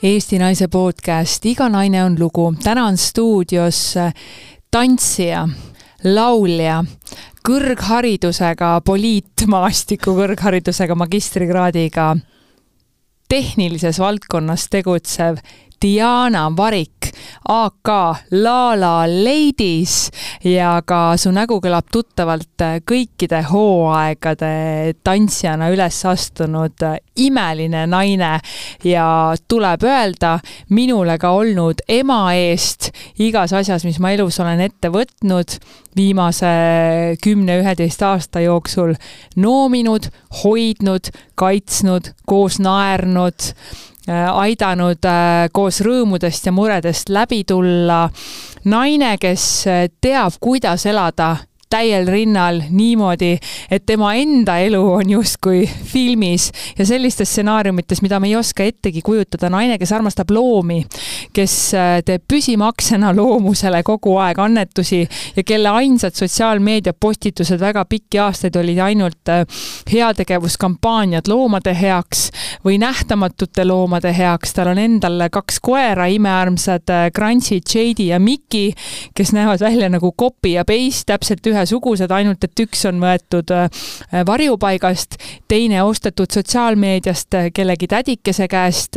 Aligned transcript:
Eesti 0.00 0.38
Naise 0.40 0.64
podcast 0.72 1.44
Iga 1.44 1.66
naine 1.68 1.98
on 2.00 2.14
lugu. 2.18 2.54
täna 2.64 2.86
on 2.88 2.96
stuudios 2.96 3.92
tantsija, 4.72 5.42
laulja, 6.04 6.78
kõrgharidusega, 7.44 8.70
poliitmaastiku 8.80 10.14
kõrgharidusega, 10.16 10.96
magistrikraadiga, 10.96 12.06
tehnilises 13.28 14.00
valdkonnas 14.00 14.64
tegutsev 14.72 15.36
Diana 15.82 16.50
Varik, 16.56 17.08
AK 17.48 17.88
Lala 18.30 19.06
Ladies. 19.08 20.10
Ja 20.44 20.82
ka 20.84 21.16
su 21.16 21.32
nägu 21.32 21.56
kõlab 21.64 21.88
tuttavalt 21.92 22.64
kõikide 22.84 23.40
hooaegade 23.48 24.92
tantsijana 25.04 25.70
üles 25.72 26.02
astunud 26.04 26.84
imeline 27.16 27.86
naine. 27.88 28.32
Ja 28.84 29.32
tuleb 29.48 29.88
öelda, 29.88 30.36
minule 30.68 31.16
ka 31.20 31.32
olnud 31.40 31.80
ema 31.88 32.22
eest 32.36 32.90
igas 33.16 33.56
asjas, 33.56 33.88
mis 33.88 34.00
ma 34.04 34.12
elus 34.12 34.36
olen 34.44 34.60
ette 34.60 34.92
võtnud 34.92 35.56
viimase 35.96 36.50
kümne-üheteist 37.24 38.04
aasta 38.04 38.44
jooksul. 38.44 38.98
Noominud, 39.40 40.12
hoidnud, 40.44 41.08
kaitsnud, 41.40 42.12
koos 42.28 42.60
naernud. 42.60 43.48
Äh, 43.48 43.89
aidanud 44.12 45.04
äh, 45.06 45.48
koos 45.52 45.80
rõõmudest 45.84 46.46
ja 46.46 46.52
muredest 46.52 47.08
läbi 47.08 47.44
tulla. 47.44 48.08
naine, 48.64 49.16
kes 49.20 49.66
äh, 49.66 49.86
teab, 50.00 50.32
kuidas 50.40 50.86
elada 50.86 51.36
täiel 51.70 52.08
rinnal 52.10 52.60
niimoodi, 52.70 53.36
et 53.70 53.84
tema 53.86 54.12
enda 54.18 54.56
elu 54.58 54.80
on 54.92 55.10
justkui 55.10 55.62
filmis 55.84 56.50
ja 56.78 56.86
sellistes 56.86 57.30
stsenaariumites, 57.30 58.02
mida 58.02 58.18
me 58.20 58.28
ei 58.28 58.36
oska 58.36 58.64
ettegi 58.66 59.02
kujutada, 59.06 59.50
naine, 59.52 59.78
kes 59.78 59.92
armastab 59.94 60.32
loomi, 60.34 60.80
kes 61.36 61.54
äh, 61.78 61.90
teeb 62.06 62.24
püsimaksena 62.28 63.12
loomusele 63.16 63.82
kogu 63.86 64.16
aeg 64.18 64.40
annetusi 64.42 65.04
ja 65.36 65.44
kelle 65.46 65.70
ainsad 65.80 66.16
sotsiaalmeedia 66.18 66.94
postitused 67.00 67.60
väga 67.60 67.84
pikki 67.88 68.18
aastaid 68.18 68.58
olid 68.58 68.82
ainult 68.82 69.30
äh, 69.30 69.44
heategevuskampaaniad 69.92 71.30
loomade 71.30 71.74
heaks 71.78 72.26
või 72.64 72.80
nähtamatute 72.82 73.64
loomade 73.64 74.12
heaks. 74.16 74.54
tal 74.54 74.72
on 74.74 74.78
endal 74.78 75.28
kaks 75.30 75.60
koera, 75.62 76.06
imearmsad 76.10 76.90
Grantsi, 77.14 77.60
äh, 77.60 77.74
Jade 77.74 78.10
ja 78.10 78.18
Miki, 78.18 78.72
kes 79.14 79.32
näevad 79.36 79.62
välja 79.62 79.88
nagu 79.88 80.12
copy 80.18 80.56
ja 80.56 80.64
paste 80.66 81.12
täpselt 81.14 81.46
ühe 81.46 81.59
ühesugused, 81.60 82.10
ainult 82.10 82.44
et 82.44 82.62
üks 82.64 82.84
on 82.88 83.00
võetud 83.02 83.52
äh, 83.54 83.68
varjupaigast, 84.26 85.16
teine 85.48 85.82
ostetud 85.84 86.30
sotsiaalmeediast 86.32 87.36
äh, 87.38 87.48
kellegi 87.54 87.88
tädikese 87.90 88.48
käest. 88.48 88.96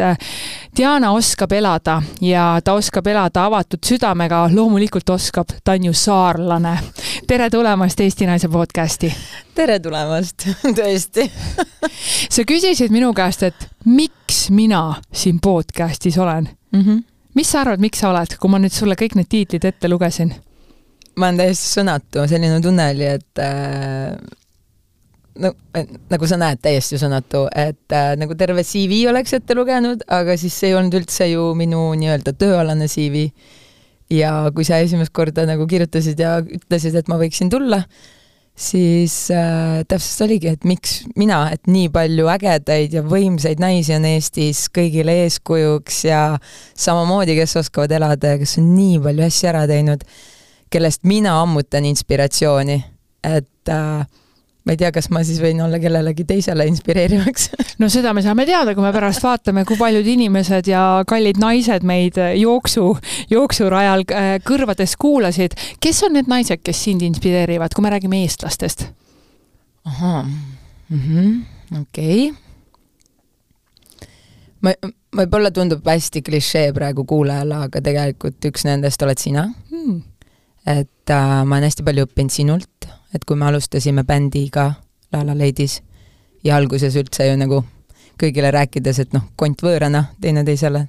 Diana 0.77 1.11
oskab 1.13 1.51
elada 1.51 2.01
ja 2.21 2.59
ta 2.63 2.73
oskab 2.79 3.07
elada 3.07 3.45
avatud 3.45 3.83
südamega, 3.85 4.47
loomulikult 4.53 5.09
oskab, 5.09 5.53
ta 5.63 5.77
on 5.77 5.89
ju 5.89 5.93
saarlane. 5.93 6.77
tere 7.27 7.49
tulemast 7.49 7.99
Eesti 7.99 8.25
Naise 8.25 8.49
podcasti! 8.49 9.13
tere 9.55 9.79
tulemast, 9.79 10.47
tõesti 10.79 11.29
sa 12.29 12.45
küsisid 12.47 12.91
minu 12.91 13.13
käest, 13.13 13.43
et 13.43 13.67
miks 13.85 14.47
mina 14.49 14.95
siin 15.11 15.39
podcastis 15.43 16.17
olen 16.17 16.49
mm. 16.71 16.81
-hmm 16.81 17.03
mis 17.33 17.51
sa 17.51 17.61
arvad, 17.61 17.79
miks 17.79 17.99
sa 17.99 18.09
oled, 18.09 18.35
kui 18.39 18.49
ma 18.49 18.59
nüüd 18.61 18.73
sulle 18.73 18.95
kõik 18.99 19.15
need 19.17 19.29
tiitlid 19.29 19.65
ette 19.65 19.89
lugesin? 19.89 20.33
Ma 21.19 21.29
olen 21.29 21.41
täiesti 21.43 21.73
sõnatu, 21.79 22.23
selline 22.29 22.61
tunne 22.63 22.87
oli, 22.93 23.09
et 23.17 23.41
äh, 23.41 24.13
no 25.41 25.51
nagu 26.11 26.29
sa 26.29 26.37
näed, 26.41 26.61
täiesti 26.63 26.99
sõnatu, 27.01 27.45
et 27.49 27.95
äh, 27.95 28.13
nagu 28.19 28.37
terve 28.39 28.65
CV 28.67 29.03
oleks 29.11 29.35
ette 29.37 29.57
lugenud, 29.57 30.05
aga 30.13 30.37
siis 30.39 30.55
see 30.57 30.71
ei 30.71 30.77
olnud 30.77 30.97
üldse 31.01 31.29
ju 31.31 31.51
minu 31.57 31.91
nii-öelda 31.99 32.35
tööalane 32.37 32.89
CV. 32.91 33.29
ja 34.13 34.51
kui 34.53 34.65
sa 34.67 34.77
esimest 34.83 35.13
korda 35.15 35.45
nagu 35.49 35.65
kirjutasid 35.65 36.19
ja 36.19 36.37
ütlesid, 36.41 36.93
et 36.99 37.07
ma 37.09 37.17
võiksin 37.17 37.49
tulla, 37.49 37.79
siis 38.53 39.31
äh, 39.33 39.81
täpselt 39.89 40.27
oligi, 40.27 40.51
et 40.53 40.67
miks 40.69 40.99
mina, 41.17 41.47
et 41.55 41.65
nii 41.65 41.89
palju 41.93 42.27
ägedaid 42.29 42.93
ja 42.93 43.01
võimsaid 43.01 43.63
naisi 43.63 43.95
on 43.95 44.05
Eestis 44.05 44.67
kõigile 44.73 45.15
eeskujuks 45.23 46.03
ja 46.05 46.21
samamoodi, 46.77 47.37
kes 47.39 47.57
oskavad 47.63 47.95
elada 47.97 48.35
ja 48.35 48.41
kes 48.41 48.59
on 48.61 48.69
nii 48.75 49.01
palju 49.01 49.25
asju 49.25 49.49
ära 49.49 49.65
teinud 49.71 50.05
kellest 50.73 51.03
mina 51.07 51.35
ammutan 51.41 51.85
inspiratsiooni, 51.85 52.79
et 53.23 53.69
äh, 53.71 54.05
ma 54.63 54.71
ei 54.73 54.79
tea, 54.79 54.91
kas 54.95 55.09
ma 55.11 55.21
siis 55.27 55.41
võin 55.43 55.59
olla 55.63 55.77
kellelegi 55.81 56.25
teisele 56.27 56.65
inspireerivaks 56.71 57.49
no 57.81 57.89
seda 57.91 58.13
me 58.15 58.23
saame 58.23 58.45
teada, 58.47 58.75
kui 58.75 58.85
me 58.85 58.93
pärast 58.95 59.23
vaatame, 59.23 59.65
kui 59.67 59.77
paljud 59.79 60.07
inimesed 60.07 60.69
ja 60.71 60.83
kallid 61.07 61.39
naised 61.41 61.85
meid 61.87 62.19
jooksu, 62.39 62.87
jooksurajal 63.33 64.05
äh, 64.07 64.29
kõrvades 64.47 64.95
kuulasid. 64.99 65.57
kes 65.83 66.03
on 66.07 66.17
need 66.17 66.31
naised, 66.31 66.63
kes 66.63 66.85
sind 66.87 67.03
inspireerivad, 67.05 67.75
kui 67.75 67.85
me 67.85 67.93
räägime 67.93 68.23
eestlastest? 68.23 68.87
ahhaa 69.85 70.23
mm 70.23 70.99
-hmm., 70.99 71.81
okei 71.81 72.29
okay. 72.31 72.39
ma, 74.61 74.73
võib-olla 75.19 75.51
tundub 75.51 75.85
hästi 75.85 76.21
klišee 76.21 76.71
praegu 76.73 77.05
kuulajale, 77.05 77.65
aga 77.67 77.81
tegelikult 77.81 78.45
üks 78.45 78.63
nendest 78.65 79.01
oled 79.01 79.19
sina 79.19 79.49
hmm 79.71 80.12
et 80.65 81.09
äh, 81.11 81.43
ma 81.43 81.57
olen 81.57 81.67
hästi 81.67 81.83
palju 81.85 82.07
õppinud 82.07 82.33
sinult, 82.33 82.87
et 83.13 83.25
kui 83.27 83.37
me 83.39 83.47
alustasime 83.49 84.05
bändiga 84.07 84.69
La 85.13 85.23
La 85.27 85.35
Ladies 85.37 85.81
ja 86.43 86.57
alguses 86.57 86.95
üldse 86.99 87.27
ju 87.27 87.35
nagu 87.39 87.63
kõigile 88.19 88.51
rääkides, 88.53 88.99
et 89.03 89.13
noh, 89.15 89.25
kont 89.35 89.63
võõrana 89.65 90.05
teineteisele, 90.21 90.85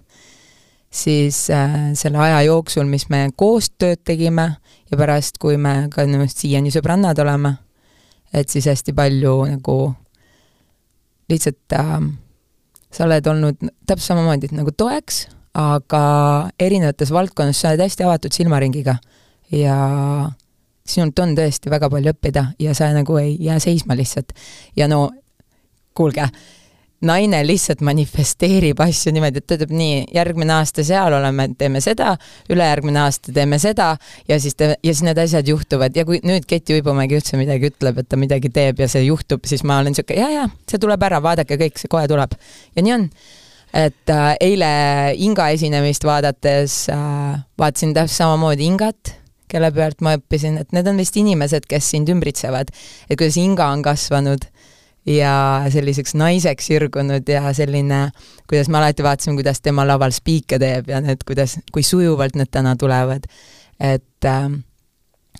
siis 0.95 1.49
äh, 1.51 1.93
selle 1.99 2.21
aja 2.23 2.45
jooksul, 2.47 2.87
mis 2.91 3.09
me 3.11 3.27
koos 3.37 3.71
tööd 3.79 4.05
tegime 4.07 4.49
ja 4.91 4.99
pärast, 5.01 5.41
kui 5.43 5.59
me 5.59 5.89
ka 5.93 6.06
noh, 6.06 6.27
siiani 6.31 6.73
sõbrannad 6.75 7.19
oleme, 7.25 7.56
et 8.35 8.51
siis 8.51 8.69
hästi 8.71 8.95
palju 8.95 9.37
nagu 9.56 9.79
lihtsalt 11.31 11.75
äh, 11.79 11.97
sa 12.95 13.09
oled 13.09 13.27
olnud 13.27 13.59
täpselt 13.89 14.12
samamoodi 14.12 14.53
nagu 14.55 14.71
toeks, 14.77 15.25
aga 15.59 16.05
erinevates 16.62 17.11
valdkondades 17.15 17.62
sa 17.62 17.73
oled 17.73 17.85
hästi 17.87 18.06
avatud 18.06 18.35
silmaringiga 18.35 18.99
ja 19.55 19.77
sinult 20.85 21.19
on 21.25 21.33
tõesti 21.37 21.73
väga 21.73 21.89
palju 21.93 22.13
õppida 22.13 22.49
ja 22.61 22.75
sa 22.77 22.91
nagu 22.95 23.17
ei 23.21 23.37
jää 23.41 23.59
seisma 23.63 23.97
lihtsalt. 23.97 24.35
ja 24.77 24.89
no 24.89 25.09
kuulge, 25.95 26.27
naine 27.05 27.41
lihtsalt 27.47 27.83
manifesteerib 27.85 28.81
asju 28.81 29.13
niimoodi, 29.15 29.41
et 29.41 29.47
ta 29.47 29.57
ütleb 29.59 29.73
nii, 29.77 30.01
järgmine 30.15 30.55
aasta 30.57 30.85
seal 30.87 31.17
oleme, 31.17 31.49
teeme 31.59 31.81
seda, 31.85 32.15
ülejärgmine 32.53 33.01
aasta 33.05 33.33
teeme 33.35 33.59
seda 33.63 33.93
ja 34.29 34.39
siis 34.41 34.57
te, 34.59 34.73
ja 34.75 34.93
siis 34.93 35.05
need 35.07 35.21
asjad 35.21 35.49
juhtuvad 35.49 35.97
ja 35.97 36.07
kui 36.09 36.21
nüüd 36.27 36.49
Keti 36.49 36.77
Uibomägi 36.77 37.19
üldse 37.19 37.41
midagi 37.41 37.71
ütleb, 37.73 38.03
et 38.03 38.11
ta 38.11 38.21
midagi 38.21 38.51
teeb 38.53 38.81
ja 38.85 38.91
see 38.91 39.07
juhtub, 39.07 39.45
siis 39.49 39.65
ma 39.65 39.81
olen 39.81 39.95
niisugune 39.95 40.21
ja-ja, 40.21 40.47
see 40.71 40.83
tuleb 40.83 41.09
ära, 41.09 41.23
vaadake 41.25 41.59
kõik, 41.61 41.81
see 41.81 41.93
kohe 41.93 42.07
tuleb. 42.11 42.37
ja 42.77 42.85
nii 42.85 42.97
on. 42.99 43.09
et 43.75 44.11
äh, 44.13 44.31
eile 44.41 44.71
Inga 45.19 45.49
esinemist 45.57 46.05
vaadates 46.05 46.87
äh, 46.93 47.43
vaatasin 47.59 47.95
täpselt 47.95 48.23
samamoodi 48.23 48.71
Ingat 48.71 49.24
kelle 49.49 49.71
pealt 49.75 50.00
ma 50.05 50.16
õppisin, 50.19 50.59
et 50.60 50.72
need 50.72 50.88
on 50.91 51.00
vist 51.00 51.16
inimesed, 51.21 51.66
kes 51.71 51.91
sind 51.94 52.10
ümbritsevad. 52.12 52.71
et 53.09 53.19
kuidas 53.19 53.37
Inga 53.41 53.69
on 53.72 53.82
kasvanud 53.82 54.47
ja 55.06 55.65
selliseks 55.72 56.15
naiseks 56.16 56.71
sirgunud 56.71 57.28
ja 57.28 57.53
selline, 57.53 58.10
kuidas 58.49 58.69
me 58.69 58.81
alati 58.81 59.05
vaatasime, 59.05 59.37
kuidas 59.37 59.60
tema 59.60 59.84
laval 59.87 60.15
spiike 60.16 60.59
teeb 60.59 60.88
ja 60.88 61.00
need, 61.05 61.27
kuidas, 61.28 61.59
kui 61.72 61.82
sujuvalt 61.82 62.37
need 62.41 62.50
täna 62.50 62.77
tulevad. 62.77 63.27
et 63.81 64.25
äh, 64.25 64.49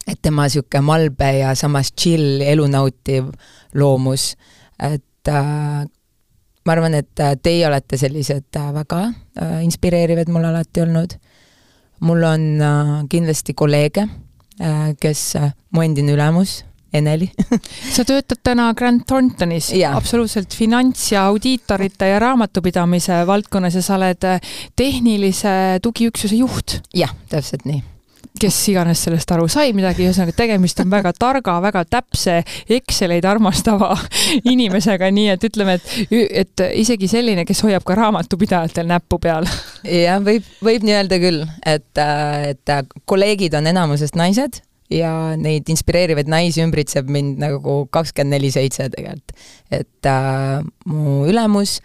et 0.07 0.21
tema 0.23 0.47
niisugune 0.49 0.85
malbe 0.85 1.31
ja 1.39 1.55
samas 1.59 1.93
chill, 1.97 2.43
elu 2.45 2.67
nautiv 2.71 3.31
loomus, 3.79 4.35
et 4.83 5.31
äh, 5.31 5.85
ma 6.65 6.75
arvan, 6.77 6.99
et 6.99 7.21
äh, 7.23 7.37
teie 7.43 7.67
olete 7.69 7.99
sellised 8.01 8.59
äh, 8.61 8.73
väga 8.75 9.07
inspireerivad 9.65 10.31
mul 10.33 10.47
alati 10.49 10.85
olnud 10.85 11.17
mul 12.01 12.23
on 12.23 12.47
äh, 12.61 12.93
kindlasti 13.11 13.55
kolleege, 13.55 14.09
äh, 14.61 14.95
kes 15.01 15.35
äh, 15.37 15.51
mu 15.71 15.83
endine 15.83 16.17
ülemus, 16.17 16.63
Eneli. 16.95 17.27
Sa 17.95 18.05
töötad 18.07 18.39
täna 18.47 18.69
Grant 18.79 19.03
Thorntonis, 19.11 19.73
absoluutselt 19.89 20.55
finants- 20.55 21.09
ja 21.11 21.25
audiitorite 21.27 22.07
ja 22.07 22.21
raamatupidamise 22.23 23.25
valdkonnas 23.27 23.81
ja 23.81 23.83
sa 23.83 23.97
oled 23.99 24.29
tehnilise 24.79 25.81
tugiüksuse 25.83 26.39
juht. 26.39 26.79
jah, 26.95 27.11
täpselt 27.29 27.67
nii 27.67 27.83
kes 28.41 28.57
iganes 28.73 29.05
sellest 29.07 29.31
aru 29.31 29.47
sai 29.51 29.71
midagi, 29.77 30.09
ühesõnaga 30.09 30.35
tegemist 30.35 30.81
on 30.83 30.91
väga 30.91 31.13
targa, 31.17 31.55
väga 31.63 31.85
täpse, 31.87 32.41
Exceleid 32.77 33.27
armastava 33.31 33.93
inimesega, 34.53 35.11
nii 35.15 35.29
et 35.37 35.47
ütleme, 35.47 35.79
et, 35.79 36.15
et 36.43 36.65
isegi 36.83 37.09
selline, 37.11 37.47
kes 37.47 37.63
hoiab 37.67 37.87
ka 37.87 37.97
raamatupidajatel 38.01 38.91
näppu 38.91 39.21
peal. 39.23 39.47
jah, 39.87 40.19
võib, 40.25 40.47
võib 40.65 40.87
nii 40.87 40.97
öelda 40.99 41.21
küll, 41.23 41.45
et, 41.63 42.05
et 42.51 42.75
kolleegid 43.07 43.55
on 43.55 43.71
enamusest 43.71 44.19
naised 44.19 44.61
ja 44.93 45.13
neid 45.41 45.71
inspireerivaid 45.71 46.29
naisi 46.31 46.63
ümbritseb 46.65 47.09
mind 47.11 47.39
nagu 47.43 47.85
kakskümmend 47.95 48.37
neli 48.37 48.51
seitse 48.53 48.91
tegelikult. 48.93 49.33
et 49.71 50.11
äh, 50.11 50.61
mu 50.91 51.23
ülemus 51.31 51.79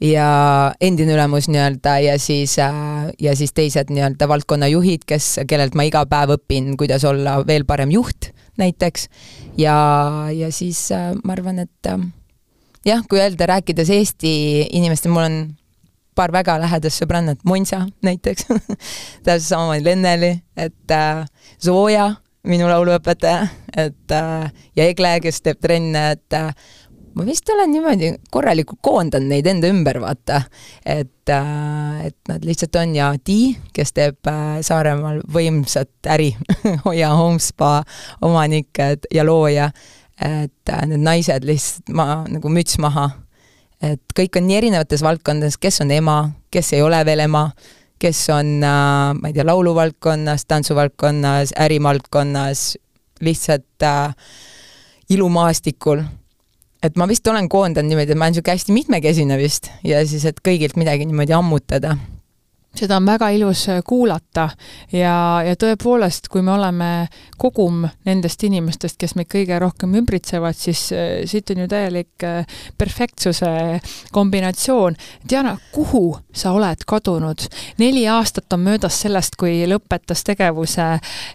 ja 0.00 0.28
endine 0.80 1.14
ülemus 1.16 1.48
nii-öelda 1.52 1.98
ja 2.04 2.18
siis, 2.18 2.56
ja 2.58 3.36
siis 3.36 3.52
teised 3.52 3.92
nii-öelda 3.92 4.28
valdkonnajuhid, 4.28 5.04
kes, 5.08 5.32
kellelt 5.48 5.76
ma 5.76 5.84
iga 5.88 6.06
päev 6.08 6.36
õpin, 6.38 6.74
kuidas 6.80 7.04
olla 7.08 7.40
veel 7.46 7.66
parem 7.68 7.92
juht 7.94 8.32
näiteks. 8.60 9.08
ja, 9.58 9.76
ja 10.32 10.52
siis 10.52 10.88
ma 11.24 11.36
arvan, 11.36 11.62
et 11.64 11.92
jah, 12.86 13.02
kui 13.08 13.20
öelda, 13.20 13.46
rääkides 13.46 13.90
Eesti 13.90 14.32
inimestele, 14.72 15.12
mul 15.12 15.28
on 15.28 15.40
paar 16.16 16.32
väga 16.34 16.56
lähedast 16.60 17.00
sõbrannat, 17.00 17.44
Monsa 17.48 17.84
näiteks 18.04 18.48
täpselt 19.24 19.46
samamoodi 19.46 19.84
Lenneli, 19.86 20.32
et 20.56 20.94
äh, 20.94 21.24
Zoja, 21.62 22.10
minu 22.48 22.68
lauluõpetaja, 22.70 23.46
et 23.76 24.14
äh, 24.16 24.50
ja 24.76 24.88
Egle, 24.88 25.16
kes 25.24 25.40
teeb 25.44 25.60
trenne, 25.62 26.10
et 26.16 26.36
äh, 26.36 26.50
ma 27.14 27.26
vist 27.26 27.48
olen 27.50 27.72
niimoodi 27.72 28.10
korralikult 28.30 28.80
koondanud 28.82 29.30
neid 29.30 29.46
enda 29.50 29.70
ümber, 29.70 30.00
vaata. 30.02 30.42
et 30.84 31.32
äh,, 31.32 32.06
et 32.06 32.16
nad 32.28 32.44
lihtsalt 32.44 32.76
on 32.80 32.94
ja 32.94 33.12
Ti, 33.24 33.56
kes 33.76 33.92
teeb 33.96 34.30
äh, 34.30 34.60
Saaremaal 34.66 35.22
võimsat 35.32 36.10
äri 36.10 36.34
Hoia 36.84 37.14
Home 37.14 37.40
Spa 37.40 37.80
omanik 38.22 38.78
ja 39.12 39.24
looja, 39.24 39.70
et 40.20 40.72
äh, 40.72 40.86
need 40.86 41.02
naised 41.04 41.44
lihtsalt, 41.48 41.90
ma 41.94 42.22
nagu 42.28 42.52
müts 42.52 42.78
maha 42.82 43.10
et 43.80 44.16
kõik 44.16 44.36
on 44.36 44.46
nii 44.48 44.58
erinevates 44.58 45.02
valdkondades, 45.04 45.56
kes 45.60 45.80
on 45.80 45.92
ema, 45.94 46.18
kes 46.52 46.74
ei 46.76 46.82
ole 46.84 47.00
veel 47.08 47.24
ema, 47.24 47.46
kes 48.00 48.20
on, 48.32 48.58
ma 48.60 49.28
ei 49.28 49.36
tea, 49.36 49.46
lauluvaldkonnas, 49.48 50.44
tantsuvaldkonnas, 50.48 51.54
ärivaldkonnas, 51.60 52.74
lihtsalt 53.20 53.84
äh, 53.84 54.14
ilumaastikul. 55.10 56.02
Et 56.82 56.96
ma 56.96 57.08
vist 57.10 57.26
olen 57.28 57.48
koondanud 57.48 57.90
niimoodi, 57.90 58.14
et 58.14 58.18
ma 58.18 58.28
olen 58.28 58.36
niisugune 58.36 58.56
hästi 58.56 58.76
mitmekesine 58.76 59.36
vist 59.40 59.70
ja 59.84 60.00
siis, 60.06 60.24
et 60.28 60.40
kõigilt 60.44 60.78
midagi 60.80 61.08
niimoodi 61.08 61.36
ammutada 61.36 61.96
seda 62.76 62.96
on 62.96 63.06
väga 63.06 63.30
ilus 63.34 63.68
äh, 63.68 63.80
kuulata 63.86 64.48
ja, 64.92 65.42
ja 65.44 65.56
tõepoolest, 65.58 66.28
kui 66.30 66.42
me 66.42 66.52
oleme 66.54 66.90
kogum 67.40 67.82
nendest 68.06 68.44
inimestest, 68.46 68.96
kes 69.00 69.16
meid 69.18 69.28
kõige 69.32 69.58
rohkem 69.58 69.96
ümbritsevad, 69.98 70.56
siis 70.56 70.86
äh, 70.94 71.22
siit 71.30 71.50
on 71.50 71.64
ju 71.64 71.68
täielik 71.70 72.26
äh, 72.26 72.60
perfektsuse 72.78 73.80
kombinatsioon. 74.14 74.96
Diana, 75.28 75.56
kuhu 75.72 76.04
sa 76.32 76.54
oled 76.54 76.86
kadunud? 76.86 77.48
neli 77.80 78.04
aastat 78.08 78.52
on 78.52 78.62
möödas 78.62 79.00
sellest, 79.02 79.36
kui 79.40 79.64
lõpetas 79.68 80.22
tegevuse 80.26 80.86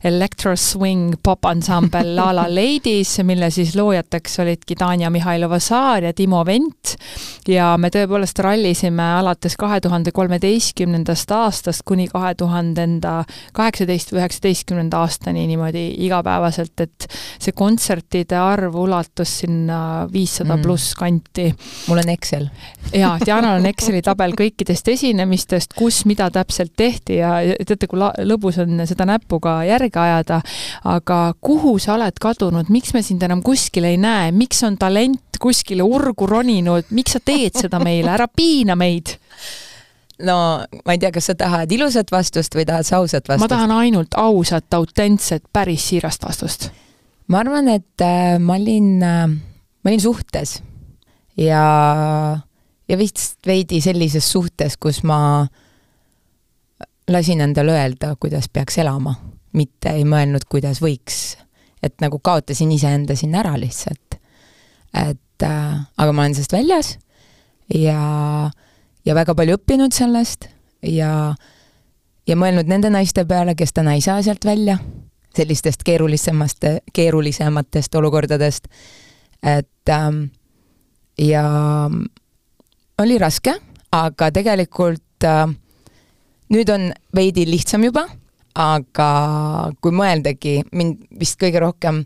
Electro 0.05 0.55
Swing 0.59 1.17
popansambel 1.23 2.13
La 2.15 2.29
La 2.37 2.47
Ladies, 2.49 3.17
mille 3.23 3.49
siis 3.51 3.75
loojateks 3.75 4.39
olidki 4.45 4.75
Tanja 4.79 5.09
Mihhailova-Saar 5.11 6.07
ja 6.07 6.13
Timo 6.13 6.43
Vent 6.45 6.95
ja 7.49 7.73
me 7.81 7.91
tõepoolest 7.93 8.39
rallisime 8.43 9.03
alates 9.19 9.57
kahe 9.59 9.81
tuhande 9.83 10.13
kolmeteistkümnendast 10.15 11.24
sellest 11.25 11.31
aastast 11.31 11.81
kuni 11.85 12.07
kahe 12.07 12.35
tuhandenda 12.37 13.23
kaheksateist 13.53 14.11
või 14.11 14.21
üheksateistkümnenda 14.21 14.99
aastani 15.01 15.45
niimoodi 15.47 15.95
igapäevaselt, 16.05 16.79
et 16.81 17.07
see 17.39 17.53
kontsertide 17.55 18.37
arv 18.37 18.75
ulatus 18.75 19.39
sinna 19.41 20.07
viissada 20.11 20.55
mm. 20.55 20.61
pluss 20.61 20.93
kanti. 20.95 21.53
mul 21.87 22.01
on 22.03 22.09
Excel. 22.09 22.47
jaa, 22.93 23.17
Dianal 23.25 23.59
on 23.59 23.65
Exceli 23.65 24.01
tabel 24.01 24.35
kõikidest 24.37 24.87
esinemistest, 24.87 25.73
kus 25.73 26.05
mida 26.05 26.29
täpselt 26.29 26.73
tehti 26.77 27.17
ja 27.21 27.39
teate, 27.65 27.87
kui 27.87 27.99
lõbus 27.99 28.59
on 28.61 28.85
seda 28.85 29.05
näpuga 29.05 29.63
järge 29.65 29.99
ajada, 29.99 30.41
aga 30.83 31.33
kuhu 31.41 31.77
sa 31.79 31.95
oled 31.95 32.19
kadunud, 32.21 32.69
miks 32.69 32.93
me 32.93 33.01
sind 33.01 33.23
enam 33.23 33.41
kuskil 33.41 33.85
ei 33.85 33.97
näe, 33.97 34.31
miks 34.31 34.63
on 34.63 34.77
talent 34.77 35.39
kuskile 35.41 35.83
urgu 35.83 36.27
roninud, 36.29 36.91
miks 36.95 37.17
sa 37.17 37.19
teed 37.23 37.57
seda 37.65 37.79
meile, 37.83 38.13
ära 38.13 38.27
piina 38.27 38.75
meid 38.75 39.17
no 40.23 40.63
ma 40.85 40.95
ei 40.95 41.01
tea, 41.01 41.11
kas 41.11 41.29
sa 41.31 41.35
tahad 41.37 41.71
ilusat 41.71 42.11
vastust 42.13 42.55
või 42.55 42.65
tahad 42.67 42.87
sa 42.87 43.01
ausat 43.01 43.27
vastust? 43.27 43.43
ma 43.43 43.51
tahan 43.51 43.73
ainult 43.75 44.15
ausat, 44.19 44.67
autentset, 44.77 45.43
päris 45.53 45.89
siirast 45.89 46.23
vastust. 46.23 46.69
ma 47.27 47.41
arvan, 47.43 47.67
et 47.73 48.05
äh, 48.05 48.37
ma 48.39 48.55
olin 48.59 49.03
äh,, 49.03 49.27
ma 49.27 49.91
olin 49.91 50.01
suhtes 50.01 50.59
ja, 51.37 51.65
ja 52.87 52.97
vist 52.97 53.39
veidi 53.47 53.81
sellises 53.83 54.27
suhtes, 54.31 54.77
kus 54.77 55.03
ma 55.03 55.47
lasin 57.11 57.41
endale 57.45 57.75
öelda, 57.75 58.15
kuidas 58.19 58.47
peaks 58.49 58.79
elama, 58.81 59.13
mitte 59.53 59.91
ei 59.93 60.05
mõelnud, 60.07 60.47
kuidas 60.49 60.81
võiks. 60.83 61.37
et 61.83 61.99
nagu 62.01 62.17
kaotasin 62.19 62.71
iseenda 62.71 63.15
sinna 63.15 63.43
ära 63.43 63.57
lihtsalt. 63.59 64.19
et 64.93 65.43
äh, 65.43 65.81
aga 65.97 66.11
ma 66.11 66.23
olen 66.23 66.37
sellest 66.37 66.55
väljas 66.55 66.97
ja 67.73 67.99
äh, 68.47 68.64
ja 69.05 69.15
väga 69.15 69.35
palju 69.37 69.57
õppinud 69.59 69.93
sellest 69.95 70.47
ja, 70.85 71.35
ja 72.27 72.37
mõelnud 72.39 72.69
nende 72.69 72.91
naiste 72.93 73.25
peale, 73.29 73.55
kes 73.55 73.73
täna 73.73 73.95
ei 73.95 74.03
saa 74.05 74.21
sealt 74.25 74.45
välja, 74.45 74.77
sellistest 75.35 75.83
keerulisemast, 75.85 76.65
keerulisematest 76.93 77.95
olukordadest, 77.95 78.67
et 79.43 79.93
ähm, 79.93 80.27
ja 81.19 81.45
oli 83.01 83.17
raske, 83.19 83.55
aga 83.91 84.31
tegelikult 84.31 85.27
äh, 85.27 85.47
nüüd 86.53 86.69
on 86.71 86.91
veidi 87.15 87.45
lihtsam 87.49 87.83
juba, 87.85 88.05
aga 88.55 89.09
kui 89.83 89.91
mõeldagi, 89.95 90.61
mind 90.71 91.03
vist 91.19 91.37
kõige 91.41 91.61
rohkem 91.63 92.05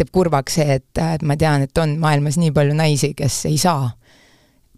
teeb 0.00 0.08
kurvaks 0.12 0.56
see, 0.56 0.78
et, 0.80 0.88
et 0.96 1.22
ma 1.28 1.36
tean, 1.36 1.66
et 1.66 1.78
on 1.78 1.98
maailmas 2.00 2.38
nii 2.40 2.54
palju 2.56 2.76
naisi, 2.76 3.12
kes 3.16 3.42
ei 3.50 3.58
saa 3.60 3.90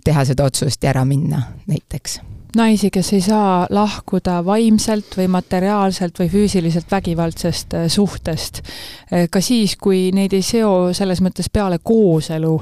teha 0.04 0.24
seda 0.24 0.44
otsust 0.44 0.82
ja 0.82 0.90
ära 0.90 1.04
minna 1.08 1.42
näiteks 1.66 2.20
naisi, 2.56 2.90
kes 2.92 3.12
ei 3.12 3.20
saa 3.24 3.66
lahkuda 3.70 4.40
vaimselt 4.44 5.16
või 5.16 5.28
materiaalselt 5.32 6.18
või 6.20 6.28
füüsiliselt 6.32 6.90
vägivaldsest 6.90 7.74
äh, 7.74 7.86
suhtest. 7.88 8.60
Äh, 9.12 9.26
ka 9.32 9.40
siis, 9.40 9.76
kui 9.80 10.10
neid 10.14 10.34
ei 10.36 10.44
seo 10.44 10.92
selles 10.96 11.22
mõttes 11.24 11.48
peale 11.52 11.80
kooselu, 11.82 12.52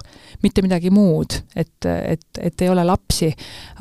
mitte 0.43 0.63
midagi 0.63 0.93
muud, 0.95 1.41
et, 1.57 1.75
et, 1.87 2.27
et 2.39 2.63
ei 2.63 2.71
ole 2.71 2.85
lapsi, 2.87 3.33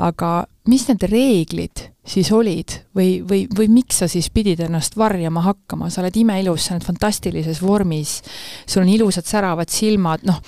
aga 0.06 0.32
mis 0.70 0.86
need 0.90 1.06
reeglid 1.10 1.90
siis 2.10 2.30
olid 2.34 2.74
või, 2.96 3.20
või, 3.26 3.44
või 3.54 3.68
miks 3.72 4.02
sa 4.02 4.08
siis 4.10 4.30
pidid 4.34 4.62
ennast 4.66 4.98
varjama 4.98 5.44
hakkama, 5.46 5.90
sa 5.94 6.02
oled 6.02 6.18
imeilus, 6.18 6.66
sa 6.66 6.76
oled 6.76 6.86
fantastilises 6.88 7.62
vormis, 7.62 8.18
sul 8.66 8.84
on 8.84 8.92
ilusad 8.94 9.28
säravad 9.30 9.70
silmad, 9.74 10.26
noh, 10.28 10.40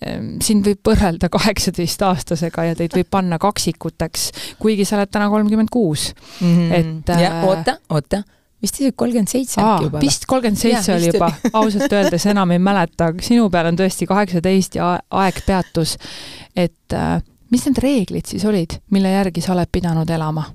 ehm, 0.00 0.36
sind 0.44 0.66
võib 0.66 0.82
võrrelda 0.90 1.30
kaheksateistaastasega 1.32 2.70
ja 2.70 2.78
teid 2.78 2.96
võib 2.98 3.10
panna 3.14 3.38
kaksikuteks, 3.42 4.30
kuigi 4.62 4.86
sa 4.88 4.98
oled 4.98 5.12
täna 5.14 5.28
kolmkümmend 5.32 5.72
kuus, 5.72 6.10
mhm. 6.40 6.72
et 6.80 7.14
ja 7.14 7.36
äh, 7.36 7.44
oota, 7.50 7.78
oota 7.94 8.24
vist 8.64 8.80
isegi 8.80 8.96
kolmkümmend 8.96 9.30
seitse 9.30 9.60
äkki 9.60 9.88
juba. 9.90 10.00
vist 10.02 10.26
kolmkümmend 10.30 10.60
seitse 10.60 10.94
oli 10.96 11.12
juba, 11.12 11.28
ausalt 11.52 11.92
öeldes 11.92 12.26
enam 12.32 12.54
ei 12.54 12.62
mäleta, 12.62 13.12
aga 13.12 13.22
sinu 13.22 13.50
peal 13.52 13.68
on 13.70 13.78
tõesti 13.78 14.08
kaheksateist 14.08 14.80
ja 14.80 14.96
aeg 15.20 15.42
peatus. 15.46 15.98
et 16.56 16.96
äh, 16.96 17.20
mis 17.54 17.64
need 17.68 17.78
reeglid 17.82 18.26
siis 18.26 18.44
olid, 18.50 18.80
mille 18.90 19.14
järgi 19.14 19.42
sa 19.44 19.54
oled 19.54 19.70
pidanud 19.72 20.10
elama? 20.10 20.48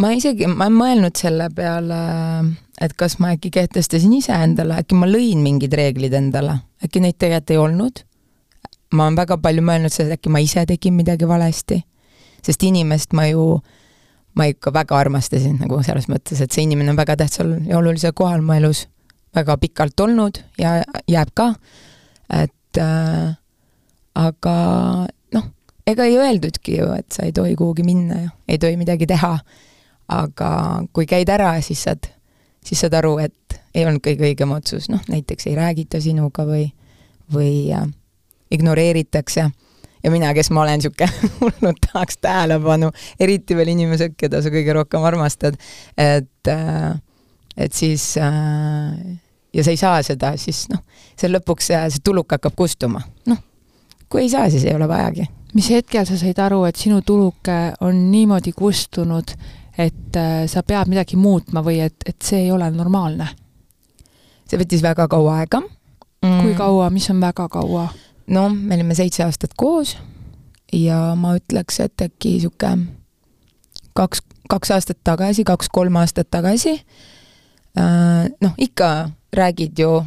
ma 0.00 0.10
isegi, 0.16 0.46
ma 0.48 0.66
olen 0.66 0.78
mõelnud 0.78 1.18
selle 1.18 1.48
peale, 1.54 1.98
et 2.82 2.94
kas 2.98 3.18
ma 3.22 3.34
äkki 3.36 3.52
kehtestasin 3.54 4.14
ise 4.16 4.34
endale, 4.34 4.78
äkki 4.82 4.96
ma 4.98 5.08
lõin 5.10 5.42
mingid 5.44 5.74
reeglid 5.78 6.14
endale, 6.16 6.56
äkki 6.82 7.02
neid 7.04 7.18
tegelikult 7.20 7.52
ei 7.54 7.60
olnud. 7.60 8.02
ma 8.92 9.06
olen 9.06 9.16
väga 9.16 9.38
palju 9.40 9.62
mõelnud 9.64 9.92
seda, 9.92 10.12
et 10.12 10.20
äkki 10.20 10.32
ma 10.32 10.42
ise 10.44 10.64
tegin 10.68 10.96
midagi 10.96 11.28
valesti, 11.28 11.78
sest 12.44 12.64
inimest 12.68 13.14
ma 13.16 13.26
ju, 13.28 13.60
ma 14.36 14.48
ikka 14.50 14.72
väga 14.74 14.98
armastasin 14.98 15.60
nagu 15.60 15.82
selles 15.82 16.08
mõttes, 16.12 16.40
et 16.40 16.52
see 16.52 16.66
inimene 16.66 16.92
on 16.92 16.98
väga 16.98 17.16
tähtsal 17.22 17.54
ja 17.68 17.78
olulisel 17.78 18.12
kohal 18.16 18.42
mu 18.44 18.56
elus 18.56 18.86
väga 19.34 19.56
pikalt 19.60 20.00
olnud 20.00 20.42
ja 20.60 20.82
jääb 21.08 21.32
ka, 21.34 21.52
et 22.32 22.80
äh, 22.80 23.32
aga 24.18 24.54
noh, 25.34 25.44
ega 25.88 26.06
ei 26.08 26.18
öeldudki 26.20 26.76
ju, 26.78 26.88
et 26.96 27.08
sa 27.14 27.26
ei 27.26 27.34
tohi 27.36 27.54
kuhugi 27.58 27.84
minna 27.86 28.20
ja 28.20 28.32
ei 28.48 28.58
tohi 28.58 28.76
midagi 28.80 29.08
teha. 29.10 29.38
aga 30.12 30.48
kui 30.92 31.06
käid 31.08 31.30
ära, 31.32 31.54
siis 31.64 31.86
saad, 31.86 32.04
siis 32.66 32.82
saad 32.82 32.92
aru, 32.98 33.14
et 33.22 33.54
ei 33.72 33.86
olnud 33.86 34.02
kõige 34.04 34.26
õigem 34.28 34.50
otsus, 34.52 34.90
noh 34.92 35.00
näiteks 35.08 35.46
ei 35.48 35.54
räägita 35.56 36.02
sinuga 36.04 36.44
või, 36.44 36.66
või 37.32 37.70
äh, 37.72 37.86
ignoreeritakse. 38.52 39.46
Ja 40.02 40.10
mina, 40.10 40.34
kes 40.34 40.50
ma 40.50 40.64
olen 40.64 40.82
niisugune 40.82 41.30
hullult 41.38 41.80
tahaks 41.86 42.18
tähelepanu, 42.20 42.90
eriti 43.22 43.56
veel 43.56 43.70
inimesed, 43.72 44.18
keda 44.18 44.42
sa 44.42 44.52
kõige 44.52 44.74
rohkem 44.76 45.06
armastad, 45.06 45.56
et 45.96 46.50
äh, 46.50 46.92
et 47.56 47.72
siis 47.72 48.16
äh, 48.20 48.98
ja 49.54 49.64
sa 49.64 49.72
ei 49.72 49.80
saa 49.80 50.02
seda, 50.04 50.34
siis 50.40 50.66
noh, 50.72 50.82
see 51.16 51.30
lõpuks 51.30 51.70
see, 51.70 51.80
see 51.94 52.04
tuluk 52.04 52.36
hakkab 52.36 52.58
kustuma, 52.58 53.00
noh 53.30 53.40
kui 54.12 54.26
ei 54.26 54.30
saa, 54.30 54.50
siis 54.50 54.64
ei 54.68 54.74
ole 54.76 54.88
vajagi. 54.88 55.26
mis 55.54 55.70
hetkel 55.70 56.04
sa 56.08 56.16
said 56.16 56.38
aru, 56.38 56.62
et 56.64 56.76
sinu 56.76 57.02
tuluke 57.06 57.56
on 57.80 58.10
niimoodi 58.10 58.52
kustunud, 58.56 59.34
et 59.78 60.16
äh, 60.16 60.44
sa 60.46 60.62
pead 60.62 60.88
midagi 60.88 61.16
muutma 61.16 61.64
või 61.64 61.80
et, 61.84 61.96
et 62.06 62.16
see 62.22 62.44
ei 62.46 62.50
ole 62.52 62.70
normaalne? 62.70 63.28
see 64.48 64.60
võttis 64.60 64.82
väga 64.84 65.08
kaua 65.08 65.38
aega 65.40 65.62
mm.. 65.62 66.40
kui 66.42 66.54
kaua, 66.56 66.90
mis 66.92 67.08
on 67.10 67.20
väga 67.20 67.48
kaua? 67.48 67.88
no 68.26 68.48
me 68.52 68.76
olime 68.76 68.94
seitse 68.94 69.24
aastat 69.24 69.56
koos 69.56 69.96
ja 70.72 71.14
ma 71.16 71.36
ütleks, 71.36 71.80
et 71.80 72.04
äkki 72.04 72.38
sihuke 72.40 72.76
kaks, 73.96 74.22
kaks 74.48 74.76
aastat 74.76 75.00
tagasi, 75.04 75.44
kaks-kolm 75.48 75.96
aastat 76.00 76.30
tagasi 76.30 76.76
äh, 76.76 78.28
noh, 78.40 78.54
ikka 78.58 79.10
räägid 79.32 79.78
ju 79.78 80.02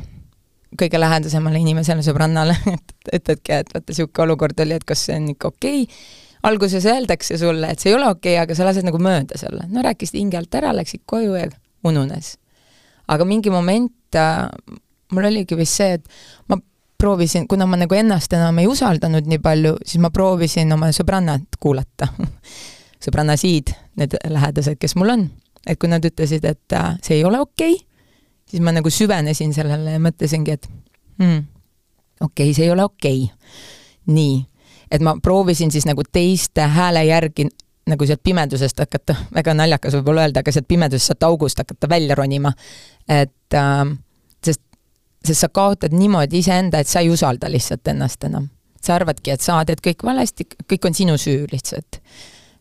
kõige 0.80 1.00
lähedasemale 1.00 1.60
inimesele, 1.62 2.04
sõbrannale, 2.06 2.56
et 2.76 3.12
ütledki, 3.20 3.58
et 3.58 3.74
vaata, 3.74 3.90
niisugune 3.92 4.28
olukord 4.28 4.64
oli, 4.66 4.78
et 4.80 4.88
kas 4.88 5.08
see 5.08 5.18
on 5.20 5.28
ikka 5.34 5.52
okei 5.54 5.84
okay. 5.84 6.00
alguses 6.52 6.86
öeldakse 6.86 7.38
sulle, 7.42 7.72
et 7.72 7.82
see 7.82 7.92
ei 7.92 7.98
ole 7.98 8.10
okei 8.10 8.36
okay,, 8.36 8.44
aga 8.44 8.58
sa 8.58 8.68
lased 8.68 8.88
nagu 8.88 9.02
mööda 9.02 9.40
selle. 9.42 9.68
no 9.72 9.84
rääkisid 9.86 10.20
hinge 10.20 10.40
alt 10.40 10.62
ära, 10.62 10.74
läksid 10.76 11.06
koju 11.06 11.38
ja 11.40 11.50
ununes. 11.86 12.36
aga 13.08 13.26
mingi 13.26 13.54
moment 13.54 14.18
äh, 14.20 14.48
mul 15.12 15.30
oligi 15.32 15.58
vist 15.58 15.82
see, 15.82 16.00
et 16.00 16.08
ma 16.50 16.60
proovisin, 16.98 17.48
kuna 17.48 17.68
ma 17.70 17.78
nagu 17.78 17.96
ennast 17.96 18.34
enam 18.34 18.60
ei 18.60 18.70
usaldanud 18.72 19.28
nii 19.30 19.42
palju, 19.44 19.76
siis 19.86 20.02
ma 20.02 20.10
proovisin 20.14 20.72
oma 20.74 20.92
sõbrannat 20.96 21.60
kuulata 21.60 22.10
sõbrannasid, 23.06 23.74
need 24.00 24.16
lähedased, 24.32 24.80
kes 24.82 24.96
mul 25.00 25.14
on. 25.14 25.28
et 25.66 25.80
kui 25.82 25.90
nad 25.90 26.04
ütlesid, 26.06 26.46
et 26.46 26.74
äh, 26.78 26.96
see 27.04 27.20
ei 27.20 27.28
ole 27.28 27.40
okei 27.42 27.74
okay,, 27.74 27.95
siis 28.50 28.64
ma 28.64 28.74
nagu 28.76 28.90
süvenesin 28.90 29.54
sellele 29.54 29.98
ja 29.98 30.02
mõtlesingi, 30.02 30.58
et 30.58 30.68
hmm, 31.22 31.46
okei 32.22 32.50
okay,, 32.50 32.54
see 32.54 32.68
ei 32.68 32.72
ole 32.74 32.86
okei 32.86 33.24
okay.. 33.24 34.16
nii, 34.16 34.40
et 34.92 35.06
ma 35.06 35.16
proovisin 35.22 35.72
siis 35.74 35.88
nagu 35.90 36.04
teiste 36.12 36.68
hääle 36.76 37.06
järgi 37.08 37.50
nagu 37.90 38.06
sealt 38.06 38.24
pimedusest 38.24 38.80
hakata, 38.82 39.16
väga 39.34 39.54
naljakas 39.54 39.94
võib-olla 40.00 40.26
öelda, 40.26 40.42
aga 40.42 40.54
sealt 40.54 40.68
pimedusest, 40.68 41.12
sealt 41.12 41.26
august 41.28 41.60
hakata 41.62 41.90
välja 41.90 42.16
ronima. 42.18 42.54
et 43.10 43.54
äh, 43.54 43.84
sest, 44.46 44.62
sest 45.26 45.40
sa 45.40 45.50
kaotad 45.50 45.94
niimoodi 45.94 46.42
iseenda, 46.42 46.80
et 46.82 46.90
sa 46.90 47.04
ei 47.06 47.10
usalda 47.14 47.50
lihtsalt 47.52 47.88
ennast 47.88 48.24
enam. 48.24 48.50
sa 48.82 48.96
arvadki, 48.96 49.32
et 49.32 49.42
sa 49.42 49.64
teed 49.66 49.82
kõik 49.82 50.04
valesti, 50.06 50.46
kõik 50.70 50.86
on 50.86 50.94
sinu 50.94 51.18
süü 51.18 51.46
lihtsalt. 51.52 52.02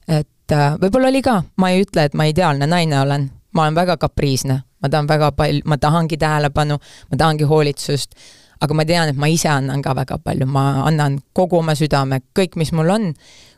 et 0.09 0.53
äh, 0.53 0.77
võib-olla 0.81 1.09
oli 1.09 1.23
ka, 1.23 1.43
ma 1.57 1.71
ei 1.71 1.85
ütle, 1.87 2.05
et 2.05 2.15
ma 2.15 2.29
ideaalne 2.29 2.67
naine 2.67 3.01
olen, 3.01 3.31
ma 3.53 3.63
olen 3.63 3.75
väga 3.75 3.97
kapriisne, 3.97 4.61
ma 4.85 4.93
tahan 4.93 5.09
väga 5.09 5.33
palju, 5.33 5.65
ma 5.65 5.79
tahangi 5.81 6.19
tähelepanu, 6.21 6.79
ma 7.11 7.17
tahangi 7.17 7.49
hoolitsust, 7.49 8.15
aga 8.61 8.77
ma 8.77 8.85
tean, 8.85 9.13
et 9.15 9.21
ma 9.21 9.31
ise 9.33 9.49
annan 9.49 9.83
ka 9.83 9.95
väga 9.97 10.21
palju, 10.21 10.47
ma 10.47 10.85
annan 10.85 11.19
kogu 11.33 11.63
oma 11.63 11.77
südame, 11.79 12.21
kõik, 12.37 12.59
mis 12.61 12.73
mul 12.77 12.93
on, 12.93 13.13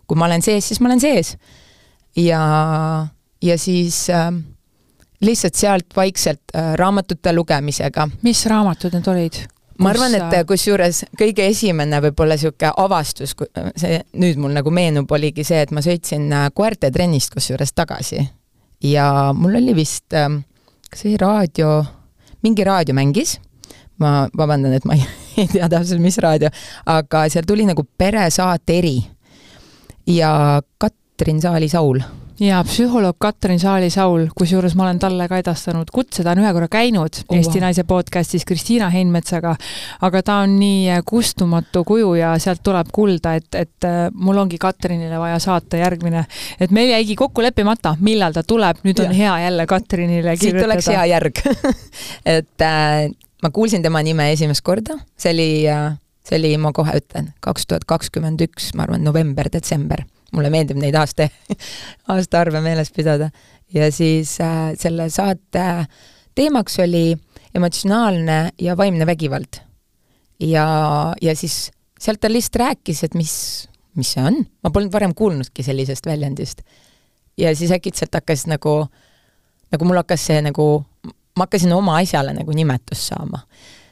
kui 0.06 0.18
ma 0.18 0.28
olen 0.30 0.44
sees, 0.46 0.70
siis 0.70 0.80
ma 0.80 0.92
olen 0.92 1.02
sees. 1.02 1.34
ja, 2.16 2.40
ja 3.42 3.58
siis 3.58 4.06
äh, 4.10 4.30
lihtsalt 5.20 5.58
sealt 5.58 5.96
vaikselt 5.96 6.54
äh, 6.54 6.72
raamatute 6.78 7.34
lugemisega. 7.34 8.08
mis 8.22 8.46
raamatud 8.46 8.94
need 8.94 9.10
olid? 9.10 9.42
ma 9.82 9.90
arvan, 9.92 10.14
et 10.14 10.46
kusjuures 10.48 11.02
kõige 11.18 11.50
esimene 11.50 12.00
võib-olla 12.06 12.38
niisugune 12.38 12.70
avastus, 12.80 13.34
see 13.76 13.98
nüüd 14.16 14.38
mul 14.40 14.54
nagu 14.56 14.70
meenub, 14.72 15.10
oligi 15.12 15.44
see, 15.44 15.60
et 15.66 15.74
ma 15.74 15.82
sõitsin 15.84 16.30
äh, 16.32 16.48
koerte 16.54 16.94
trennist 16.94 17.34
kusjuures 17.34 17.74
tagasi 17.74 18.22
ja 18.84 19.32
mul 19.36 19.56
oli 19.60 19.74
vist 19.76 20.14
äh, 20.14 20.30
kas 20.90 21.04
see 21.06 21.16
raadio, 21.20 21.80
mingi 22.44 22.64
raadio 22.66 22.94
mängis, 22.96 23.36
ma 24.02 24.26
vabandan, 24.36 24.76
et 24.76 24.86
ma 24.88 24.96
ei, 24.98 25.06
ei 25.42 25.48
tea 25.52 25.68
täpselt, 25.72 26.02
mis 26.02 26.18
raadio, 26.22 26.50
aga 26.92 27.26
seal 27.32 27.48
tuli 27.48 27.66
nagu 27.68 27.86
peresaate 27.98 28.78
eri 28.78 28.96
ja 30.06 30.62
Katrin 30.78 31.42
Saali-Saul 31.42 32.02
jaa, 32.40 32.60
psühholoog 32.64 33.16
Katrin 33.18 33.60
Saali-Saul, 33.60 34.26
kusjuures 34.36 34.74
ma 34.76 34.84
olen 34.86 34.98
talle 35.00 35.26
ka 35.30 35.38
edastanud 35.40 35.88
kutse, 35.94 36.24
ta 36.24 36.34
on 36.34 36.42
ühe 36.42 36.52
korra 36.56 36.68
käinud 36.72 37.20
oh, 37.22 37.36
Eesti. 37.36 37.60
Naise 37.62 37.84
podcastis 37.88 38.44
Kristiina 38.48 38.88
Heinmetsaga, 38.92 39.54
aga 40.06 40.22
ta 40.26 40.38
on 40.44 40.56
nii 40.60 40.90
äh, 40.92 41.02
kustumatu 41.06 41.84
kuju 41.88 42.12
ja 42.18 42.34
sealt 42.42 42.62
tuleb 42.66 42.90
kulda, 42.94 43.36
et, 43.40 43.48
et 43.56 43.88
äh, 43.88 43.98
mul 44.12 44.40
ongi 44.42 44.60
Katrinile 44.60 45.20
vaja 45.20 45.38
saata 45.42 45.80
järgmine, 45.80 46.26
et 46.60 46.74
meil 46.76 46.92
jäigi 46.92 47.16
kokku 47.18 47.44
leppimata, 47.44 47.96
millal 48.04 48.36
ta 48.36 48.44
tuleb, 48.46 48.82
nüüd 48.86 49.00
on 49.04 49.12
ja. 49.12 49.20
hea 49.22 49.36
jälle 49.46 49.66
Katrinile 49.70 50.36
kirjutada. 50.36 50.58
siit 50.58 50.70
oleks 50.70 50.90
hea 50.92 51.06
järg 51.14 51.44
et 52.36 52.66
äh, 52.66 53.06
ma 53.42 53.52
kuulsin 53.52 53.84
tema 53.84 54.02
nime 54.04 54.28
esimest 54.34 54.64
korda, 54.66 54.98
see 55.16 55.32
oli 55.32 55.48
äh, 55.72 55.94
see 56.26 56.40
oli, 56.40 56.52
ma 56.60 56.74
kohe 56.76 56.98
ütlen, 57.00 57.32
kaks 57.40 57.68
tuhat 57.70 57.88
kakskümmend 57.88 58.42
üks, 58.44 58.72
ma 58.76 58.84
arvan, 58.84 59.04
november-detsember 59.06 60.04
mulle 60.36 60.50
meeldib 60.52 60.78
neid 60.80 60.96
aasta, 60.98 61.28
aastaarve 62.14 62.60
meeles 62.64 62.92
pidada. 62.94 63.30
ja 63.74 63.90
siis 63.92 64.36
äh, 64.40 64.74
selle 64.78 65.08
saate 65.10 65.86
teemaks 66.36 66.78
oli 66.84 67.16
emotsionaalne 67.54 68.50
ja 68.60 68.76
vaimne 68.76 69.06
vägivald. 69.06 69.60
ja, 70.40 70.66
ja 71.22 71.36
siis 71.36 71.70
sealt 72.00 72.20
ta 72.20 72.32
lihtsalt 72.32 72.60
rääkis, 72.60 73.04
et 73.04 73.14
mis, 73.14 73.34
mis 73.96 74.12
see 74.12 74.24
on, 74.24 74.42
ma 74.62 74.70
polnud 74.70 74.92
varem 74.92 75.14
kuulnudki 75.14 75.62
sellisest 75.62 76.06
väljendist. 76.06 76.62
ja 77.38 77.56
siis 77.56 77.72
äkitselt 77.72 78.14
hakkas 78.14 78.46
nagu, 78.46 78.86
nagu 79.72 79.84
mul 79.84 80.02
hakkas 80.02 80.26
see 80.26 80.42
nagu, 80.44 80.84
ma 81.36 81.46
hakkasin 81.48 81.72
oma 81.72 81.96
asjale 82.02 82.36
nagu 82.36 82.52
nimetust 82.52 83.12
saama. 83.12 83.46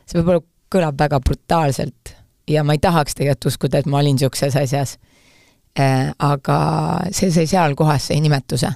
see 0.06 0.20
võib-olla 0.20 0.44
kõlab 0.74 0.98
väga 0.98 1.20
brutaalselt 1.20 2.14
ja 2.50 2.64
ma 2.64 2.76
ei 2.76 2.82
tahaks 2.82 3.14
tegelikult 3.14 3.52
uskuda, 3.52 3.80
et 3.80 3.86
ma 3.86 4.02
olin 4.02 4.18
niisuguses 4.18 4.56
asjas 4.60 4.98
aga 5.74 6.58
see 7.10 7.32
sai 7.34 7.46
seal 7.50 7.74
kohas, 7.74 8.10
sai 8.10 8.20
nimetuse. 8.22 8.70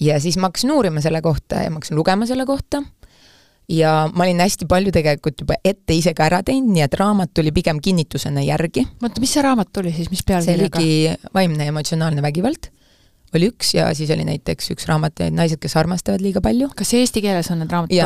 ja 0.00 0.18
siis 0.20 0.36
ma 0.36 0.50
hakkasin 0.50 0.70
uurima 0.70 1.00
selle 1.00 1.22
kohta 1.22 1.62
ja 1.62 1.70
ma 1.70 1.80
hakkasin 1.80 1.96
lugema 1.96 2.26
selle 2.26 2.46
kohta 2.46 2.82
ja 3.68 4.10
ma 4.14 4.24
olin 4.24 4.40
hästi 4.40 4.66
palju 4.68 4.92
tegelikult 4.92 5.40
juba 5.44 5.56
ette 5.64 5.94
ise 5.94 6.14
ka 6.14 6.26
ära 6.26 6.42
teinud, 6.42 6.72
nii 6.74 6.84
et 6.84 6.94
raamat 6.98 7.32
tuli 7.34 7.52
pigem 7.52 7.80
kinnitusena 7.80 8.42
järgi. 8.44 8.86
oota, 9.02 9.20
mis 9.20 9.32
see 9.32 9.42
raamat 9.42 9.82
oli 9.82 9.92
siis, 9.96 10.10
mis 10.10 10.24
pealkirjaga? 10.26 10.80
see 10.80 11.08
oligi 11.08 11.34
Vaimne 11.34 11.68
ja 11.68 11.74
emotsionaalne 11.74 12.22
vägivald 12.22 12.70
oli 13.36 13.48
üks 13.48 13.72
ja 13.74 13.88
siis 13.96 14.10
oli 14.12 14.24
näiteks 14.28 14.70
üks 14.74 14.86
raamat 14.88 15.22
Naised, 15.32 15.60
kes 15.62 15.76
armastavad 15.80 16.22
liiga 16.24 16.42
palju. 16.44 16.68
kas 16.76 16.92
eesti 16.98 17.22
keeles 17.24 17.50
on 17.52 17.62
need 17.62 17.72
raamatud 17.72 17.96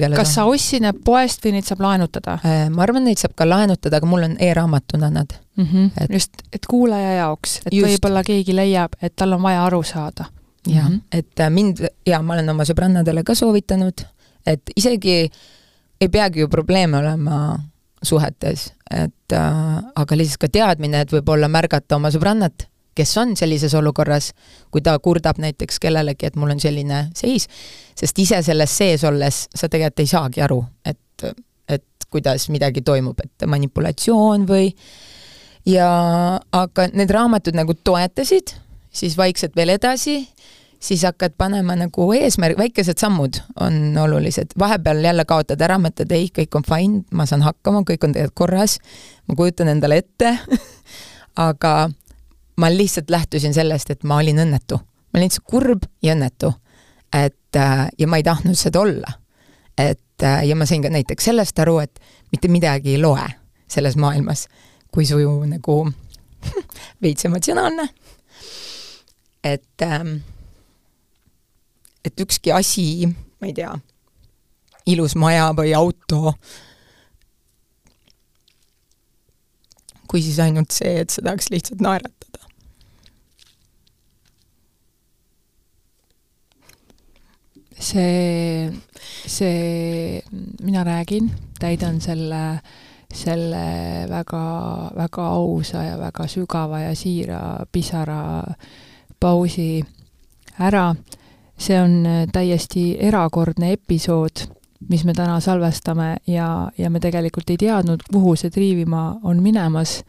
keeles. 0.00 0.18
kas 0.18 0.34
sa 0.36 0.46
ostsid 0.48 0.84
need 0.84 1.00
poest 1.04 1.44
või 1.44 1.56
neid 1.56 1.68
saab 1.68 1.82
laenutada? 1.84 2.38
Äh, 2.48 2.66
ma 2.72 2.84
arvan, 2.86 3.04
neid 3.08 3.20
saab 3.20 3.36
ka 3.38 3.46
laenutada, 3.48 4.00
aga 4.00 4.08
mul 4.08 4.26
on 4.28 4.36
e-raamatuna 4.40 5.10
nad 5.12 5.34
mm. 5.56 5.64
-hmm. 5.64 5.90
Et... 6.04 6.14
just, 6.18 6.44
et 6.52 6.66
kuulaja 6.68 7.16
jaoks, 7.20 7.58
et 7.66 7.76
võib-olla 7.76 8.24
keegi 8.26 8.56
leiab, 8.56 8.96
et 9.02 9.16
tal 9.16 9.36
on 9.36 9.42
vaja 9.42 9.64
aru 9.66 9.82
saada. 9.82 10.30
jah 10.66 10.88
mm 10.88 10.96
-hmm., 10.96 11.18
et 11.18 11.40
äh, 11.40 11.50
mind, 11.50 11.84
jaa, 12.06 12.22
ma 12.22 12.34
olen 12.34 12.48
oma 12.48 12.64
sõbrannadele 12.64 13.24
ka 13.24 13.34
soovitanud, 13.34 14.06
et 14.46 14.62
isegi 14.76 15.30
ei 16.00 16.08
peagi 16.08 16.40
ju 16.40 16.48
probleeme 16.48 16.98
olema 16.98 17.58
suhetes, 18.02 18.72
et 18.90 19.32
äh, 19.32 19.82
aga 19.94 20.16
lihtsalt 20.16 20.40
ka 20.40 20.48
teadmine, 20.48 21.00
et 21.00 21.12
võib-olla 21.12 21.48
märgata 21.48 21.96
oma 21.96 22.10
sõbrannat 22.10 22.71
kes 22.94 23.16
on 23.20 23.36
sellises 23.36 23.74
olukorras, 23.78 24.32
kui 24.70 24.82
ta 24.84 24.98
kurdab 24.98 25.40
näiteks 25.42 25.80
kellelegi, 25.82 26.28
et 26.28 26.36
mul 26.36 26.54
on 26.54 26.60
selline 26.60 27.06
seis, 27.16 27.48
sest 27.98 28.18
ise 28.18 28.42
selles 28.42 28.76
sees 28.78 29.04
olles 29.08 29.46
sa 29.54 29.68
tegelikult 29.68 30.04
ei 30.04 30.12
saagi 30.12 30.44
aru, 30.44 30.60
et, 30.84 31.26
et 31.68 32.08
kuidas 32.10 32.48
midagi 32.52 32.84
toimub, 32.84 33.20
et 33.24 33.46
manipulatsioon 33.48 34.46
või 34.48 34.70
ja 35.68 35.88
aga 36.52 36.88
need 36.92 37.12
raamatud 37.12 37.56
nagu 37.56 37.74
toetasid, 37.84 38.56
siis 38.92 39.16
vaikselt 39.16 39.56
veel 39.56 39.74
edasi, 39.76 40.20
siis 40.82 41.04
hakkad 41.06 41.36
panema 41.38 41.76
nagu 41.78 42.08
eesmärk, 42.16 42.58
väikesed 42.58 42.98
sammud 42.98 43.38
on 43.60 43.96
olulised, 43.98 44.56
vahepeal 44.58 45.04
jälle 45.04 45.24
kaotad 45.28 45.60
ära, 45.62 45.78
mõtled 45.78 46.12
ei, 46.16 46.28
kõik 46.34 46.58
on 46.58 46.66
fine, 46.66 47.02
ma 47.14 47.26
saan 47.28 47.44
hakkama, 47.46 47.84
kõik 47.88 48.06
on 48.06 48.16
tegelikult 48.16 48.38
korras, 48.42 48.78
ma 49.28 49.38
kujutan 49.38 49.70
endale 49.72 50.02
ette. 50.02 50.36
Aga 51.48 51.88
ma 52.56 52.70
lihtsalt 52.70 53.10
lähtusin 53.10 53.54
sellest, 53.54 53.90
et 53.90 54.04
ma 54.04 54.16
olin 54.16 54.38
õnnetu. 54.38 54.76
ma 54.76 55.18
olin 55.18 55.28
lihtsalt 55.28 55.46
kurb 55.50 55.84
ja 56.02 56.14
õnnetu. 56.14 56.52
et 57.12 57.56
äh, 57.56 57.88
ja 57.98 58.06
ma 58.06 58.16
ei 58.16 58.22
tahtnud 58.22 58.58
seda 58.58 58.80
olla. 58.80 59.12
et 59.78 60.22
äh, 60.22 60.44
ja 60.46 60.56
ma 60.56 60.66
sain 60.66 60.82
ka 60.82 60.90
näiteks 60.90 61.24
sellest 61.24 61.58
aru, 61.58 61.78
et 61.78 62.00
mitte 62.32 62.48
midagi 62.48 62.94
ei 62.94 63.00
loe 63.00 63.28
selles 63.68 63.96
maailmas, 63.96 64.48
kui 64.92 65.06
su 65.06 65.18
nagu 65.46 65.92
veits 67.02 67.24
emotsionaalne. 67.24 67.88
et 69.44 69.82
ähm, 69.82 70.16
et 72.04 72.20
ükski 72.20 72.52
asi, 72.52 73.06
ma 73.40 73.46
ei 73.46 73.54
tea, 73.54 73.72
ilus 74.86 75.14
maja 75.14 75.52
või 75.54 75.74
auto, 75.76 76.34
kui 80.10 80.22
siis 80.22 80.38
ainult 80.42 80.74
see, 80.74 80.98
et 81.00 81.10
sa 81.10 81.22
tahaks 81.22 81.48
lihtsalt 81.50 81.80
naerata 81.80 82.21
see, 87.92 88.72
see, 89.26 90.22
mina 90.62 90.84
räägin, 90.84 91.30
täidan 91.60 92.00
selle, 92.00 92.60
selle 93.12 93.64
väga, 94.10 94.44
väga 94.96 95.26
ausa 95.26 95.82
ja 95.84 95.98
väga 96.00 96.26
sügava 96.28 96.80
ja 96.80 96.94
siira 96.96 97.42
pisara 97.72 98.44
pausi 99.20 99.84
ära. 100.58 100.94
see 101.62 101.78
on 101.78 102.06
täiesti 102.32 102.96
erakordne 102.98 103.72
episood, 103.72 104.40
mis 104.88 105.04
me 105.04 105.12
täna 105.14 105.36
salvestame 105.40 106.16
ja, 106.26 106.70
ja 106.78 106.90
me 106.90 107.00
tegelikult 107.00 107.50
ei 107.50 107.56
teadnud, 107.56 108.02
kuhu 108.12 108.34
see 108.36 108.50
triivima 108.50 109.20
on 109.22 109.42
minemas 109.42 110.00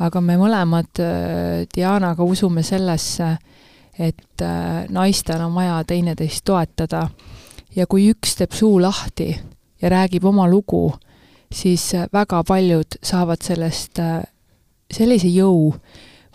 aga 0.00 0.20
me 0.24 0.36
mõlemad 0.40 1.00
äh, 1.02 1.66
Dianaga 1.74 2.24
usume 2.24 2.64
sellesse, 2.66 3.34
et 4.00 4.42
äh, 4.42 4.86
naistel 4.88 5.42
on 5.44 5.54
vaja 5.54 5.82
teineteist 5.84 6.44
toetada 6.44 7.08
ja 7.76 7.86
kui 7.86 8.08
üks 8.10 8.38
teeb 8.38 8.56
suu 8.56 8.80
lahti 8.80 9.28
ja 9.82 9.90
räägib 9.92 10.24
oma 10.24 10.48
lugu, 10.48 10.94
siis 11.52 11.92
äh, 11.94 12.08
väga 12.12 12.42
paljud 12.48 13.00
saavad 13.02 13.44
sellest 13.44 14.00
sellise 14.90 15.28
jõu 15.28 15.74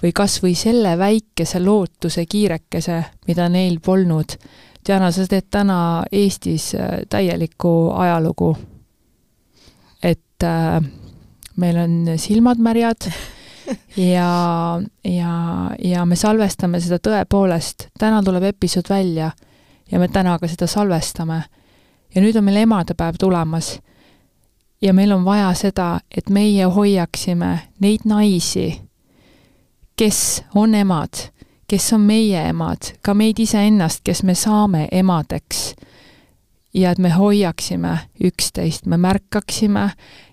või 0.03 0.13
kas 0.15 0.37
või 0.43 0.53
selle 0.57 0.95
väikese 0.99 1.59
lootuse 1.63 2.25
kiirekese, 2.29 3.01
mida 3.27 3.47
neil 3.49 3.79
polnud. 3.83 4.37
Diana, 4.85 5.09
sa 5.11 5.25
teed 5.27 5.47
täna 5.51 5.77
Eestis 6.11 6.73
täielikku 7.09 7.91
ajalugu. 7.95 8.55
et 10.03 10.43
äh, 10.43 10.83
meil 11.55 11.77
on 11.77 12.19
silmad 12.19 12.59
märjad 12.59 13.07
ja, 13.97 14.81
ja, 15.03 15.71
ja 15.83 16.05
me 16.05 16.15
salvestame 16.15 16.79
seda 16.79 16.99
tõepoolest, 16.99 17.89
täna 17.99 18.23
tuleb 18.23 18.43
episood 18.51 18.89
välja 18.89 19.31
ja 19.91 19.99
me 19.99 20.07
täna 20.07 20.37
ka 20.39 20.47
seda 20.47 20.67
salvestame. 20.67 21.43
ja 22.15 22.21
nüüd 22.21 22.37
on 22.37 22.43
meil 22.43 22.63
emadepäev 22.63 23.15
tulemas. 23.19 23.79
ja 24.81 24.93
meil 24.93 25.11
on 25.11 25.25
vaja 25.25 25.53
seda, 25.53 25.99
et 26.17 26.29
meie 26.29 26.65
hoiaksime 26.65 27.59
neid 27.79 28.05
naisi, 28.05 28.81
kes 29.95 30.43
on 30.55 30.75
emad, 30.75 31.31
kes 31.67 31.93
on 31.93 32.01
meie 32.01 32.49
emad, 32.49 32.93
ka 33.01 33.13
meid 33.13 33.39
iseennast, 33.39 34.01
kes 34.03 34.23
me 34.23 34.35
saame 34.35 34.87
emadeks 34.91 35.75
ja 36.75 36.91
et 36.91 36.99
me 36.99 37.09
hoiaksime 37.09 37.97
üksteist, 38.23 38.85
me 38.85 38.97
märkaksime 38.97 39.89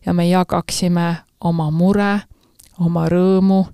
ja 0.06 0.12
me 0.12 0.28
jagaksime 0.28 1.16
oma 1.40 1.70
mure, 1.70 2.20
oma 2.80 3.06
rõõmu, 3.08 3.64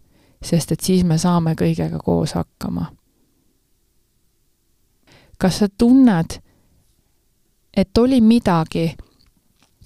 sest 0.43 0.73
et 0.73 0.81
siis 0.81 1.05
me 1.05 1.19
saame 1.19 1.55
kõigega 1.59 1.99
koos 2.05 2.35
hakkama. 2.35 2.93
kas 5.39 5.59
sa 5.59 5.69
tunned, 5.79 6.41
et 7.77 7.99
oli 7.99 8.21
midagi, 8.21 8.97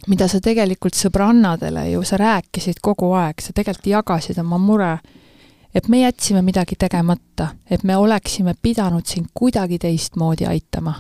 mida 0.09 0.29
sa 0.29 0.41
tegelikult 0.41 0.97
sõbrannadele 0.97 1.91
ju, 1.91 2.03
sa 2.03 2.17
rääkisid 2.17 2.81
kogu 2.81 3.13
aeg, 3.13 3.41
sa 3.41 3.53
tegelikult 3.53 3.87
jagasid 3.87 4.39
oma 4.39 4.59
mure, 4.59 4.99
et 5.75 5.89
me 5.89 6.01
jätsime 6.01 6.43
midagi 6.43 6.77
tegemata, 6.79 7.51
et 7.71 7.85
me 7.85 7.97
oleksime 7.97 8.55
pidanud 8.63 9.07
sind 9.07 9.29
kuidagi 9.35 9.79
teistmoodi 9.79 10.47
aitama 10.47 10.95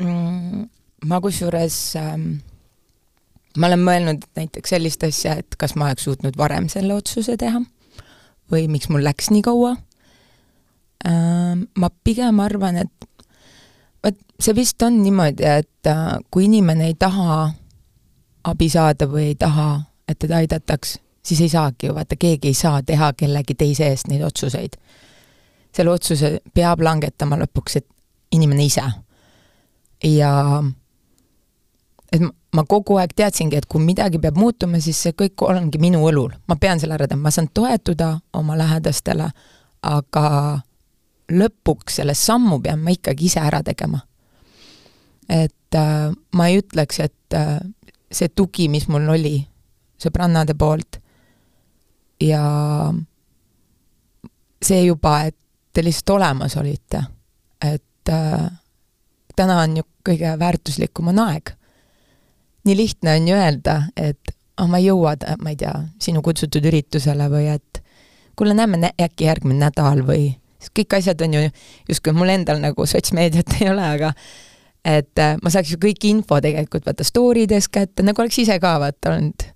mm,? 0.00 0.68
ma 1.04 1.20
kusjuures 1.20 1.96
ähm 1.96 2.30
ma 3.58 3.70
olen 3.70 3.82
mõelnud 3.86 4.26
näiteks 4.36 4.74
sellist 4.74 5.04
asja, 5.06 5.38
et 5.42 5.56
kas 5.58 5.76
ma 5.78 5.90
oleks 5.90 6.06
suutnud 6.08 6.36
varem 6.38 6.68
selle 6.72 6.94
otsuse 6.94 7.36
teha 7.40 7.60
või 8.52 8.66
miks 8.68 8.90
mul 8.92 9.04
läks 9.04 9.30
nii 9.32 9.42
kaua. 9.44 9.74
Ähm, 11.08 11.66
ma 11.78 11.90
pigem 12.04 12.40
arvan, 12.40 12.78
et 12.84 13.28
vot 14.04 14.18
see 14.40 14.56
vist 14.56 14.82
on 14.82 15.00
niimoodi, 15.02 15.44
et 15.44 15.90
äh, 15.90 16.18
kui 16.30 16.48
inimene 16.48 16.90
ei 16.90 16.96
taha 16.98 17.52
abi 18.44 18.68
saada 18.68 19.08
või 19.08 19.30
ei 19.32 19.38
taha, 19.40 19.68
et 20.08 20.18
teda 20.20 20.42
aidataks, 20.42 20.98
siis 21.24 21.40
ei 21.40 21.52
saagi 21.52 21.88
ju, 21.88 21.96
vaata 21.96 22.16
keegi 22.20 22.50
ei 22.52 22.56
saa 22.58 22.82
teha 22.82 23.12
kellegi 23.16 23.56
teise 23.56 23.88
eest 23.88 24.08
neid 24.08 24.24
otsuseid. 24.24 24.76
selle 25.74 25.90
otsuse 25.90 26.38
peab 26.54 26.80
langetama 26.86 27.36
lõpuks, 27.40 27.76
et 27.76 27.86
inimene 28.32 28.64
ise. 28.64 28.84
ja 30.04 30.62
et 32.12 32.20
ma 32.20 32.30
kogu 32.62 32.98
aeg 33.02 33.14
teadsingi, 33.16 33.58
et 33.58 33.66
kui 33.66 33.82
midagi 33.82 34.20
peab 34.22 34.38
muutuma, 34.38 34.78
siis 34.80 35.00
see 35.02 35.14
kõik 35.18 35.42
ongi 35.42 35.80
minu 35.82 36.04
õlul, 36.06 36.30
ma 36.46 36.56
pean 36.60 36.80
selle 36.80 36.94
ära 36.94 37.08
tegema, 37.08 37.26
ma 37.26 37.34
saan 37.34 37.50
toetuda 37.54 38.12
oma 38.38 38.54
lähedastele, 38.58 39.26
aga 39.90 40.26
lõpuks 41.34 41.98
selle 41.98 42.14
sammu 42.14 42.60
pean 42.62 42.82
ma 42.84 42.94
ikkagi 42.94 43.26
ise 43.26 43.40
ära 43.42 43.62
tegema. 43.66 44.00
et 45.28 45.74
äh, 45.74 46.12
ma 46.36 46.48
ei 46.48 46.60
ütleks, 46.60 47.00
et 47.00 47.34
äh, 47.34 47.58
see 48.12 48.28
tugi, 48.28 48.68
mis 48.68 48.86
mul 48.92 49.08
oli 49.08 49.38
sõbrannade 49.98 50.54
poolt 50.54 51.00
ja 52.20 52.44
see 54.62 54.84
juba, 54.84 55.16
et 55.24 55.36
te 55.72 55.82
lihtsalt 55.82 56.14
olemas 56.18 56.56
olite, 56.60 57.00
et 57.64 58.12
äh, 58.12 58.46
täna 59.34 59.58
on 59.64 59.80
ju 59.80 59.88
kõige 60.04 60.36
väärtuslikum 60.38 61.08
on 61.14 61.22
aeg 61.24 61.56
nii 62.64 62.76
lihtne 62.76 63.16
on 63.18 63.28
ju 63.28 63.36
öelda, 63.36 63.76
et 63.96 64.34
ah 64.56 64.64
oh,, 64.64 64.70
ma 64.70 64.78
ei 64.78 64.88
jõua, 64.88 65.16
ma 65.42 65.52
ei 65.52 65.58
tea, 65.58 65.74
sinu 66.00 66.22
kutsutud 66.22 66.64
üritusele 66.70 67.26
või 67.32 67.48
et 67.50 67.82
kuule, 68.38 68.54
näeme 68.54 68.92
äkki 69.00 69.26
järgmine 69.26 69.66
nädal 69.66 70.04
või 70.06 70.34
kõik 70.74 70.96
asjad 70.98 71.20
on 71.26 71.34
ju 71.36 71.42
justkui 71.88 72.14
mul 72.16 72.32
endal 72.32 72.60
nagu 72.62 72.86
sotsmeediat 72.86 73.56
ei 73.60 73.68
ole, 73.70 73.84
aga 73.84 74.12
et 74.84 75.18
äh, 75.20 75.36
ma 75.42 75.52
saaks 75.52 75.74
ju 75.74 75.80
kõik 75.80 76.06
info 76.08 76.38
tegelikult 76.44 76.86
vaata 76.86 77.06
story 77.06 77.48
des 77.48 77.68
kätte, 77.72 78.04
nagu 78.04 78.20
oleks 78.20 78.38
ise 78.44 78.58
ka 78.60 78.76
vaata 78.82 79.14
olnud 79.14 79.46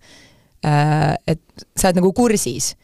äh,, 0.65 1.15
et 1.29 1.43
sa 1.77 1.91
oled 1.91 2.03
nagu 2.03 2.13
kursis. 2.17 2.75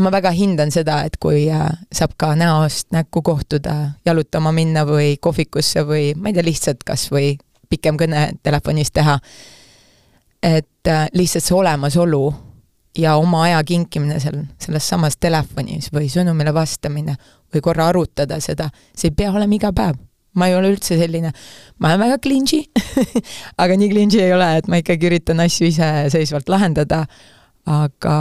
ma 0.00 0.10
väga 0.10 0.32
hindan 0.34 0.72
seda, 0.74 1.04
et 1.06 1.16
kui 1.22 1.46
äh, 1.52 1.68
saab 1.92 2.16
ka 2.18 2.32
näost 2.34 2.88
näkku 2.90 3.22
kohtuda, 3.22 3.94
jalutama 4.06 4.52
minna 4.52 4.82
või 4.88 5.16
kohvikusse 5.20 5.84
või 5.86 6.14
ma 6.16 6.32
ei 6.32 6.34
tea, 6.34 6.44
lihtsalt 6.44 6.82
kas 6.84 7.10
või 7.12 7.36
pikem 7.70 7.98
kõne 8.00 8.32
telefonis 8.42 8.90
teha. 8.90 9.18
Et 10.44 10.90
äh, 10.90 11.06
lihtsalt 11.16 11.46
see 11.46 11.56
olemasolu 11.56 12.24
ja 12.98 13.16
oma 13.16 13.44
aja 13.48 13.62
kinkimine 13.66 14.18
seal 14.22 14.42
selles 14.60 14.88
samas 14.88 15.16
telefonis 15.20 15.90
või 15.94 16.10
sõnumile 16.12 16.52
vastamine 16.54 17.16
või 17.54 17.62
korra 17.64 17.88
arutada 17.90 18.40
seda, 18.44 18.68
see 18.94 19.10
ei 19.10 19.16
pea 19.16 19.32
olema 19.32 19.56
iga 19.56 19.72
päev. 19.74 19.96
ma 20.34 20.48
ei 20.50 20.56
ole 20.58 20.72
üldse 20.74 20.96
selline, 20.98 21.30
ma 21.78 21.92
olen 21.92 22.00
väga 22.00 22.18
clingy 22.18 22.60
aga 23.62 23.76
nii 23.78 23.90
clingy 23.90 24.20
ei 24.20 24.32
ole, 24.34 24.50
et 24.58 24.68
ma 24.68 24.82
ikkagi 24.82 25.06
üritan 25.06 25.40
asju 25.40 25.68
iseseisvalt 25.70 26.48
lahendada, 26.50 27.04
aga, 27.70 28.14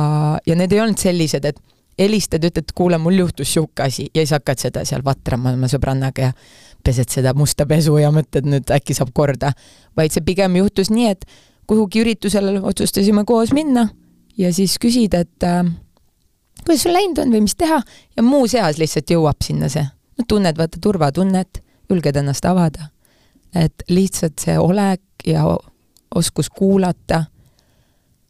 ja 0.46 0.58
need 0.58 0.74
ei 0.74 0.82
olnud 0.84 1.02
sellised, 1.02 1.46
et 1.46 1.62
helistad, 2.00 2.46
ütled, 2.46 2.70
kuule, 2.76 2.98
mul 3.02 3.18
juhtus 3.18 3.50
niisugune 3.50 3.88
asi 3.88 4.08
ja 4.14 4.22
siis 4.22 4.34
hakkad 4.34 4.62
seda 4.62 4.86
seal 4.86 5.04
vatrama 5.06 5.54
oma 5.54 5.70
sõbrannaga 5.70 6.30
ja 6.30 6.36
pesed 6.84 7.10
seda 7.14 7.34
musta 7.38 7.66
pesu 7.70 7.98
ja 8.02 8.12
mõtled 8.14 8.48
nüüd 8.50 8.72
äkki 8.74 8.96
saab 8.98 9.14
korda, 9.14 9.54
vaid 9.98 10.14
see 10.14 10.26
pigem 10.26 10.58
juhtus 10.60 10.90
nii, 10.94 11.12
et 11.14 11.26
kuhugi 11.68 12.04
üritusele 12.04 12.60
otsustasime 12.62 13.24
koos 13.26 13.54
minna 13.54 13.88
ja 14.38 14.54
siis 14.54 14.78
küsida, 14.82 15.24
et 15.24 15.44
äh, 15.48 15.64
kuidas 16.64 16.84
sul 16.84 16.96
läinud 16.96 17.22
on 17.24 17.34
või 17.34 17.44
mis 17.46 17.56
teha 17.60 17.82
ja 18.18 18.24
muuseas 18.26 18.80
lihtsalt 18.82 19.14
jõuab 19.14 19.46
sinna 19.46 19.70
see, 19.72 19.86
no 20.18 20.26
tunned 20.28 20.58
vaata 20.58 20.82
turvatunnet, 20.82 21.64
julged 21.90 22.20
ennast 22.20 22.46
avada. 22.46 22.90
et 23.54 23.84
lihtsalt 23.90 24.42
see 24.42 24.58
olek 24.58 25.02
ja 25.30 25.44
oskus 26.16 26.50
kuulata, 26.50 27.26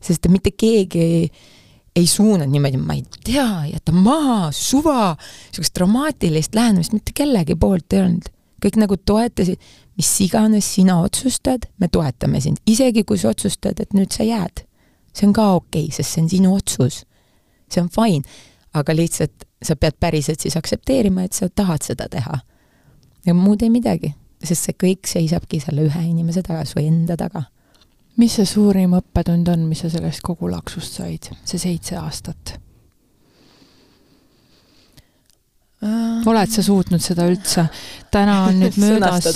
sest 0.03 0.27
mitte 0.27 0.51
keegi 0.51 0.99
ei, 0.99 1.29
ei 1.95 2.07
suunanud 2.07 2.51
niimoodi, 2.51 2.77
ma 2.77 2.97
ei 2.97 3.05
tea, 3.23 3.65
jäta 3.71 3.91
maha, 3.95 4.51
suva, 4.51 5.13
niisugust 5.47 5.75
dramaatilist 5.79 6.55
lähenemist 6.55 6.93
mitte 6.93 7.15
kellegi 7.15 7.55
poolt 7.55 7.93
ei 7.93 8.03
olnud 8.03 8.27
kõik 8.63 8.79
nagu 8.79 8.97
toetasid, 8.97 9.59
mis 9.97 10.21
iganes 10.21 10.73
sina 10.75 10.99
otsustad, 11.01 11.67
me 11.79 11.87
toetame 11.87 12.41
sind, 12.41 12.61
isegi 12.67 13.03
kui 13.03 13.17
sa 13.17 13.29
otsustad, 13.33 13.79
et 13.79 13.93
nüüd 13.93 14.13
sa 14.13 14.23
jääd. 14.23 14.65
see 15.13 15.27
on 15.27 15.33
ka 15.33 15.51
okei 15.53 15.83
okay,, 15.83 15.91
sest 15.93 16.09
see 16.15 16.23
on 16.23 16.29
sinu 16.29 16.55
otsus. 16.55 17.05
see 17.69 17.81
on 17.81 17.89
fine, 17.89 18.23
aga 18.73 18.95
lihtsalt 18.95 19.45
sa 19.63 19.75
pead 19.75 19.93
päriselt 19.99 20.39
siis 20.39 20.57
aktsepteerima, 20.57 21.23
et 21.23 21.33
sa 21.33 21.49
tahad 21.49 21.81
seda 21.81 22.09
teha. 22.09 22.39
ja 23.25 23.33
muud 23.33 23.61
ei 23.61 23.69
midagi, 23.69 24.13
sest 24.43 24.69
see 24.69 24.77
kõik 24.83 25.07
seisabki 25.07 25.59
selle 25.59 25.85
ühe 25.87 26.05
inimese 26.09 26.41
taga, 26.41 26.65
su 26.65 26.79
enda 26.79 27.17
taga. 27.17 27.43
mis 28.17 28.35
see 28.35 28.45
suurim 28.45 28.93
õppetund 28.93 29.49
on, 29.49 29.67
mis 29.69 29.79
sa 29.85 29.89
sellest 29.89 30.21
kogu 30.21 30.49
laksust 30.49 30.99
said, 31.01 31.29
see 31.45 31.57
seitse 31.59 31.97
aastat? 31.97 32.57
Äh. 32.57 32.63
Oled 36.25 36.51
sa 36.51 36.63
suutnud 36.63 37.03
seda 37.03 37.27
üldse? 37.27 37.67
täna 38.11 38.43
on 38.47 38.59
nüüd 38.63 38.79
möödas 38.85 39.29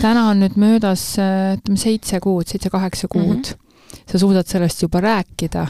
täna 0.00 0.28
on 0.30 0.42
nüüd 0.42 0.58
möödas 0.58 1.04
ütleme 1.18 1.78
seitse 1.78 2.20
kuud, 2.20 2.48
seitse-kaheksa 2.48 3.08
kuud 3.08 3.52
mm. 3.52 3.56
-hmm. 3.56 4.04
sa 4.12 4.18
suudad 4.18 4.46
sellest 4.46 4.82
juba 4.82 5.00
rääkida. 5.00 5.66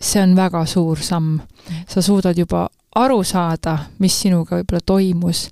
see 0.00 0.22
on 0.22 0.36
väga 0.36 0.66
suur 0.66 0.98
samm. 0.98 1.40
sa 1.88 2.02
suudad 2.02 2.38
juba 2.38 2.68
aru 2.94 3.22
saada, 3.24 3.78
mis 3.98 4.20
sinuga 4.20 4.58
võib-olla 4.60 4.84
toimus, 4.86 5.46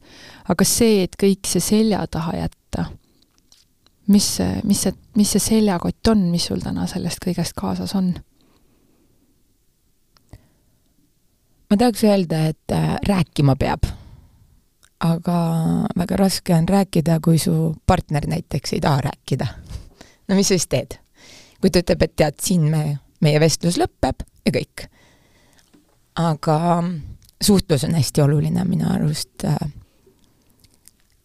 aga 0.49 0.65
see, 0.65 1.05
et 1.05 1.17
kõik 1.21 1.49
see 1.49 1.63
selja 1.65 2.03
taha 2.11 2.37
jätta, 2.37 2.85
mis 4.13 4.27
see, 4.37 4.61
mis 4.65 4.83
see, 4.83 4.93
mis 5.17 5.33
see 5.37 5.41
seljakott 5.41 6.13
on, 6.13 6.27
mis 6.33 6.51
sul 6.51 6.61
täna 6.65 6.87
sellest 6.91 7.23
kõigest 7.25 7.57
kaasas 7.57 7.95
on? 7.95 8.13
Ma 11.71 11.77
tahaks 11.77 12.05
öelda, 12.05 12.45
et 12.47 12.73
äh, 12.73 12.97
rääkima 13.09 13.57
peab. 13.57 13.85
aga 15.01 15.37
väga 15.97 16.17
raske 16.17 16.55
on 16.55 16.69
rääkida, 16.69 17.21
kui 17.25 17.39
su 17.39 17.75
partner 17.87 18.27
näiteks 18.27 18.73
ei 18.73 18.81
taha 18.81 19.01
rääkida. 19.01 19.47
no 20.29 20.35
mis 20.35 20.49
sa 20.49 20.59
siis 20.59 20.69
teed? 20.69 20.99
kui 21.61 21.71
ta 21.71 21.79
ütleb, 21.79 22.03
et 22.03 22.17
tead, 22.17 22.35
siin 22.43 22.63
me, 22.71 22.99
meie 23.21 23.41
vestlus 23.41 23.79
lõpeb 23.79 24.25
ja 24.47 24.53
kõik. 24.53 24.87
aga 26.17 26.85
suhtlus 27.43 27.85
on 27.85 27.95
hästi 27.95 28.23
oluline 28.23 28.65
minu 28.65 28.89
arust. 28.91 29.45
Äh, 29.45 29.73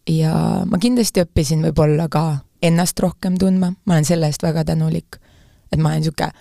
ja 0.08 0.62
ma 0.66 0.78
kindlasti 0.78 1.24
õppisin 1.26 1.64
võib-olla 1.66 2.08
ka 2.08 2.38
ennast 2.62 3.00
rohkem 3.00 3.38
tundma, 3.38 3.74
ma 3.84 3.94
olen 3.94 4.04
selle 4.04 4.30
eest 4.30 4.42
väga 4.42 4.64
tänulik. 4.64 5.18
et 5.72 5.78
ma 5.78 5.88
olen 5.88 6.00
niisugune 6.00 6.32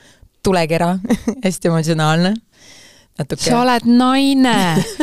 tulekera 0.43 0.99
hästi 1.43 1.67
emotsionaalne 1.67 2.35
natuke. 3.19 3.41
sa 3.43 3.61
oled 3.61 3.87
naine 3.87 4.55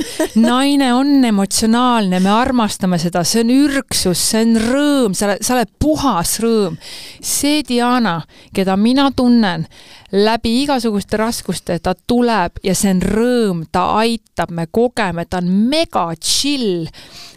naine 0.48 0.90
on 0.94 1.24
emotsionaalne, 1.24 2.20
me 2.20 2.32
armastame 2.32 2.98
seda, 3.00 3.24
see 3.26 3.42
on 3.44 3.52
ürgsus, 3.54 4.20
see 4.32 4.44
on 4.46 4.58
rõõm, 4.60 5.16
sa 5.16 5.28
oled, 5.30 5.42
sa 5.44 5.56
oled 5.56 5.72
puhas 5.80 6.36
rõõm. 6.42 6.78
see 7.22 7.62
Diana, 7.68 8.20
keda 8.54 8.76
mina 8.76 9.10
tunnen 9.16 9.66
läbi 10.12 10.58
igasuguste 10.62 11.16
raskuste, 11.16 11.78
ta 11.80 11.94
tuleb 11.94 12.60
ja 12.64 12.76
see 12.76 12.92
on 12.92 13.02
rõõm, 13.14 13.66
ta 13.72 13.88
aitab, 14.02 14.52
me 14.52 14.68
kogeme, 14.68 15.26
ta 15.26 15.40
on 15.40 15.50
mega 15.72 16.10
chill. 16.20 16.88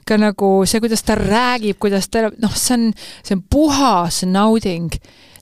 ka 0.05 0.19
nagu 0.21 0.49
see, 0.69 0.83
kuidas 0.83 1.01
ta 1.01 1.15
räägib, 1.17 1.79
kuidas 1.81 2.09
ta, 2.13 2.29
noh, 2.29 2.53
see 2.53 2.75
on, 2.77 2.91
see 3.23 3.37
on 3.37 3.43
puhas 3.49 4.23
nauding. 4.27 4.91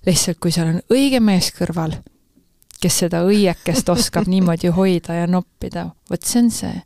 lihtsalt, 0.05 0.39
kui 0.39 0.51
seal 0.51 0.67
on 0.67 0.81
õige 0.91 1.19
mees 1.23 1.51
kõrval 1.55 1.97
kes 2.81 3.03
seda 3.05 3.23
õiekest 3.27 3.91
oskab 3.93 4.27
niimoodi 4.31 4.71
hoida 4.73 5.21
ja 5.21 5.27
noppida, 5.29 5.89
vot 6.09 6.25
see 6.27 6.41
on 6.43 6.49
see. 6.53 6.81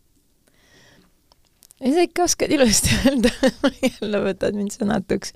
sa 1.78 2.04
ikka 2.06 2.26
oskad 2.26 2.52
ilusti 2.52 2.93
öelda 3.06 3.32
jälle 3.88 4.21
võtad 4.26 4.58
mind 4.58 4.76
sõnatuks. 4.76 5.34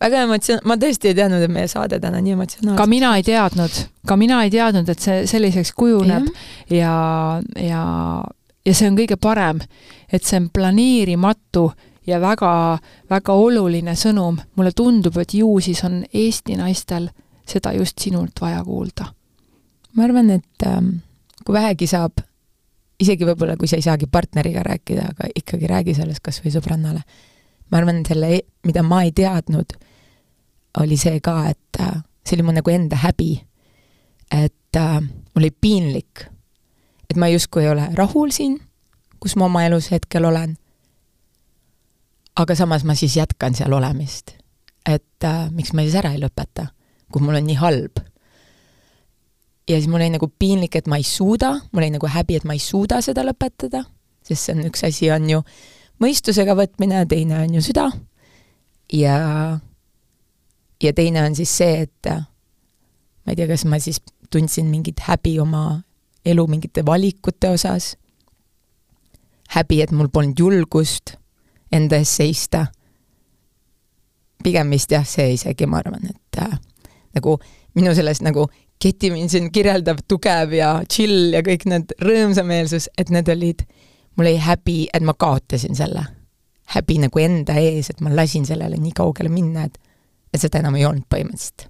väga 0.00 0.24
emotsioon-, 0.26 0.64
ma 0.66 0.78
tõesti 0.80 1.12
ei 1.12 1.18
teadnud, 1.18 1.44
et 1.44 1.54
meie 1.54 1.70
saade 1.70 2.00
täna 2.00 2.20
nii 2.22 2.36
emotsionaalne. 2.38 2.78
ka 2.78 2.86
mina 2.90 3.14
ei 3.18 3.26
teadnud, 3.26 3.80
ka 4.06 4.18
mina 4.18 4.42
ei 4.44 4.50
teadnud, 4.50 4.88
et 4.88 5.06
see 5.08 5.24
selliseks 5.30 5.72
kujuneb 5.78 6.28
ja, 6.70 6.76
ja, 6.76 6.98
ja, 7.68 7.86
ja 8.66 8.74
see 8.74 8.90
on 8.90 8.98
kõige 8.98 9.18
parem, 9.20 9.62
et 10.10 10.24
see 10.24 10.40
on 10.42 10.50
planeerimatu 10.54 11.70
ja 12.06 12.18
väga-väga 12.22 13.34
oluline 13.38 13.94
sõnum. 13.98 14.40
mulle 14.56 14.72
tundub, 14.74 15.18
et 15.22 15.34
ju 15.34 15.58
siis 15.60 15.84
on 15.86 16.02
Eesti 16.12 16.58
naistel 16.58 17.10
seda 17.46 17.72
just 17.74 17.98
sinult 17.98 18.40
vaja 18.40 18.62
kuulda 18.64 19.12
ma 19.96 20.04
arvan, 20.04 20.30
et 20.30 20.66
ähm, 20.66 20.94
kui 21.44 21.56
vähegi 21.56 21.86
saab, 21.90 22.22
isegi 23.02 23.26
võib-olla, 23.26 23.56
kui 23.60 23.68
sa 23.70 23.78
ei 23.78 23.84
saagi 23.84 24.08
partneriga 24.10 24.64
rääkida, 24.66 25.08
aga 25.12 25.30
ikkagi 25.36 25.70
räägi 25.70 25.96
sellest 25.98 26.22
kas 26.24 26.40
või 26.44 26.54
sõbrannale. 26.54 27.02
ma 27.70 27.80
arvan, 27.80 28.02
selle, 28.06 28.34
e-, 28.36 28.46
mida 28.66 28.82
ma 28.82 29.02
ei 29.02 29.12
teadnud, 29.16 29.72
oli 30.80 30.96
see 30.96 31.20
ka, 31.20 31.36
et 31.50 31.80
äh, 31.80 32.02
see 32.24 32.36
oli 32.36 32.46
mu 32.48 32.56
nagu 32.56 32.70
enda 32.70 32.96
häbi. 32.96 33.42
et 34.30 34.76
äh, 34.76 35.00
mul 35.00 35.44
oli 35.44 35.50
piinlik, 35.50 36.26
et 37.10 37.16
ma 37.16 37.28
justkui 37.28 37.64
ei 37.64 37.72
ole 37.72 37.88
rahul 37.94 38.30
siin, 38.30 38.60
kus 39.20 39.36
ma 39.36 39.44
oma 39.44 39.64
elus 39.66 39.90
hetkel 39.90 40.24
olen, 40.24 40.56
aga 42.36 42.54
samas 42.54 42.84
ma 42.84 42.94
siis 42.94 43.16
jätkan 43.16 43.54
seal 43.54 43.72
olemist. 43.72 44.32
et 44.86 45.24
äh, 45.24 45.50
miks 45.50 45.72
ma 45.72 45.82
siis 45.82 45.94
ära 45.94 46.12
ei 46.12 46.22
lõpeta, 46.22 46.70
kui 47.12 47.22
mul 47.22 47.36
on 47.36 47.46
nii 47.46 47.60
halb 47.60 48.11
ja 49.68 49.76
siis 49.76 49.88
mul 49.88 50.00
oli 50.00 50.10
nagu 50.10 50.28
piinlik, 50.38 50.76
et 50.76 50.88
ma 50.90 50.98
ei 50.98 51.06
suuda, 51.06 51.52
mul 51.72 51.84
oli 51.84 51.92
nagu 51.94 52.08
häbi, 52.10 52.36
et 52.36 52.44
ma 52.48 52.56
ei 52.56 52.62
suuda 52.62 53.00
seda 53.04 53.24
lõpetada, 53.26 53.84
sest 54.26 54.48
see 54.48 54.56
on, 54.56 54.64
üks 54.70 54.84
asi 54.88 55.10
on 55.14 55.28
ju 55.30 55.42
mõistusega 56.02 56.56
võtmine, 56.58 57.04
teine 57.10 57.42
on 57.44 57.54
ju 57.54 57.62
süda. 57.62 57.90
ja, 58.92 59.16
ja 60.82 60.92
teine 60.92 61.24
on 61.26 61.36
siis 61.38 61.56
see, 61.56 61.86
et 61.86 62.10
ma 62.12 63.32
ei 63.32 63.38
tea, 63.38 63.48
kas 63.50 63.64
ma 63.64 63.78
siis 63.80 64.02
tundsin 64.32 64.70
mingit 64.72 65.00
häbi 65.06 65.38
oma 65.40 65.82
elu 66.24 66.46
mingite 66.46 66.84
valikute 66.86 67.50
osas, 67.54 67.96
häbi, 69.54 69.82
et 69.82 69.90
mul 69.92 70.08
polnud 70.08 70.38
julgust 70.38 71.16
enda 71.72 71.98
eest 72.00 72.20
seista. 72.20 72.66
pigem 74.42 74.70
vist 74.74 74.90
jah, 74.90 75.04
see 75.06 75.36
isegi, 75.36 75.66
ma 75.70 75.78
arvan, 75.78 76.08
et 76.10 76.38
äh, 76.42 76.56
nagu 77.14 77.36
minu 77.78 77.94
sellest 77.94 78.24
nagu 78.26 78.48
Keti 78.82 79.12
siin 79.30 79.52
kirjeldab 79.54 80.00
tugev 80.10 80.56
ja 80.56 80.72
chill 80.90 81.30
ja 81.36 81.42
kõik 81.46 81.68
need 81.70 81.92
rõõmsameelsus, 82.02 82.88
et 82.98 83.12
need 83.14 83.28
olid, 83.30 83.62
mul 84.18 84.26
oli 84.26 84.40
häbi, 84.42 84.78
et 84.94 85.06
ma 85.06 85.14
kaotasin 85.14 85.78
selle. 85.78 86.04
häbi 86.72 86.94
nagu 87.02 87.20
enda 87.20 87.54
ees, 87.60 87.90
et 87.90 88.00
ma 88.00 88.10
lasin 88.16 88.46
sellele 88.48 88.78
nii 88.80 88.94
kaugele 88.96 89.28
minna, 89.28 89.66
et, 89.68 89.78
et 90.32 90.40
seda 90.40 90.62
enam 90.62 90.78
ei 90.78 90.86
olnud 90.88 91.04
põhimõtteliselt. 91.10 91.68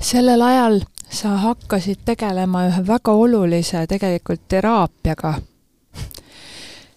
sellel 0.00 0.42
ajal 0.42 0.80
sa 1.10 1.36
hakkasid 1.44 2.02
tegelema 2.04 2.66
ühe 2.70 2.82
väga 2.86 3.12
olulise 3.12 3.86
tegelikult 3.86 4.48
teraapiaga. 4.48 5.34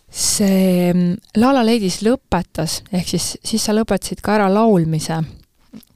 see 0.10 0.94
mm, 0.94 1.18
La 1.38 1.54
La 1.54 1.66
Ladies 1.66 2.02
lõpetas, 2.02 2.82
ehk 2.92 3.08
siis, 3.08 3.38
siis 3.46 3.66
sa 3.66 3.76
lõpetasid 3.78 4.24
ka 4.26 4.40
ära 4.40 4.50
laulmise. 4.54 5.22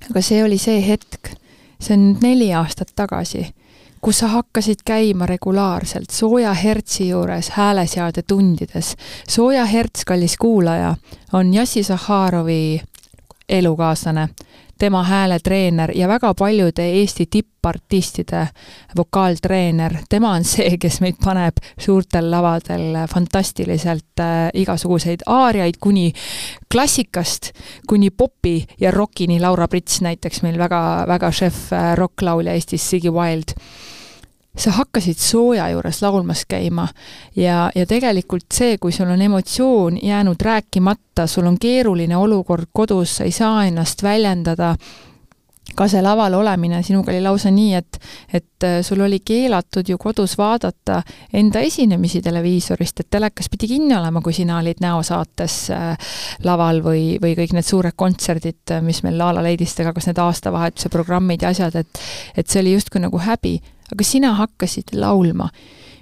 aga 0.10 0.22
see 0.22 0.44
oli 0.44 0.58
see 0.58 0.82
hetk 0.86 1.34
see 1.84 1.98
on 1.98 2.06
nüüd 2.08 2.24
neli 2.24 2.48
aastat 2.56 2.94
tagasi, 2.96 3.44
kus 4.02 4.22
sa 4.24 4.30
hakkasid 4.32 4.84
käima 4.86 5.28
regulaarselt 5.28 6.12
sooja 6.12 6.54
hertsi 6.54 7.10
juures 7.10 7.50
hääleseade 7.58 8.24
tundides. 8.28 8.96
sooja 9.28 9.66
herts, 9.66 10.06
kallis 10.06 10.38
kuulaja, 10.38 10.96
on 11.34 11.54
Jassi 11.54 11.84
Zahharovi 11.84 12.82
elukaaslane 13.50 14.30
tema 14.84 15.04
hääletreener 15.04 15.92
ja 15.96 16.08
väga 16.08 16.34
paljude 16.34 16.84
Eesti 16.84 17.26
tippartistide 17.32 18.48
vokaaltreener. 18.98 19.94
tema 20.10 20.34
on 20.36 20.44
see, 20.44 20.78
kes 20.78 21.00
meid 21.02 21.16
paneb 21.24 21.62
suurtel 21.80 22.28
lavadel 22.32 22.98
fantastiliselt 23.08 24.20
äh, 24.20 24.50
igasuguseid 24.54 25.24
aariaid 25.26 25.80
kuni 25.80 26.12
klassikast 26.72 27.54
kuni 27.88 28.10
popi 28.10 28.66
ja 28.80 28.92
rokini, 28.92 29.40
Laura 29.40 29.68
Prits 29.68 30.02
näiteks 30.02 30.44
meil 30.44 30.60
väga, 30.60 30.84
väga 31.08 31.32
šef 31.32 31.64
äh, 31.72 31.94
rokklaulja 31.96 32.54
Eestis, 32.54 32.90
Siggy 32.90 33.14
Wild 33.14 33.56
sa 34.58 34.72
hakkasid 34.72 35.18
sooja 35.18 35.70
juures 35.70 36.02
laulmas 36.02 36.46
käima 36.50 36.88
ja, 37.36 37.72
ja 37.76 37.86
tegelikult 37.90 38.46
see, 38.54 38.78
kui 38.78 38.92
sul 38.92 39.10
on 39.10 39.22
emotsioon 39.22 39.98
jäänud 40.04 40.42
rääkimata, 40.42 41.28
sul 41.28 41.48
on 41.50 41.58
keeruline 41.60 42.18
olukord 42.18 42.70
kodus, 42.72 43.18
sa 43.18 43.24
ei 43.24 43.32
saa 43.32 43.66
ennast 43.66 44.04
väljendada, 44.04 44.76
ka 45.76 45.88
see 45.90 46.04
laval 46.06 46.36
olemine 46.38 46.84
sinuga 46.86 47.12
oli 47.12 47.22
lausa 47.24 47.50
nii, 47.54 47.74
et, 47.80 48.00
et 48.34 48.68
äh, 48.68 48.78
sul 48.86 49.02
oli 49.02 49.24
keelatud 49.26 49.90
ju 49.90 49.98
kodus 49.98 50.38
vaadata 50.38 51.02
enda 51.34 51.64
esinemisi 51.66 52.22
televiisorist, 52.22 53.00
et 53.02 53.10
telekas 53.10 53.50
pidi 53.50 53.72
kinni 53.74 53.96
olema, 53.98 54.22
kui 54.22 54.36
sina 54.38 54.60
olid 54.62 54.84
näosaates 54.86 55.60
äh, 55.74 56.16
laval 56.46 56.84
või, 56.86 57.16
või 57.22 57.34
kõik 57.40 57.58
need 57.58 57.66
suured 57.66 57.98
kontserdid, 57.98 58.78
mis 58.86 59.02
meil 59.02 59.18
La 59.18 59.32
La 59.34 59.46
Ladystega, 59.46 59.96
kas 59.98 60.12
need 60.12 60.22
aastavahetuse 60.22 60.94
programmid 60.94 61.42
ja 61.42 61.54
asjad, 61.56 61.82
et 61.82 62.04
et 62.38 62.50
see 62.50 62.62
oli 62.62 62.78
justkui 62.78 63.02
nagu 63.02 63.18
häbi 63.18 63.58
aga 63.92 64.06
sina 64.08 64.34
hakkasid 64.40 64.94
laulma. 64.94 65.50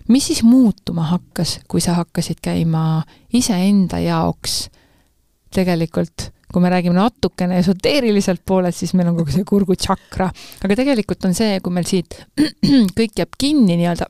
mis 0.08 0.28
siis 0.28 0.44
muutuma 0.44 1.04
hakkas, 1.08 1.60
kui 1.68 1.82
sa 1.82 1.94
hakkasid 1.94 2.42
käima 2.44 3.04
iseenda 3.34 4.00
jaoks 4.00 4.70
tegelikult 5.54 6.32
kui 6.52 6.62
me 6.62 6.70
räägime 6.70 6.96
natukene 6.96 7.60
esoteeriliselt 7.62 8.42
poolelt, 8.46 8.76
siis 8.76 8.94
meil 8.98 9.10
on 9.12 9.18
kogu 9.20 9.34
see 9.34 9.48
kurgutšakra, 9.48 10.28
aga 10.66 10.78
tegelikult 10.78 11.28
on 11.30 11.36
see, 11.38 11.60
kui 11.64 11.74
meil 11.74 11.88
siit 11.88 12.18
kõik 12.98 13.22
jääb 13.22 13.38
kinni 13.40 13.78
nii-öelda, 13.80 14.08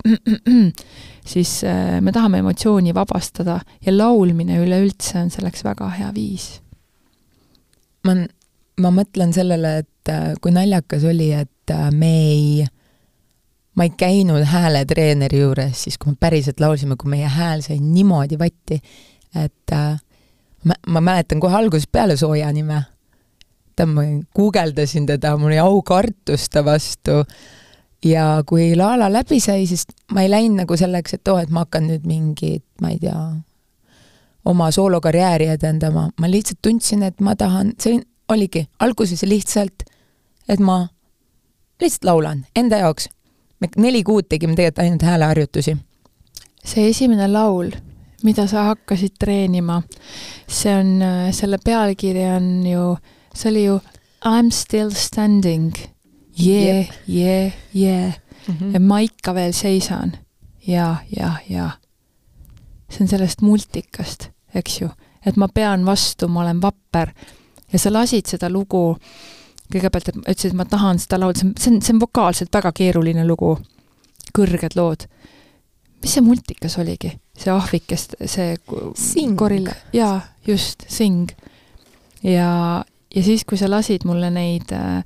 siis 1.34 1.60
äh, 1.70 2.00
me 2.02 2.14
tahame 2.16 2.42
emotsiooni 2.42 2.96
vabastada 2.98 3.60
ja 3.86 3.96
laulmine 3.96 4.58
üleüldse 4.64 5.20
on 5.22 5.32
selleks 5.34 5.66
väga 5.68 5.92
hea 6.00 6.12
viis. 6.18 6.50
ma, 8.08 8.18
ma 8.82 8.94
mõtlen 8.96 9.34
sellele, 9.36 9.78
et 9.86 10.14
äh, 10.14 10.32
kui 10.42 10.54
naljakas 10.56 11.06
oli, 11.08 11.32
et 11.44 11.76
äh, 11.76 11.90
me 11.94 12.14
ei 12.34 12.68
ma 13.76 13.88
ei 13.88 13.94
käinud 13.98 14.44
hääletreeneri 14.46 15.40
juures 15.40 15.84
siis, 15.84 15.98
kui 15.98 16.12
me 16.12 16.18
päriselt 16.20 16.60
laulsime, 16.60 16.96
kui 17.00 17.10
meie 17.10 17.28
hääl 17.28 17.62
sai 17.64 17.80
niimoodi 17.80 18.40
vatti, 18.40 18.82
et 19.36 19.74
äh, 19.74 20.00
ma, 20.64 20.78
ma 20.88 21.02
mäletan 21.02 21.40
kohe 21.40 21.56
algusest 21.56 21.92
peale 21.92 22.18
Sooja 22.18 22.52
nime. 22.52 22.82
ta, 23.76 23.86
ma 23.86 24.04
guugeldasin 24.36 25.06
teda, 25.06 25.38
mul 25.38 25.54
oli 25.54 25.60
aukartus 25.60 26.50
ta 26.50 26.66
vastu 26.66 27.24
ja 28.06 28.44
kui 28.46 28.76
Laala 28.76 29.12
läbi 29.14 29.40
sai, 29.40 29.66
siis 29.68 29.86
ma 30.12 30.26
ei 30.26 30.30
läinud 30.30 30.64
nagu 30.64 30.78
selleks, 30.78 31.14
et 31.14 31.28
oo 31.28 31.36
oh,, 31.36 31.42
et 31.42 31.50
ma 31.50 31.66
hakkan 31.66 31.88
nüüd 31.88 32.06
mingit, 32.08 32.66
ma 32.82 32.92
ei 32.92 33.00
tea, 33.00 33.22
oma 34.46 34.72
soolokarjääri 34.72 35.48
edendama, 35.56 36.10
ma 36.20 36.30
lihtsalt 36.30 36.60
tundsin, 36.62 37.04
et 37.08 37.22
ma 37.22 37.36
tahan, 37.40 37.74
see 37.80 38.02
oligi 38.32 38.66
alguses 38.80 39.24
lihtsalt, 39.24 39.86
et 40.50 40.60
ma 40.60 40.84
lihtsalt 41.82 42.10
laulan 42.10 42.46
enda 42.56 42.82
jaoks 42.84 43.08
me 43.62 43.70
neli 43.78 44.04
kuud 44.04 44.28
tegime 44.30 44.56
tegelikult 44.56 44.84
ainult 44.84 45.06
hääleharjutusi. 45.08 45.78
see 46.66 46.90
esimene 46.90 47.28
laul, 47.28 47.72
mida 48.24 48.48
sa 48.48 48.64
hakkasid 48.72 49.16
treenima, 49.20 49.82
see 50.48 50.76
on, 50.76 51.00
selle 51.34 51.58
pealkiri 51.64 52.26
on 52.36 52.52
ju, 52.68 52.96
see 53.34 53.50
oli 53.52 53.66
ju 53.66 53.80
I 54.22 54.44
m 54.44 54.52
still 54.54 54.92
standing, 54.94 55.74
yeah, 56.38 56.86
yeah, 57.10 57.54
yeah 57.74 58.14
ja 58.74 58.80
ma 58.80 59.00
ikka 59.06 59.34
veel 59.36 59.54
seisan 59.54 60.16
ja, 60.68 60.96
ja, 61.18 61.34
ja. 61.50 61.70
see 62.90 63.06
on 63.06 63.12
sellest 63.12 63.42
multikast, 63.42 64.30
eks 64.56 64.82
ju, 64.82 64.90
et 65.26 65.38
ma 65.38 65.48
pean 65.54 65.86
vastu, 65.86 66.28
ma 66.28 66.42
olen 66.46 66.62
vapper. 66.62 67.14
ja 67.74 67.80
sa 67.80 67.94
lasid 67.94 68.28
seda 68.28 68.50
lugu 68.50 68.98
kõigepealt, 69.74 70.12
et 70.12 70.20
ütlesid, 70.22 70.52
et 70.52 70.58
ma 70.58 70.68
tahan 70.70 71.00
seda 71.02 71.20
laulda, 71.22 71.42
see 71.42 71.50
on, 71.50 71.56
see 71.58 71.74
on, 71.74 71.82
see 71.82 71.96
on 71.96 72.04
vokaalselt 72.04 72.54
väga 72.54 72.74
keeruline 72.78 73.26
lugu, 73.28 73.56
kõrged 74.36 74.78
lood. 74.80 75.08
mis 76.02 76.16
see 76.16 76.24
multikas 76.26 76.80
oligi, 76.82 77.12
see 77.38 77.52
ahvik, 77.54 77.86
kes 77.92 78.08
see 78.26 78.56
Sing. 78.98 79.36
gorilla, 79.38 79.76
jaa, 79.94 80.22
just, 80.48 80.88
Sing. 80.90 81.30
ja, 82.24 82.84
ja 83.16 83.24
siis, 83.24 83.46
kui 83.46 83.58
sa 83.58 83.70
lasid 83.70 84.06
mulle 84.10 84.32
neid 84.34 84.74
äh, 84.74 85.04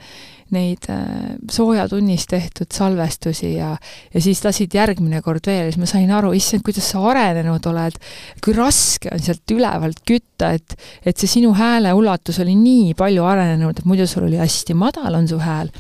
neid 0.54 0.86
äh, 0.94 1.34
soojatunnis 1.52 2.28
tehtud 2.30 2.70
salvestusi 2.74 3.56
ja, 3.56 3.72
ja 4.14 4.22
siis 4.22 4.44
lasid 4.46 4.76
järgmine 4.78 5.22
kord 5.26 5.48
veel 5.50 5.64
ja 5.66 5.72
siis 5.72 5.82
ma 5.82 5.90
sain 5.90 6.12
aru, 6.14 6.34
issand, 6.38 6.62
kuidas 6.66 6.92
sa 6.94 7.02
arenenud 7.10 7.66
oled, 7.72 7.98
kui 8.46 8.54
raske 8.54 9.10
on 9.14 9.24
sealt 9.26 9.56
ülevalt 9.56 10.04
kütta, 10.06 10.52
et, 10.60 10.78
et 11.06 11.18
see 11.18 11.40
sinu 11.40 11.56
hääle 11.58 11.94
ulatus 11.98 12.40
oli 12.46 12.54
nii 12.60 12.94
palju 13.00 13.26
arenenud, 13.26 13.80
et 13.80 13.90
muidu 13.90 14.06
sul 14.10 14.28
oli 14.30 14.38
hästi 14.42 14.78
madal 14.78 15.18
on 15.18 15.28
su 15.32 15.42
hääl, 15.42 15.74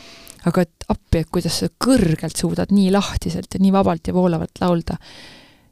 aga 0.50 0.66
et 0.66 0.90
appi, 0.90 1.22
et 1.22 1.32
kuidas 1.34 1.62
sa 1.62 1.70
kõrgelt 1.82 2.38
suudad 2.38 2.74
nii 2.74 2.92
lahtiselt 2.94 3.54
ja 3.54 3.62
nii 3.62 3.74
vabalt 3.74 4.08
ja 4.10 4.14
voolavalt 4.18 4.62
laulda. 4.62 4.98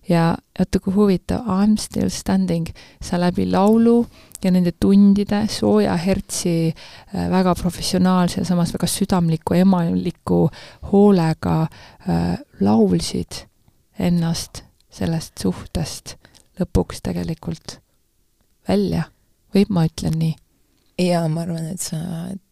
Ja 0.09 0.33
vaata 0.59 0.79
kui 0.83 0.93
huvitav, 0.93 1.45
I 1.47 1.67
m 1.67 1.77
still 1.79 2.09
standing, 2.11 2.67
sa 3.01 3.15
läbi 3.21 3.45
laulu 3.47 4.01
ja 4.43 4.51
nende 4.53 4.73
tundide 4.79 5.43
sooja 5.51 5.95
hertsi 5.99 6.55
äh, 6.69 7.29
väga 7.31 7.55
professionaalse 7.55 8.41
ja 8.41 8.45
samas 8.45 8.73
väga 8.73 8.87
südamliku, 8.87 9.57
emaliku 9.59 10.47
hoolega 10.91 11.61
äh, 11.63 12.37
laulsid 12.61 13.45
ennast 13.99 14.63
sellest 14.93 15.41
suhtest 15.41 16.15
lõpuks 16.59 17.01
tegelikult 17.03 17.79
välja, 18.67 19.07
või 19.53 19.65
ma 19.69 19.85
ütlen 19.89 20.17
nii? 20.19 20.35
jaa, 21.01 21.25
ma 21.27 21.41
arvan, 21.41 21.65
et 21.73 21.81
sa 21.81 21.97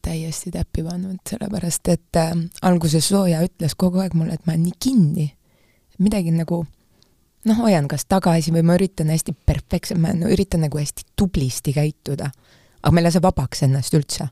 täiesti 0.01 0.51
täppi 0.51 0.83
pannud, 0.83 1.19
sellepärast 1.29 1.91
et 1.93 2.17
äh, 2.19 2.33
alguses 2.65 3.07
Sooja 3.11 3.43
ütles 3.45 3.77
kogu 3.77 4.01
aeg 4.01 4.15
mulle, 4.17 4.35
et 4.35 4.47
ma 4.47 4.55
olen 4.55 4.65
nii 4.65 4.77
kinni, 4.81 5.27
midagi 6.01 6.33
nagu 6.33 6.63
noh, 7.47 7.57
hoian 7.63 7.87
kas 7.89 8.05
tagasi 8.09 8.53
või 8.53 8.63
ma 8.65 8.77
üritan 8.77 9.11
hästi 9.13 9.33
perfektselt, 9.45 10.01
ma 10.01 10.13
no, 10.17 10.29
üritan 10.31 10.65
nagu 10.65 10.79
hästi 10.79 11.07
tublisti 11.17 11.73
käituda. 11.73 12.31
aga 12.81 12.91
ma 12.93 13.01
ei 13.01 13.05
lase 13.05 13.21
vabaks 13.21 13.63
ennast 13.63 13.93
üldse. 13.93 14.27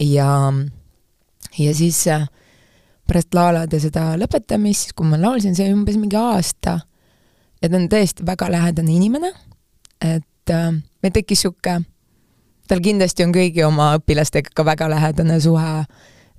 ja, 0.00 0.52
ja 1.58 1.74
siis 1.74 2.06
äh, 2.06 2.28
pärast 3.06 3.34
Laalade 3.34 3.80
seda 3.80 4.14
lõpetamist, 4.18 4.88
siis 4.88 4.96
kui 4.96 5.08
ma 5.08 5.20
laulsin, 5.20 5.54
see 5.56 5.68
oli 5.68 5.78
umbes 5.78 5.98
mingi 6.00 6.16
aasta, 6.16 6.80
ja 7.62 7.68
ta 7.68 7.76
on 7.76 7.88
tõesti 7.92 8.26
väga 8.26 8.50
lähedane 8.52 8.96
inimene, 8.96 9.32
et 10.00 10.52
äh, 10.52 10.72
meil 11.02 11.14
tekkis 11.14 11.44
niisugune, 11.44 11.86
tal 12.66 12.82
kindlasti 12.82 13.24
on 13.24 13.32
kõigi 13.34 13.62
oma 13.62 13.92
õpilastega 14.00 14.50
ka 14.54 14.64
väga 14.66 14.88
lähedane 14.90 15.38
suhe 15.40 15.84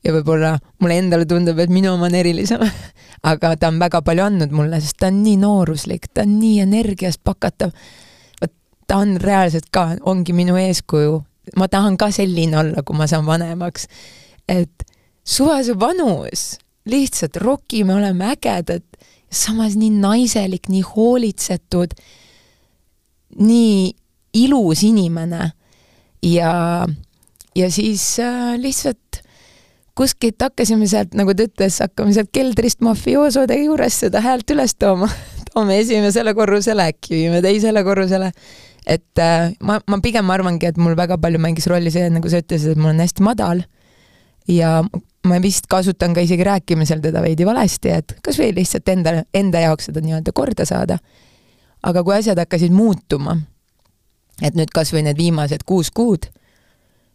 ja 0.07 0.15
võib-olla 0.15 0.55
mulle 0.79 1.01
endale 1.01 1.27
tundub, 1.27 1.59
et 1.59 1.71
minu 1.73 1.91
oma 1.93 2.07
on 2.07 2.15
erilisem 2.15 2.63
aga 3.31 3.55
ta 3.59 3.71
on 3.71 3.79
väga 3.81 4.01
palju 4.05 4.25
andnud 4.27 4.53
mulle, 4.55 4.79
sest 4.81 4.99
ta 5.01 5.09
on 5.11 5.21
nii 5.23 5.37
nooruslik, 5.41 6.09
ta 6.13 6.23
on 6.25 6.37
nii 6.39 6.61
energiast 6.63 7.23
pakatav. 7.27 7.73
vot 8.41 8.53
ta 8.87 9.01
on 9.03 9.17
reaalselt 9.21 9.69
ka, 9.71 9.89
ongi 10.01 10.33
minu 10.33 10.57
eeskuju. 10.59 11.23
ma 11.55 11.67
tahan 11.67 11.97
ka 11.97 12.11
selline 12.11 12.57
olla, 12.57 12.83
kui 12.83 12.97
ma 12.97 13.07
saan 13.07 13.25
vanemaks. 13.25 13.87
et 14.47 14.87
suva 15.23 15.61
see 15.63 15.79
vanus, 15.79 16.57
lihtsalt 16.85 17.37
rokime, 17.43 17.95
oleme 17.95 18.31
ägedad, 18.31 18.85
samas 19.31 19.75
nii 19.75 19.91
naiselik, 19.99 20.69
nii 20.71 20.81
hoolitsetud, 20.81 21.93
nii 23.37 23.91
ilus 24.33 24.83
inimene 24.83 25.51
ja, 26.23 26.85
ja 27.55 27.71
siis 27.71 28.19
äh, 28.23 28.55
lihtsalt 28.61 29.26
kuskilt 29.97 30.41
hakkasime 30.41 30.87
sealt, 30.89 31.15
nagu 31.17 31.33
ta 31.33 31.47
ütles, 31.47 31.79
hakkame 31.81 32.13
sealt 32.15 32.29
keldrist 32.35 32.83
mafioosode 32.85 33.57
juures 33.63 33.97
seda 34.05 34.21
häält 34.25 34.53
üles 34.53 34.75
tooma. 34.79 35.09
toome 35.51 35.79
esimesele 35.81 36.33
korrusele, 36.37 36.89
äkki 36.93 37.15
viime 37.15 37.41
teisele 37.45 37.83
korrusele. 37.87 38.31
et 38.87 39.19
äh, 39.19 39.51
ma, 39.59 39.81
ma 39.87 39.99
pigem 40.03 40.29
arvangi, 40.31 40.69
et 40.69 40.77
mul 40.79 40.95
väga 40.95 41.17
palju 41.19 41.41
mängis 41.43 41.67
rolli 41.67 41.91
see, 41.91 42.07
nagu 42.13 42.29
sa 42.31 42.39
ütlesid, 42.43 42.75
et 42.75 42.79
mul 42.79 42.93
on 42.93 43.03
hästi 43.03 43.25
madal 43.25 43.65
ja 44.47 44.77
ma 45.27 45.39
vist 45.43 45.67
kasutan 45.67 46.13
ka 46.15 46.23
isegi 46.23 46.45
rääkimisel 46.47 47.01
teda 47.03 47.21
veidi 47.21 47.45
valesti, 47.45 47.91
et 47.91 48.15
kas 48.23 48.39
või 48.39 48.53
lihtsalt 48.55 48.87
enda, 48.93 49.17
enda 49.35 49.65
jaoks 49.65 49.89
seda 49.89 50.03
nii-öelda 50.03 50.31
korda 50.35 50.65
saada. 50.65 50.99
aga 51.83 52.03
kui 52.03 52.15
asjad 52.15 52.39
hakkasid 52.39 52.71
muutuma, 52.73 53.37
et 54.41 54.55
nüüd 54.55 54.71
kas 54.73 54.93
või 54.93 55.03
need 55.07 55.17
viimased 55.17 55.63
kuus 55.65 55.91
kuud, 55.91 56.25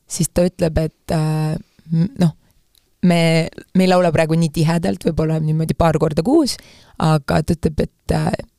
siis 0.09 0.31
ta 0.35 0.45
ütleb, 0.47 0.79
et 0.79 1.15
äh, 1.17 1.57
noh, 2.21 2.37
me, 3.03 3.49
me 3.75 3.85
ei 3.85 3.91
laula 3.91 4.13
praegu 4.15 4.37
nii 4.39 4.53
tihedalt, 4.55 5.05
võib-olla 5.09 5.39
niimoodi 5.43 5.77
paar 5.79 5.99
korda 6.01 6.25
kuus, 6.27 6.57
aga 7.03 7.43
ta 7.43 7.57
ütleb, 7.57 7.83
et, 7.87 8.15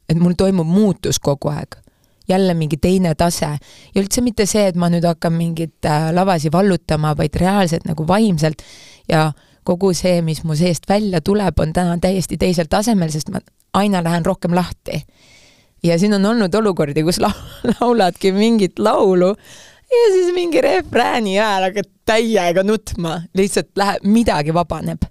et 0.10 0.20
mul 0.20 0.36
toimub 0.40 0.68
muutus 0.68 1.20
kogu 1.24 1.54
aeg. 1.54 1.80
jälle 2.28 2.54
mingi 2.54 2.78
teine 2.78 3.16
tase. 3.16 3.58
ja 3.96 4.02
üldse 4.02 4.22
mitte 4.22 4.46
see, 4.46 4.68
et 4.68 4.76
ma 4.76 4.90
nüüd 4.90 5.04
hakkan 5.04 5.34
mingeid 5.34 5.86
äh, 5.86 6.12
lavasi 6.14 6.52
vallutama, 6.52 7.18
vaid 7.18 7.36
reaalselt 7.36 7.86
nagu 7.86 8.08
vaimselt 8.08 8.64
ja 9.10 9.32
kogu 9.64 9.94
see, 9.94 10.22
mis 10.22 10.44
mu 10.44 10.56
seest 10.56 10.90
välja 10.90 11.22
tuleb, 11.22 11.60
on 11.60 11.74
täna 11.74 11.98
täiesti 11.98 12.38
teisel 12.38 12.68
tasemel, 12.70 13.12
sest 13.12 13.30
ma 13.32 13.40
aina 13.74 14.04
lähen 14.04 14.26
rohkem 14.26 14.56
lahti. 14.56 15.04
ja 15.84 16.00
siin 16.00 16.14
on 16.14 16.26
olnud 16.26 16.56
olukordi, 16.56 17.04
kus 17.04 17.20
la 17.20 17.32
lauladki 17.80 18.32
mingit 18.32 18.80
laulu, 18.80 19.36
ja 19.94 20.12
siis 20.14 20.34
mingi 20.36 20.62
refrääni 20.62 21.38
ajal 21.40 21.68
hakkad 21.70 21.90
täiega 22.06 22.64
nutma, 22.64 23.22
lihtsalt 23.38 23.72
läheb, 23.80 24.06
midagi 24.06 24.54
vabaneb. 24.54 25.06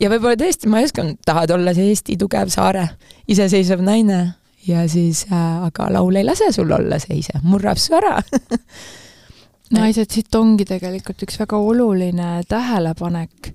ja 0.00 0.10
võib-olla 0.12 0.36
tõesti, 0.40 0.68
ma 0.70 0.80
ei 0.80 0.88
osanud, 0.90 1.20
tahad 1.26 1.54
olla 1.56 1.74
see 1.74 1.88
Eesti 1.92 2.18
tugev 2.20 2.52
saare 2.52 2.88
iseseisev 3.28 3.84
naine? 3.84 4.20
Ja 4.66 4.82
siis 4.90 5.24
äh,, 5.30 5.64
aga 5.68 5.86
laul 5.94 6.16
ei 6.18 6.24
lase 6.26 6.50
sul 6.52 6.70
olla 6.74 6.98
see 6.98 7.20
ise, 7.20 7.38
murrab 7.46 7.78
su 7.78 7.94
ära. 7.94 8.16
Naised, 9.76 10.10
siit 10.10 10.34
ongi 10.38 10.66
tegelikult 10.66 11.22
üks 11.26 11.38
väga 11.40 11.58
oluline 11.58 12.40
tähelepanek. 12.50 13.52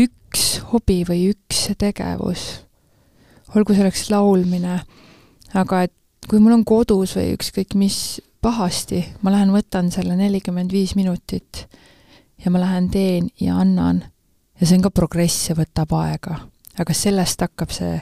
üks 0.00 0.62
hobi 0.72 1.02
või 1.08 1.26
üks 1.34 1.66
tegevus, 1.78 2.64
olgu 3.54 3.76
selleks 3.76 4.08
laulmine, 4.08 4.78
aga 5.52 5.82
et 5.84 5.92
kui 6.28 6.40
mul 6.40 6.56
on 6.56 6.64
kodus 6.64 7.12
või 7.16 7.34
ükskõik 7.36 7.76
mis 7.76 7.98
pahasti, 8.42 9.04
ma 9.22 9.30
lähen 9.32 9.52
võtan 9.54 9.90
selle 9.94 10.16
nelikümmend 10.18 10.72
viis 10.74 10.96
minutit 10.98 11.66
ja 12.44 12.50
ma 12.50 12.60
lähen 12.60 12.90
teen 12.90 13.30
ja 13.40 13.56
annan. 13.62 14.04
ja 14.60 14.66
see 14.66 14.76
on 14.78 14.82
ka 14.82 14.90
progress 14.90 15.48
ja 15.50 15.56
võtab 15.58 15.94
aega. 15.94 16.38
aga 16.78 16.94
sellest 16.94 17.40
hakkab 17.40 17.70
see 17.70 18.00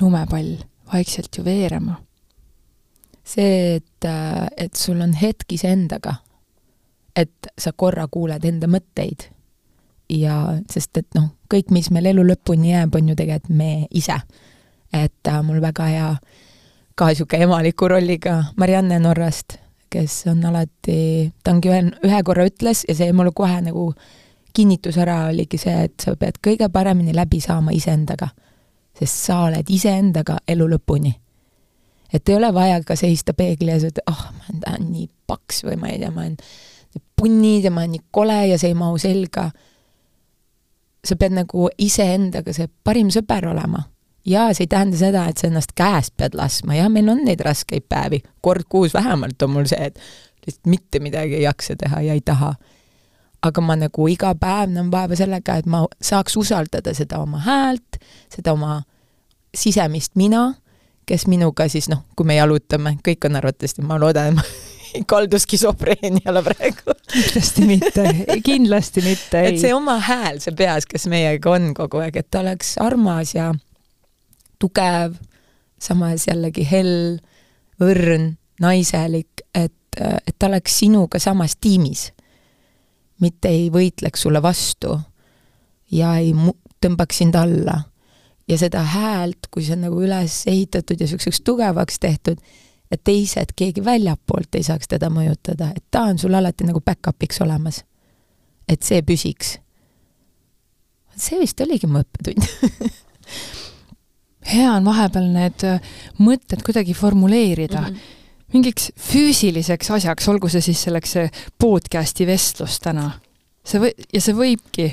lumepall 0.00 0.56
vaikselt 0.92 1.36
ju 1.36 1.44
veerema. 1.44 2.00
see, 3.24 3.76
et, 3.76 4.08
et 4.56 4.74
sul 4.74 5.00
on 5.00 5.12
hetk 5.12 5.52
iseendaga, 5.52 6.14
et 7.16 7.52
sa 7.58 7.72
korra 7.72 8.08
kuuled 8.08 8.44
enda 8.44 8.66
mõtteid 8.66 9.28
ja 10.08 10.56
sest 10.72 10.96
et 10.96 11.08
noh, 11.14 11.34
kõik, 11.52 11.70
mis 11.70 11.90
meil 11.92 12.08
elu 12.14 12.24
lõpuni 12.24 12.72
jääb, 12.72 12.94
on 12.96 13.08
ju 13.12 13.16
tegelikult 13.16 13.56
me 13.56 13.86
ise. 13.90 14.22
et 14.92 15.28
äh, 15.28 15.42
mul 15.44 15.60
väga 15.60 15.84
hea 15.84 16.10
äh, 16.10 16.47
ka 16.98 17.08
niisugune 17.12 17.42
emaliku 17.46 17.88
rolliga 17.88 18.44
Marianne 18.56 18.98
Norrast, 18.98 19.54
kes 19.90 20.26
on 20.26 20.42
alati, 20.44 21.30
ta 21.44 21.54
ongi 21.54 21.70
ühe, 21.70 21.82
ühe 22.08 22.22
korra 22.26 22.46
ütles 22.48 22.82
ja 22.88 22.96
see 22.98 23.12
mulle 23.14 23.30
kohe 23.36 23.60
nagu 23.62 23.92
kinnitus 24.54 24.98
ära 24.98 25.20
oligi 25.28 25.60
see, 25.62 25.76
et 25.86 25.94
sa 26.02 26.16
pead 26.18 26.40
kõige 26.42 26.68
paremini 26.74 27.14
läbi 27.14 27.40
saama 27.40 27.74
iseendaga. 27.76 28.28
sest 28.98 29.28
sa 29.28 29.44
oled 29.46 29.68
iseendaga 29.70 30.40
elu 30.48 30.66
lõpuni. 30.74 31.12
et 32.12 32.28
ei 32.28 32.34
ole 32.34 32.50
vaja 32.54 32.82
ka 32.82 32.96
seista 32.96 33.34
peegli 33.34 33.70
ees, 33.70 33.84
et 33.84 34.00
ah 34.06 34.18
oh,, 34.18 34.32
ma 34.34 34.74
olen 34.74 34.90
nii 34.92 35.08
paks 35.26 35.62
või 35.64 35.76
ma 35.76 35.88
ei 35.88 35.98
tea, 35.98 36.10
ma 36.10 36.20
olen 36.20 36.36
punnid 37.16 37.64
ja 37.64 37.70
ma 37.70 37.84
olen 37.84 37.94
nii 37.94 38.04
kole 38.10 38.40
ja 38.48 38.58
see 38.58 38.72
ei 38.72 38.74
mahu 38.74 38.98
selga. 38.98 39.50
sa 41.04 41.16
pead 41.16 41.32
nagu 41.32 41.68
iseendaga 41.78 42.52
see 42.52 42.66
parim 42.84 43.14
sõber 43.14 43.46
olema 43.52 43.84
jaa, 44.26 44.52
see 44.54 44.66
ei 44.66 44.72
tähenda 44.72 44.96
seda, 44.96 45.26
et 45.28 45.38
sa 45.38 45.48
ennast 45.48 45.74
käest 45.78 46.14
pead 46.16 46.36
laskma, 46.38 46.76
jah, 46.78 46.90
meil 46.92 47.08
on 47.08 47.22
neid 47.24 47.40
raskeid 47.44 47.86
päevi, 47.88 48.22
kord 48.40 48.66
kuus 48.68 48.94
vähemalt 48.94 49.42
on 49.42 49.54
mul 49.54 49.68
see, 49.70 49.90
et 49.90 50.00
lihtsalt 50.46 50.66
mitte 50.66 51.00
midagi 51.00 51.38
ei 51.38 51.42
jaksa 51.42 51.76
teha 51.76 52.00
ja 52.00 52.12
ei 52.18 52.20
taha. 52.24 52.54
aga 53.42 53.60
ma 53.62 53.76
nagu 53.78 54.08
iga 54.10 54.32
päev 54.34 54.72
näen 54.74 54.88
vaeva 54.90 55.14
sellega, 55.16 55.60
et 55.60 55.66
ma 55.66 55.84
saaks 56.02 56.34
usaldada 56.36 56.90
seda 56.94 57.20
oma 57.22 57.38
häält, 57.38 58.00
seda 58.34 58.52
oma 58.52 58.80
sisemist 59.54 60.16
mina, 60.18 60.54
kes 61.06 61.26
minuga 61.30 61.68
siis 61.68 61.86
noh, 61.88 62.02
kui 62.16 62.26
me 62.26 62.34
jalutame, 62.34 62.96
kõik 63.06 63.28
on 63.28 63.38
arvatavasti, 63.38 63.84
ma 63.86 64.00
loodan, 64.00 64.32
et 64.32 64.40
ma 64.40 64.42
ei 64.98 65.04
kaldu 65.06 65.38
skisofreeniale 65.38 66.42
praegu. 66.42 66.96
kindlasti 67.12 67.68
mitte, 67.68 68.08
kindlasti 68.44 69.06
mitte, 69.06 69.40
ei. 69.44 69.54
et 69.54 69.62
see 69.62 69.72
oma 69.74 70.00
hääl 70.02 70.42
see 70.42 70.56
peas, 70.58 70.88
kes 70.90 71.06
meiega 71.06 71.54
on 71.54 71.70
kogu 71.78 72.02
aeg, 72.02 72.18
et 72.18 72.30
ta 72.30 72.42
oleks 72.42 72.74
armas 72.82 73.36
ja 73.36 73.52
tugev, 74.58 75.14
samas 75.80 76.26
jällegi 76.28 76.66
hell, 76.70 77.18
õrn, 77.82 78.32
naiselik, 78.60 79.44
et, 79.54 79.74
et 79.98 80.34
ta 80.38 80.46
oleks 80.46 80.78
sinuga 80.78 81.18
samas 81.18 81.56
tiimis. 81.60 82.12
mitte 83.20 83.48
ei 83.48 83.70
võitleks 83.70 84.22
sulle 84.22 84.42
vastu 84.42 84.94
ja 85.90 86.14
ei 86.18 86.34
mu-, 86.34 86.58
tõmbaks 86.84 87.18
sind 87.22 87.34
alla. 87.34 87.82
ja 88.48 88.58
seda 88.58 88.82
häält, 88.82 89.50
kui 89.50 89.64
see 89.64 89.74
on 89.76 89.82
nagu 89.84 90.00
üles 90.00 90.40
ehitatud 90.48 90.96
ja 90.96 91.04
niisuguseks 91.04 91.42
tugevaks 91.44 91.98
tehtud, 92.00 92.38
et 92.90 93.02
teised, 93.04 93.52
keegi 93.56 93.84
väljapoolt 93.84 94.54
ei 94.56 94.64
saaks 94.64 94.88
teda 94.88 95.10
mõjutada, 95.12 95.72
et 95.76 95.84
ta 95.90 96.06
on 96.08 96.18
sul 96.18 96.34
alati 96.34 96.64
nagu 96.64 96.80
back-up'iks 96.80 97.42
olemas. 97.44 97.84
et 98.68 98.82
see 98.82 99.02
püsiks. 99.02 99.58
see 101.16 101.38
vist 101.40 101.60
oligi 101.60 101.86
mu 101.86 102.00
õppetund 102.00 102.48
hea 104.52 104.70
on 104.72 104.84
vahepeal 104.84 105.28
need 105.32 105.64
äh, 105.66 105.80
mõtted 106.18 106.62
kuidagi 106.66 106.94
formuleerida 106.94 107.80
mm. 107.80 107.94
-hmm 107.94 108.14
mingiks 108.52 108.92
füüsiliseks 108.96 109.90
asjaks, 109.92 110.28
olgu 110.28 110.48
see 110.48 110.62
siis 110.64 110.82
selleks 110.86 111.14
see 111.16 111.30
podcast'i 111.60 112.26
vestlus 112.28 112.78
täna. 112.80 113.10
see 113.64 113.82
või, 113.82 113.92
ja 114.12 114.20
see 114.24 114.34
võibki. 114.34 114.92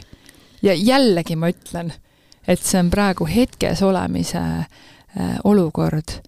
ja 0.61 0.73
jällegi 0.73 1.35
ma 1.35 1.49
ütlen, 1.53 1.93
et 2.47 2.61
see 2.61 2.79
on 2.79 2.89
praegu 2.91 3.27
hetkes 3.29 3.81
olemise 3.81 4.39
äh, 4.39 5.37
olukord, 5.43 6.19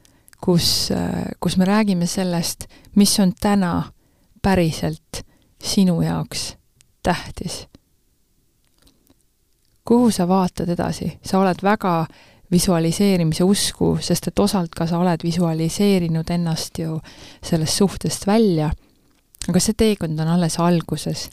kus 0.41 0.91
äh,, 0.91 1.33
kus 1.39 1.57
me 1.57 1.65
räägime 1.65 2.07
sellest, 2.07 2.67
mis 2.95 3.19
on 3.19 3.33
täna 3.39 3.91
päriselt 4.41 5.23
sinu 5.63 6.01
jaoks 6.01 6.55
tähtis. 7.03 7.67
kuhu 9.85 10.11
sa 10.11 10.27
vaatad 10.27 10.69
edasi, 10.69 11.17
sa 11.23 11.39
oled 11.39 11.63
väga 11.63 12.05
visualiseerimise 12.51 13.43
usku, 13.43 13.97
sest 14.01 14.27
et 14.27 14.39
osalt 14.39 14.75
ka 14.75 14.87
sa 14.87 14.99
oled 15.01 15.23
visualiseerinud 15.23 16.29
ennast 16.31 16.79
ju 16.79 16.99
sellest 17.43 17.77
suhtest 17.77 18.27
välja. 18.27 18.71
aga 19.47 19.59
see 19.63 19.73
teekond 19.77 20.19
on 20.19 20.27
alles 20.27 20.59
alguses 20.59 21.29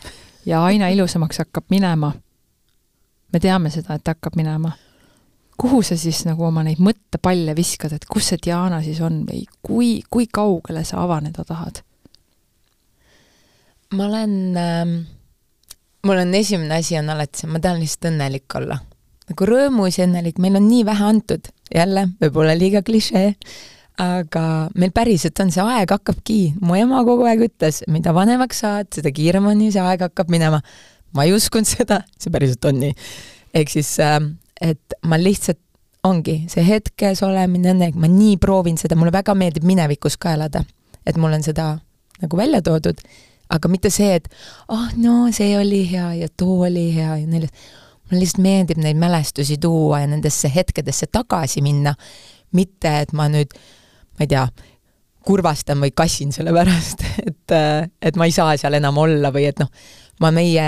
ja 0.46 0.64
aina 0.64 0.88
ilusamaks 0.88 1.38
hakkab 1.38 1.64
minema. 1.70 2.12
me 3.32 3.40
teame 3.40 3.70
seda, 3.70 3.94
et 3.94 4.08
hakkab 4.08 4.36
minema. 4.36 4.72
kuhu 5.56 5.82
sa 5.82 5.96
siis 5.96 6.24
nagu 6.24 6.44
oma 6.44 6.62
neid 6.62 6.78
mõttepalle 6.78 7.54
viskad, 7.56 7.92
et 7.92 8.04
kus 8.04 8.28
see 8.28 8.38
Diana 8.46 8.82
siis 8.82 9.00
on 9.00 9.24
või 9.26 9.44
kui, 9.62 10.02
kui 10.10 10.26
kaugele 10.26 10.84
sa 10.84 11.02
avaneda 11.02 11.44
tahad? 11.44 11.82
ma 13.94 14.06
olen 14.06 14.56
ähm,, 14.56 14.96
mul 16.02 16.18
on 16.18 16.34
esimene 16.34 16.74
asi 16.74 16.98
on 16.98 17.10
alati 17.10 17.44
see, 17.44 17.50
ma 17.50 17.60
tahan 17.62 17.78
lihtsalt 17.80 18.10
õnnelik 18.10 18.58
olla 18.58 18.80
nagu 19.30 19.48
rõõmus 19.48 19.98
ja 19.98 20.08
õnnelik, 20.08 20.40
meil 20.42 20.58
on 20.58 20.66
nii 20.68 20.84
vähe 20.86 21.06
antud, 21.06 21.48
jälle, 21.72 22.08
võib-olla 22.20 22.56
liiga 22.58 22.82
klišee, 22.84 23.32
aga 24.00 24.44
meil 24.78 24.92
päriselt 24.94 25.38
on, 25.42 25.52
see 25.54 25.62
aeg 25.62 25.92
hakkabki, 25.94 26.38
mu 26.64 26.76
ema 26.78 27.04
kogu 27.06 27.26
aeg 27.30 27.46
ütles, 27.48 27.82
mida 27.92 28.14
vanemaks 28.16 28.64
saad, 28.64 28.90
seda 28.94 29.12
kiiremini 29.14 29.70
see 29.74 29.82
aeg 29.82 30.02
hakkab 30.08 30.32
minema. 30.32 30.60
ma 31.14 31.24
ei 31.24 31.30
uskunud 31.30 31.68
seda, 31.68 32.00
see 32.18 32.32
päriselt 32.34 32.64
on 32.66 32.80
nii. 32.82 32.94
ehk 33.54 33.70
siis, 33.70 33.92
ähm, 34.02 34.34
et 34.60 34.98
ma 35.06 35.18
lihtsalt, 35.20 35.60
ongi 36.04 36.42
see 36.52 36.64
hetkes 36.66 37.22
olemine, 37.24 37.70
õnnelik, 37.72 37.94
ma 37.96 38.10
nii 38.10 38.36
proovin 38.36 38.76
seda, 38.76 38.96
mulle 38.98 39.14
väga 39.14 39.32
meeldib 39.38 39.64
minevikus 39.64 40.18
ka 40.20 40.34
elada. 40.34 40.64
et 41.06 41.16
mul 41.16 41.32
on 41.32 41.42
seda 41.42 41.78
nagu 42.20 42.36
välja 42.36 42.60
toodud, 42.62 43.00
aga 43.48 43.68
mitte 43.68 43.90
see, 43.90 44.18
et 44.18 44.28
ah 44.68 44.74
oh, 44.74 44.90
no 44.96 45.32
see 45.32 45.56
oli 45.58 45.84
hea 45.88 46.12
ja 46.24 46.28
too 46.36 46.60
oli 46.66 46.90
hea 46.96 47.16
ja 47.22 47.26
neljas 47.26 47.54
mulle 48.10 48.22
lihtsalt 48.22 48.44
meeldib 48.44 48.80
neid 48.84 49.00
mälestusi 49.00 49.58
tuua 49.60 50.02
ja 50.02 50.10
nendesse 50.10 50.50
hetkedesse 50.54 51.08
tagasi 51.12 51.62
minna, 51.64 51.94
mitte 52.52 52.92
et 53.00 53.12
ma 53.16 53.28
nüüd, 53.32 53.54
ma 54.18 54.26
ei 54.26 54.30
tea, 54.30 54.46
kurvastan 55.24 55.80
või 55.80 55.94
kassin 55.96 56.34
selle 56.36 56.52
pärast, 56.54 57.04
et, 57.28 57.54
et 58.02 58.16
ma 58.20 58.28
ei 58.28 58.34
saa 58.36 58.56
seal 58.60 58.76
enam 58.80 58.98
olla 59.00 59.32
või 59.34 59.48
et 59.48 59.62
noh, 59.62 59.72
ma 60.20 60.30
meie 60.34 60.66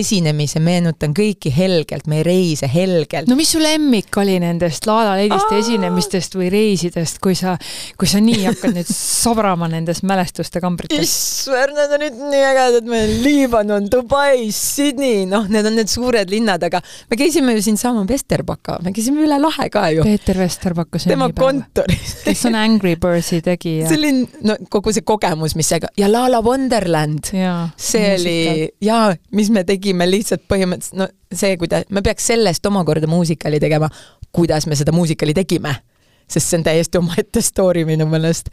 esinemise 0.00 0.60
meenutan 0.64 1.14
kõiki 1.16 1.52
helgelt, 1.54 2.08
meie 2.10 2.24
reise 2.26 2.68
helgelt. 2.70 3.28
no 3.30 3.36
mis 3.38 3.52
su 3.54 3.62
lemmik 3.62 4.16
oli 4.20 4.36
nendest 4.42 4.88
Laala 4.88 5.16
Leidiste 5.18 5.58
esinemistest 5.60 6.36
või 6.38 6.50
reisidest, 6.52 7.20
kui 7.24 7.36
sa, 7.38 7.56
kui 8.00 8.10
sa 8.10 8.20
nii 8.24 8.44
hakkad 8.48 8.76
nüüd 8.76 8.90
sobrama 8.90 9.68
nendest 9.72 10.04
mälestuste 10.06 10.62
kambritest? 10.64 11.04
issand, 11.04 11.76
need 11.78 11.94
on 11.96 12.04
nüüd 12.04 12.20
nii 12.32 12.44
ägedad, 12.50 12.90
meil 12.90 13.14
Liibanon, 13.24 13.88
Dubai, 13.92 14.50
Sydney, 14.54 15.24
noh, 15.30 15.48
need 15.52 15.68
on 15.68 15.78
need 15.78 15.92
suured 15.92 16.32
linnad, 16.32 16.64
aga 16.66 16.82
me 17.10 17.20
käisime 17.20 17.56
ju 17.56 17.64
siinsama 17.68 18.04
Vesterbaka, 18.08 18.78
me 18.84 18.94
käisime 18.96 19.24
üle 19.24 19.38
lahe 19.40 19.70
ka 19.72 19.86
ju. 19.94 20.06
Peeter 20.06 20.38
Vesterbaka 20.42 21.00
tema 21.04 21.30
kontoris 21.36 22.14
kes 22.24 22.44
on 22.48 22.54
Angry 22.58 22.96
Birdsi 23.00 23.40
tegija. 23.44 23.88
see 23.88 23.98
oli, 23.98 24.12
no 24.46 24.56
kogu 24.72 24.92
see 24.94 25.04
kogemus, 25.06 25.54
mis 25.58 25.68
see 25.70 25.80
ja 26.00 26.08
La 26.10 26.24
La 26.30 26.40
Wonderland, 26.44 27.30
see 27.30 28.14
oli, 28.16 28.68
jaa, 28.84 29.14
mis 29.36 29.50
me 29.54 29.64
tegime 29.68 29.83
tegime 29.84 30.06
lihtsalt 30.08 30.46
põhimõtteliselt, 30.48 30.96
no 30.96 31.08
see, 31.36 31.58
kuida-, 31.60 31.84
me 31.92 32.00
peaks 32.04 32.30
sellest 32.32 32.64
omakorda 32.66 33.08
muusikali 33.10 33.60
tegema, 33.60 33.90
kuidas 34.32 34.64
me 34.66 34.78
seda 34.78 34.94
muusikali 34.96 35.34
tegime. 35.36 35.76
sest 36.24 36.48
see 36.48 36.56
on 36.56 36.62
täiesti 36.64 36.96
omaette 36.98 37.42
story 37.44 37.84
minu 37.84 38.06
meelest. 38.08 38.48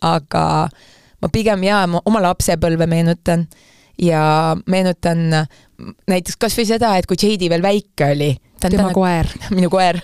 aga 0.00 0.68
ma 1.22 1.28
pigem 1.32 1.64
jaa, 1.64 1.86
ma 1.86 2.00
oma 2.04 2.22
lapsepõlve 2.22 2.86
meenutan 2.86 3.46
ja 3.98 4.56
meenutan 4.66 5.32
näiteks 6.06 6.36
kas 6.38 6.56
või 6.58 6.66
seda, 6.68 6.96
et 6.96 7.06
kui 7.06 7.16
JD 7.16 7.50
veel 7.50 7.62
väike 7.62 8.12
oli. 8.12 8.36
Tema 8.60 8.76
täna, 8.76 8.92
koer. 8.96 9.32
minu 9.56 9.70
koer 9.72 10.00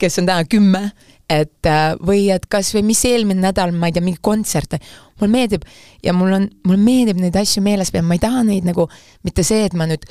kes 0.00 0.18
on 0.20 0.28
täna 0.28 0.44
kümme 0.48 0.90
et 1.28 1.68
äh, 1.68 1.92
või 2.00 2.28
et 2.32 2.46
kas 2.50 2.70
või 2.74 2.86
mis 2.88 3.02
eelmine 3.04 3.42
nädal, 3.42 3.74
ma 3.76 3.90
ei 3.90 3.94
tea, 3.96 4.04
mingi 4.04 4.20
kontsert, 4.24 4.78
mulle 5.20 5.30
meeldib 5.32 5.66
ja 6.04 6.14
mul 6.16 6.32
on, 6.38 6.48
mulle 6.66 6.80
meeldib 6.80 7.20
neid 7.20 7.36
asju 7.36 7.62
meeles 7.64 7.92
pidada, 7.92 8.08
ma 8.08 8.16
ei 8.16 8.22
taha 8.22 8.44
neid 8.48 8.68
nagu, 8.68 8.88
mitte 9.26 9.44
see, 9.46 9.66
et 9.68 9.76
ma 9.76 9.86
nüüd 9.90 10.06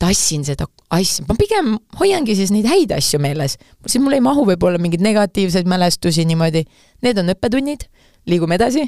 tassin 0.00 0.44
seda 0.44 0.68
asja, 0.92 1.24
ma 1.28 1.38
pigem 1.40 1.72
hoiangi 2.02 2.36
siis 2.36 2.52
neid 2.52 2.68
häid 2.68 2.92
asju 2.98 3.20
meeles. 3.24 3.56
siis 3.86 4.02
mul 4.04 4.18
ei 4.18 4.24
mahu 4.24 4.44
võib-olla 4.50 4.80
mingeid 4.82 5.04
negatiivseid 5.04 5.68
mälestusi 5.68 6.26
niimoodi, 6.28 6.66
need 7.06 7.22
on 7.22 7.32
õppetunnid, 7.32 7.88
liigume 8.28 8.60
edasi, 8.60 8.84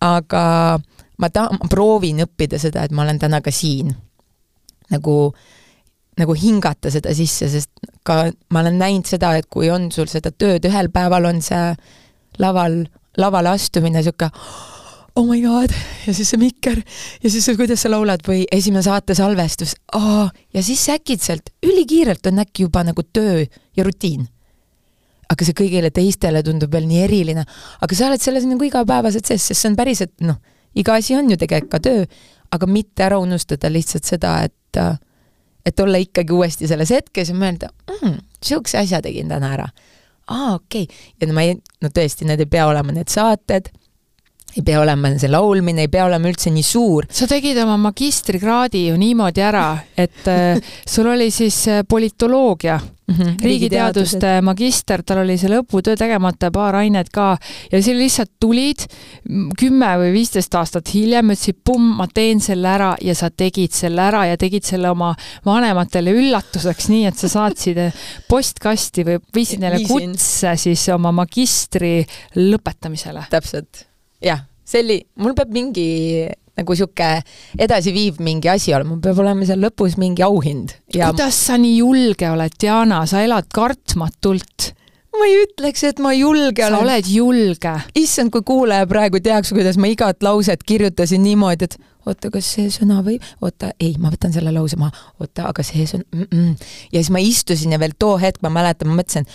aga 0.00 0.42
ma 1.20 1.30
ta-, 1.34 1.50
ma 1.52 1.68
proovin 1.68 2.24
õppida 2.24 2.60
seda, 2.62 2.88
et 2.88 2.96
ma 2.96 3.04
olen 3.04 3.20
täna 3.20 3.42
ka 3.44 3.52
siin. 3.52 3.92
nagu 4.88 5.14
äh, 5.28 5.57
nagu 6.18 6.34
hingata 6.34 6.90
seda 6.92 7.12
sisse, 7.14 7.48
sest 7.52 7.90
ka 8.06 8.24
ma 8.54 8.62
olen 8.64 8.78
näinud 8.80 9.06
seda, 9.08 9.34
et 9.38 9.46
kui 9.50 9.70
on 9.70 9.90
sul 9.94 10.08
seda 10.10 10.32
tööd, 10.34 10.66
ühel 10.68 10.90
päeval 10.94 11.28
on 11.30 11.42
see 11.44 11.72
laval, 12.42 12.82
lavale 13.18 13.54
astumine 13.54 14.00
niisugune 14.00 14.32
oh 15.18 15.26
my 15.26 15.40
god, 15.42 15.72
ja 16.06 16.14
siis 16.14 16.30
see 16.30 16.38
mikker 16.38 16.78
ja 17.22 17.30
siis 17.30 17.48
kuidas 17.58 17.82
sa 17.82 17.90
laulad 17.90 18.22
või 18.26 18.44
esimene 18.54 18.84
saate 18.86 19.16
salvestus 19.18 19.74
oh,, 19.98 20.28
ja 20.54 20.62
siis 20.62 20.84
äkitselt, 20.94 21.50
ülikiirelt 21.66 22.26
on 22.30 22.38
äkki 22.44 22.68
juba 22.68 22.84
nagu 22.86 23.02
töö 23.02 23.42
ja 23.42 23.86
rutiin. 23.86 24.28
aga 25.28 25.44
see 25.44 25.56
kõigile 25.58 25.90
teistele 25.92 26.42
tundub 26.46 26.72
veel 26.72 26.86
nii 26.88 27.02
eriline, 27.04 27.44
aga 27.82 27.98
sa 27.98 28.06
oled 28.06 28.22
selles 28.22 28.46
nagu 28.48 28.64
igapäevaselt 28.64 29.26
sees, 29.26 29.48
sest 29.50 29.60
see 29.60 29.72
on 29.72 29.76
päriselt 29.76 30.14
noh, 30.24 30.38
iga 30.78 30.94
asi 31.00 31.18
on 31.18 31.30
ju 31.30 31.36
tegelikult 31.40 31.74
ka 31.74 31.82
töö, 31.84 32.06
aga 32.54 32.70
mitte 32.70 33.04
ära 33.04 33.18
unustada 33.18 33.68
lihtsalt 33.72 34.06
seda, 34.06 34.38
et 34.46 34.80
äh, 34.80 34.94
et 35.68 35.80
olla 35.84 36.00
ikkagi 36.02 36.34
uuesti 36.34 36.68
selles 36.70 36.92
hetkes 36.94 37.32
ja 37.32 37.36
mõelda 37.38 37.70
mm,, 37.70 38.16
niisuguse 38.40 38.80
asja 38.82 39.02
tegin 39.04 39.30
täna 39.30 39.52
ära. 39.56 39.68
aa, 40.28 40.54
okei 40.54 40.86
okay., 40.88 41.12
ja 41.20 41.28
no 41.28 41.36
ma 41.36 41.46
ei, 41.46 41.58
no 41.82 41.92
tõesti, 41.94 42.28
need 42.28 42.44
ei 42.44 42.50
pea 42.50 42.66
olema 42.70 42.94
need 42.94 43.12
saated, 43.12 43.70
ei 44.56 44.64
pea 44.64 44.80
olema 44.80 45.12
see 45.20 45.30
laulmine, 45.30 45.86
ei 45.86 45.92
pea 45.92 46.06
olema 46.08 46.30
üldse 46.30 46.52
nii 46.54 46.66
suur. 46.66 47.08
sa 47.10 47.28
tegid 47.30 47.58
oma 47.62 47.78
magistrikraadi 47.88 48.88
ju 48.88 49.00
niimoodi 49.00 49.44
ära, 49.44 49.70
et 49.96 50.28
äh, 50.28 50.60
sul 50.86 51.10
oli 51.14 51.30
siis 51.34 51.64
äh, 51.68 51.84
politoloogia 51.88 52.80
mm, 53.08 53.14
-hmm. 53.14 53.36
riigiteaduste 53.42 54.40
magister, 54.42 55.02
tal 55.02 55.22
oli 55.24 55.38
see 55.38 55.50
lõputöö 55.52 55.96
tegemata, 55.96 56.50
paar 56.54 56.76
ainet 56.82 57.10
ka 57.12 57.36
ja 57.72 57.82
siis 57.82 57.96
lihtsalt 57.96 58.32
tulid 58.40 58.84
kümme 59.58 59.90
või 60.02 60.12
viisteist 60.12 60.54
aastat 60.54 60.92
hiljem, 60.94 61.32
ütlesid 61.34 61.60
pumm, 61.64 61.96
ma 61.98 62.08
teen 62.14 62.40
selle 62.40 62.68
ära 62.68 62.94
ja 63.02 63.14
sa 63.14 63.30
tegid 63.30 63.72
selle 63.76 64.02
ära 64.02 64.26
ja 64.26 64.36
tegid 64.36 64.64
selle 64.64 64.90
oma 64.90 65.14
vanematele 65.46 66.12
üllatuseks, 66.12 66.88
nii 66.92 67.06
et 67.10 67.18
sa 67.18 67.28
saatsid 67.32 67.80
postkasti 68.32 69.06
või 69.08 69.20
viisid 69.34 69.64
neile 69.64 69.82
kutse 69.86 70.56
siis 70.56 70.88
oma 70.94 71.12
magistri 71.12 72.02
lõpetamisele. 72.36 73.26
täpselt, 73.30 73.86
jah, 74.24 74.44
see 74.64 74.84
oli, 74.84 75.00
mul 75.16 75.34
peab 75.38 75.52
mingi 75.54 75.88
nagu 76.58 76.78
sihuke 76.78 77.10
edasiviiv 77.58 78.18
mingi 78.24 78.50
asi 78.52 78.74
olema, 78.76 78.98
peab 79.02 79.22
olema 79.22 79.46
seal 79.48 79.62
lõpus 79.62 79.98
mingi 80.00 80.24
auhind 80.26 80.74
ja.... 80.94 81.12
kuidas 81.12 81.38
sa 81.48 81.58
nii 81.60 81.78
julge 81.78 82.30
oled, 82.30 82.58
Diana, 82.60 83.04
sa 83.10 83.22
elad 83.26 83.48
kartmatult 83.54 84.72
ma 85.18 85.26
ei 85.26 85.38
ütleks, 85.42 85.84
et 85.88 86.00
ma 86.02 86.12
julge 86.14 86.64
olen. 86.64 86.76
sa 86.76 86.82
oled 86.84 87.10
julge. 87.10 87.74
issand, 87.98 88.32
kui 88.34 88.44
kuulaja 88.46 88.86
praegu 88.90 89.20
teaks, 89.24 89.52
kuidas 89.54 89.78
ma 89.80 89.90
igat 89.90 90.22
lauset 90.22 90.62
kirjutasin 90.66 91.24
niimoodi, 91.24 91.68
et 91.68 91.78
oota, 92.08 92.30
kas 92.32 92.50
see 92.56 92.72
sõna 92.72 93.00
või, 93.04 93.18
oota, 93.44 93.72
ei, 93.80 93.94
ma 94.00 94.12
võtan 94.14 94.34
selle 94.34 94.52
lause 94.54 94.78
maha, 94.80 94.92
oota, 95.20 95.48
aga 95.50 95.64
see 95.66 95.86
sõna 95.88 96.06
mm, 96.14 96.28
-mm. 96.28 96.68
ja 96.92 97.02
siis 97.02 97.12
ma 97.14 97.22
istusin 97.24 97.74
ja 97.74 97.80
veel 97.80 97.96
too 97.98 98.16
hetk 98.20 98.42
ma 98.44 98.52
mäletan, 98.52 98.90
ma 98.90 99.00
mõtlesin, 99.00 99.28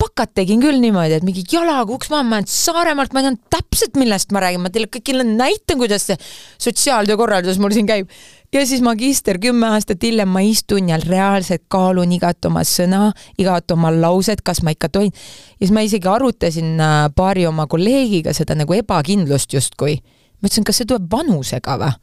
pakat 0.00 0.34
tegin 0.36 0.60
küll 0.60 0.78
niimoodi, 0.80 1.16
et 1.16 1.24
mingi 1.24 1.42
jalaga 1.48 1.92
uks 1.94 2.10
maha, 2.12 2.24
ma 2.26 2.38
olen 2.38 2.48
Saaremaalt, 2.50 3.14
ma 3.16 3.22
tean 3.24 3.38
täpselt, 3.52 3.96
millest 4.00 4.32
ma 4.34 4.42
räägin, 4.44 4.62
ma 4.64 4.72
teile 4.72 4.90
kõigile 4.92 5.24
näitan, 5.24 5.78
kuidas 5.80 6.08
see 6.10 6.18
sotsiaaltöökorraldus 6.66 7.60
mul 7.62 7.72
siin 7.76 7.88
käib. 7.88 8.10
ja 8.52 8.62
siis 8.66 8.80
magister 8.84 9.38
kümme 9.42 9.68
aastat 9.74 10.02
hiljem 10.04 10.28
ma 10.32 10.40
istun 10.44 10.88
ja 10.88 10.98
reaalselt 11.02 11.64
kaalun 11.72 12.12
igat 12.12 12.44
oma 12.48 12.62
sõna, 12.64 13.10
igat 13.38 13.70
oma 13.72 13.90
lauset, 13.92 14.42
kas 14.44 14.62
ma 14.62 14.74
ikka 14.76 14.88
tohin. 14.92 15.12
ja 15.12 15.64
siis 15.64 15.72
ma 15.72 15.84
isegi 15.84 16.08
arutasin 16.08 16.76
äh, 16.80 16.98
paari 17.16 17.46
oma 17.46 17.66
kolleegiga 17.66 18.32
seda 18.36 18.54
nagu 18.54 18.76
ebakindlust 18.76 19.52
justkui. 19.52 19.96
ma 20.40 20.48
ütlesin, 20.48 20.64
kas 20.64 20.82
see 20.82 20.88
tuleb 20.88 21.08
vanusega 21.10 21.80
või? 21.80 21.96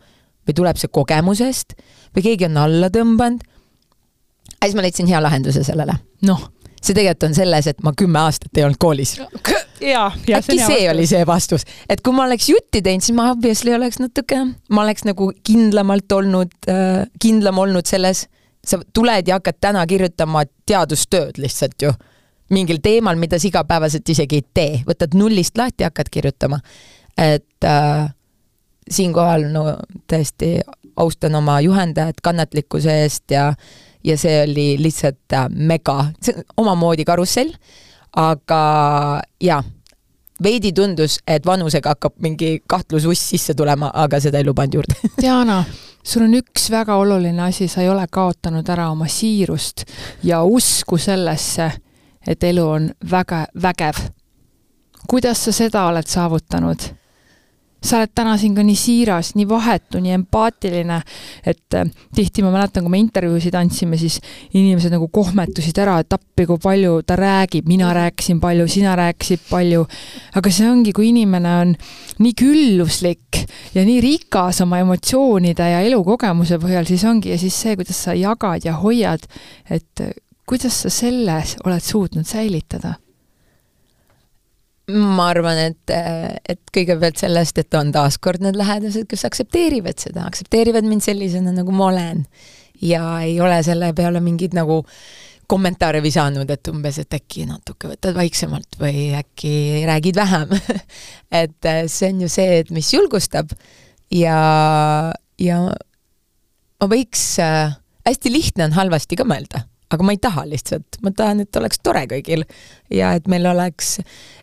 või 0.43 0.57
tuleb 0.57 0.81
see 0.81 0.91
kogemusest 0.91 1.77
või 2.15 2.25
keegi 2.25 2.49
on 2.49 2.57
alla 2.57 2.89
tõmbanud. 2.89 3.45
ja 4.49 4.65
siis 4.65 4.75
ma 4.75 4.81
leidsin 4.81 5.07
hea 5.07 5.21
lahenduse 5.21 5.63
sellele. 5.63 6.01
noh 6.25 6.49
see 6.83 6.95
tegelikult 6.95 7.29
on 7.29 7.35
selles, 7.37 7.67
et 7.71 7.83
ma 7.85 7.93
kümme 7.97 8.19
aastat 8.23 8.59
ei 8.59 8.65
olnud 8.65 8.79
koolis. 8.81 9.15
äkki 10.39 10.57
see, 10.59 10.85
oli 10.91 11.05
see 11.09 11.25
vastus, 11.27 11.65
et 11.89 12.01
kui 12.03 12.15
ma 12.15 12.27
oleks 12.27 12.49
jutti 12.51 12.81
teinud, 12.83 13.05
siis 13.05 13.15
ma 13.17 13.29
obviously 13.31 13.73
oleks 13.75 13.99
natuke, 14.03 14.39
ma 14.69 14.85
oleks 14.85 15.05
nagu 15.07 15.31
kindlamalt 15.47 16.11
olnud 16.11 16.71
äh,, 16.71 17.03
kindlam 17.23 17.61
olnud 17.63 17.87
selles, 17.89 18.27
sa 18.63 18.79
tuled 18.95 19.27
ja 19.27 19.39
hakkad 19.39 19.59
täna 19.63 19.83
kirjutama 19.87 20.45
teadustööd 20.67 21.39
lihtsalt 21.41 21.87
ju 21.87 21.93
mingil 22.53 22.79
teemal, 22.83 23.17
mida 23.19 23.39
sa 23.39 23.49
igapäevaselt 23.49 24.09
isegi 24.09 24.39
ei 24.41 24.45
tee, 24.53 24.81
võtad 24.87 25.15
nullist 25.17 25.57
lahti 25.57 25.87
hakkad 25.87 26.11
kirjutama. 26.11 26.59
et 27.17 27.65
äh, 27.67 28.11
siinkohal 28.89 29.47
no 29.51 29.65
tõesti 30.11 30.59
austan 30.99 31.35
oma 31.35 31.59
juhendajat 31.61 32.19
kannatlikkuse 32.21 33.01
eest 33.03 33.31
ja 33.31 33.47
äh, 33.47 33.73
ja 34.03 34.17
see 34.17 34.41
oli 34.43 34.67
lihtsalt 34.81 35.33
äh, 35.33 35.47
mega, 35.49 36.05
omamoodi 36.57 37.05
karussell, 37.05 37.53
aga 38.15 38.63
jaa, 39.41 39.63
veidi 40.43 40.73
tundus, 40.73 41.19
et 41.27 41.45
vanusega 41.45 41.95
hakkab 41.95 42.17
mingi 42.21 42.57
kahtlususs 42.67 43.29
sisse 43.33 43.53
tulema, 43.53 43.91
aga 43.93 44.19
seda 44.19 44.41
ei 44.41 44.47
lubanud 44.47 44.79
juurde 44.79 44.97
Diana, 45.21 45.63
sul 46.03 46.27
on 46.27 46.35
üks 46.39 46.69
väga 46.73 46.97
oluline 46.99 47.47
asi, 47.47 47.67
sa 47.67 47.83
ei 47.83 47.89
ole 47.89 48.05
kaotanud 48.11 48.69
ära 48.69 48.89
oma 48.91 49.07
siirust 49.07 49.85
ja 50.23 50.43
usku 50.43 50.97
sellesse, 50.97 51.69
et 52.27 52.43
elu 52.43 52.67
on 52.67 52.89
väga 53.11 53.45
vägev. 53.61 54.03
kuidas 55.07 55.45
sa 55.45 55.51
seda 55.51 55.87
oled 55.87 56.07
saavutanud? 56.07 56.91
Sa 57.83 57.99
oled 57.99 58.13
täna 58.15 58.35
siin 58.39 58.55
ka 58.55 58.63
nii 58.65 58.77
siiras, 58.79 59.33
nii 59.37 59.47
vahetu, 59.49 59.99
nii 60.03 60.15
empaatiline, 60.15 60.99
et 61.45 61.77
äh, 61.77 61.89
tihti 62.15 62.45
ma 62.45 62.53
mäletan, 62.53 62.85
kui 62.85 62.93
me 62.93 63.01
intervjuusid 63.03 63.55
andsime, 63.59 63.99
siis 63.99 64.19
inimesed 64.53 64.93
nagu 64.93 65.09
kohmetusid 65.13 65.81
ära, 65.83 65.99
et 66.03 66.15
appi, 66.15 66.47
kui 66.49 66.61
palju 66.63 67.01
ta 67.07 67.17
räägib, 67.19 67.67
mina 67.69 67.91
rääkisin 67.95 68.39
palju, 68.43 68.67
sina 68.71 68.95
rääkisid 68.99 69.45
palju. 69.49 69.85
aga 70.39 70.51
see 70.51 70.69
ongi, 70.69 70.93
kui 70.95 71.09
inimene 71.11 71.53
on 71.61 71.75
nii 72.23 72.33
külluslik 72.39 73.43
ja 73.75 73.83
nii 73.85 73.99
rikas 74.03 74.61
oma 74.63 74.79
emotsioonide 74.83 75.69
ja 75.75 75.83
elukogemuse 75.85 76.59
põhjal, 76.61 76.87
siis 76.87 77.03
ongi 77.09 77.33
ja 77.33 77.39
siis 77.41 77.57
see, 77.65 77.77
kuidas 77.79 78.03
sa 78.07 78.15
jagad 78.17 78.65
ja 78.65 78.77
hoiad, 78.79 79.27
et 79.69 80.05
kuidas 80.47 80.83
sa 80.85 80.91
selles 80.93 81.57
oled 81.63 81.83
suutnud 81.83 82.27
säilitada 82.27 82.97
ma 84.91 85.29
arvan, 85.31 85.59
et, 85.69 85.93
et 86.49 86.71
kõigepealt 86.75 87.21
sellest, 87.21 87.61
et 87.61 87.75
on 87.79 87.91
taaskord 87.95 88.43
need 88.43 88.57
lähedased, 88.59 89.07
kes 89.09 89.23
aktsepteerivad 89.29 90.01
seda, 90.01 90.25
aktsepteerivad 90.27 90.87
mind 90.87 91.05
sellisena, 91.05 91.53
nagu 91.55 91.75
ma 91.75 91.87
olen. 91.91 92.25
ja 92.83 93.03
ei 93.23 93.37
ole 93.39 93.61
selle 93.63 93.93
peale 93.95 94.19
mingeid 94.19 94.55
nagu 94.57 94.81
kommentaare 95.47 96.01
visanud, 96.03 96.49
et 96.49 96.67
umbes, 96.67 96.97
et 96.99 97.15
äkki 97.15 97.45
natuke 97.47 97.87
võtad 97.91 98.15
vaiksemalt 98.17 98.75
või 98.79 99.13
äkki 99.15 99.83
räägid 99.87 100.17
vähem. 100.17 100.55
Et 101.43 101.69
see 101.91 102.09
on 102.13 102.21
ju 102.23 102.29
see, 102.31 102.59
et 102.61 102.69
mis 102.71 102.87
julgustab. 102.93 103.51
Ja, 104.13 104.37
ja 105.41 105.59
ma 106.79 106.89
võiks 106.89 107.23
äh,, 107.41 107.75
hästi 108.07 108.31
lihtne 108.33 108.67
on 108.67 108.75
halvasti 108.77 109.17
ka 109.19 109.25
mõelda 109.27 109.63
aga 109.93 110.05
ma 110.05 110.15
ei 110.15 110.21
taha 110.21 110.45
lihtsalt, 110.49 110.99
ma 111.05 111.13
tahan, 111.15 111.43
et 111.45 111.61
oleks 111.61 111.81
tore 111.83 112.03
kõigil 112.11 112.45
ja 112.93 113.13
et 113.17 113.29
meil 113.31 113.45
oleks, 113.49 113.95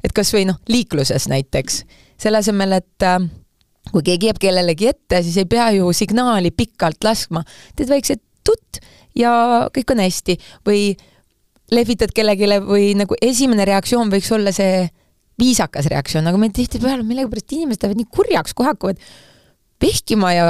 et 0.05 0.15
kas 0.17 0.33
või 0.35 0.47
noh, 0.51 0.61
liikluses 0.71 1.29
näiteks, 1.31 1.83
selle 2.21 2.41
asemel, 2.43 2.79
et 2.81 3.07
äh, 3.07 3.19
kui 3.91 4.05
keegi 4.07 4.31
jääb 4.31 4.41
kellelegi 4.43 4.91
ette, 4.93 5.23
siis 5.25 5.39
ei 5.41 5.49
pea 5.51 5.71
ju 5.77 5.91
signaali 5.97 6.53
pikalt 6.55 7.05
laskma, 7.05 7.45
teed 7.77 7.91
väikse 7.91 8.21
tutt 8.47 8.81
ja 9.19 9.33
kõik 9.75 9.95
on 9.95 10.03
hästi. 10.05 10.37
Või 10.67 10.83
lehvitad 11.75 12.13
kellelegi 12.15 12.61
või 12.67 12.93
nagu 12.99 13.17
esimene 13.23 13.67
reaktsioon 13.69 14.11
võiks 14.13 14.31
olla 14.35 14.53
see 14.55 14.85
viisakas 15.41 15.89
reaktsioon, 15.91 16.29
aga 16.29 16.41
meil 16.41 16.53
tihtipeale 16.55 17.05
millegipärast 17.07 17.57
inimesed 17.57 17.87
lähevad 17.87 18.03
nii 18.03 18.11
kurjaks, 18.13 18.55
kohe 18.55 18.73
hakkavad 18.75 19.01
vehkima 19.81 20.33
ja 20.37 20.47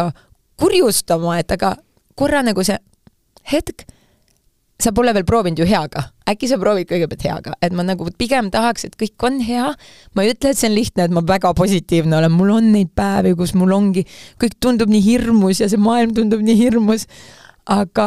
kurjustama, 0.61 1.38
et 1.38 1.53
aga 1.55 1.76
korra 2.18 2.42
nagu 2.44 2.64
see 2.66 2.78
hetk 3.53 3.86
sa 4.81 4.93
pole 4.97 5.12
veel 5.16 5.26
proovinud 5.28 5.61
ju 5.61 5.66
heaga, 5.68 6.05
äkki 6.31 6.49
sa 6.51 6.59
proovid 6.61 6.89
kõigepealt 6.91 7.24
heaga, 7.26 7.55
et 7.62 7.74
ma 7.76 7.85
nagu 7.87 8.07
pigem 8.18 8.51
tahaks, 8.53 8.87
et 8.89 8.97
kõik 9.01 9.26
on 9.26 9.41
hea, 9.45 9.70
ma 10.16 10.24
ei 10.24 10.35
ütle, 10.35 10.53
et 10.53 10.61
see 10.61 10.70
on 10.70 10.76
lihtne, 10.76 11.07
et 11.07 11.14
ma 11.14 11.22
väga 11.26 11.53
positiivne 11.59 12.16
olen, 12.18 12.35
mul 12.35 12.55
on 12.57 12.70
neid 12.74 12.93
päevi, 12.97 13.35
kus 13.39 13.55
mul 13.59 13.74
ongi, 13.76 14.07
kõik 14.41 14.57
tundub 14.62 14.93
nii 14.93 15.03
hirmus 15.05 15.62
ja 15.62 15.70
see 15.70 15.81
maailm 15.81 16.14
tundub 16.16 16.45
nii 16.45 16.59
hirmus, 16.59 17.07
aga 17.70 18.07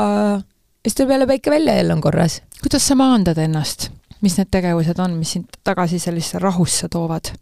siis 0.83 0.97
tuleb 0.97 1.15
jälle 1.15 1.29
päike 1.29 1.53
välja 1.53 1.75
ja 1.75 1.83
jälle 1.83 1.97
on 1.97 2.01
korras. 2.03 2.41
kuidas 2.61 2.87
sa 2.87 2.97
maandad 2.99 3.37
ennast, 3.37 3.91
mis 4.21 4.37
need 4.39 4.51
tegevused 4.51 4.99
on, 4.99 5.19
mis 5.19 5.37
sind 5.37 5.61
tagasi 5.63 5.99
sellisesse 5.99 6.41
rahusse 6.43 6.89
toovad? 6.89 7.35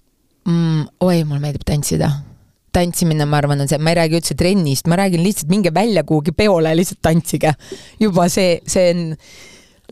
Mm,? 0.49 0.89
oi, 0.99 1.23
mulle 1.23 1.39
meeldib 1.43 1.65
tantsida 1.65 2.11
tantsimine, 2.76 3.26
ma 3.30 3.39
arvan, 3.41 3.63
on 3.63 3.69
see, 3.69 3.80
ma 3.82 3.93
ei 3.93 3.99
räägi 4.01 4.19
üldse 4.19 4.38
trennist, 4.39 4.89
ma 4.91 4.99
räägin 4.99 5.24
lihtsalt 5.26 5.51
minge 5.51 5.74
välja 5.76 6.03
kuhugi 6.07 6.34
peole, 6.36 6.74
lihtsalt 6.78 7.01
tantsige. 7.03 7.53
juba 7.99 8.28
see, 8.32 8.59
see 8.67 8.91
on, 8.93 9.09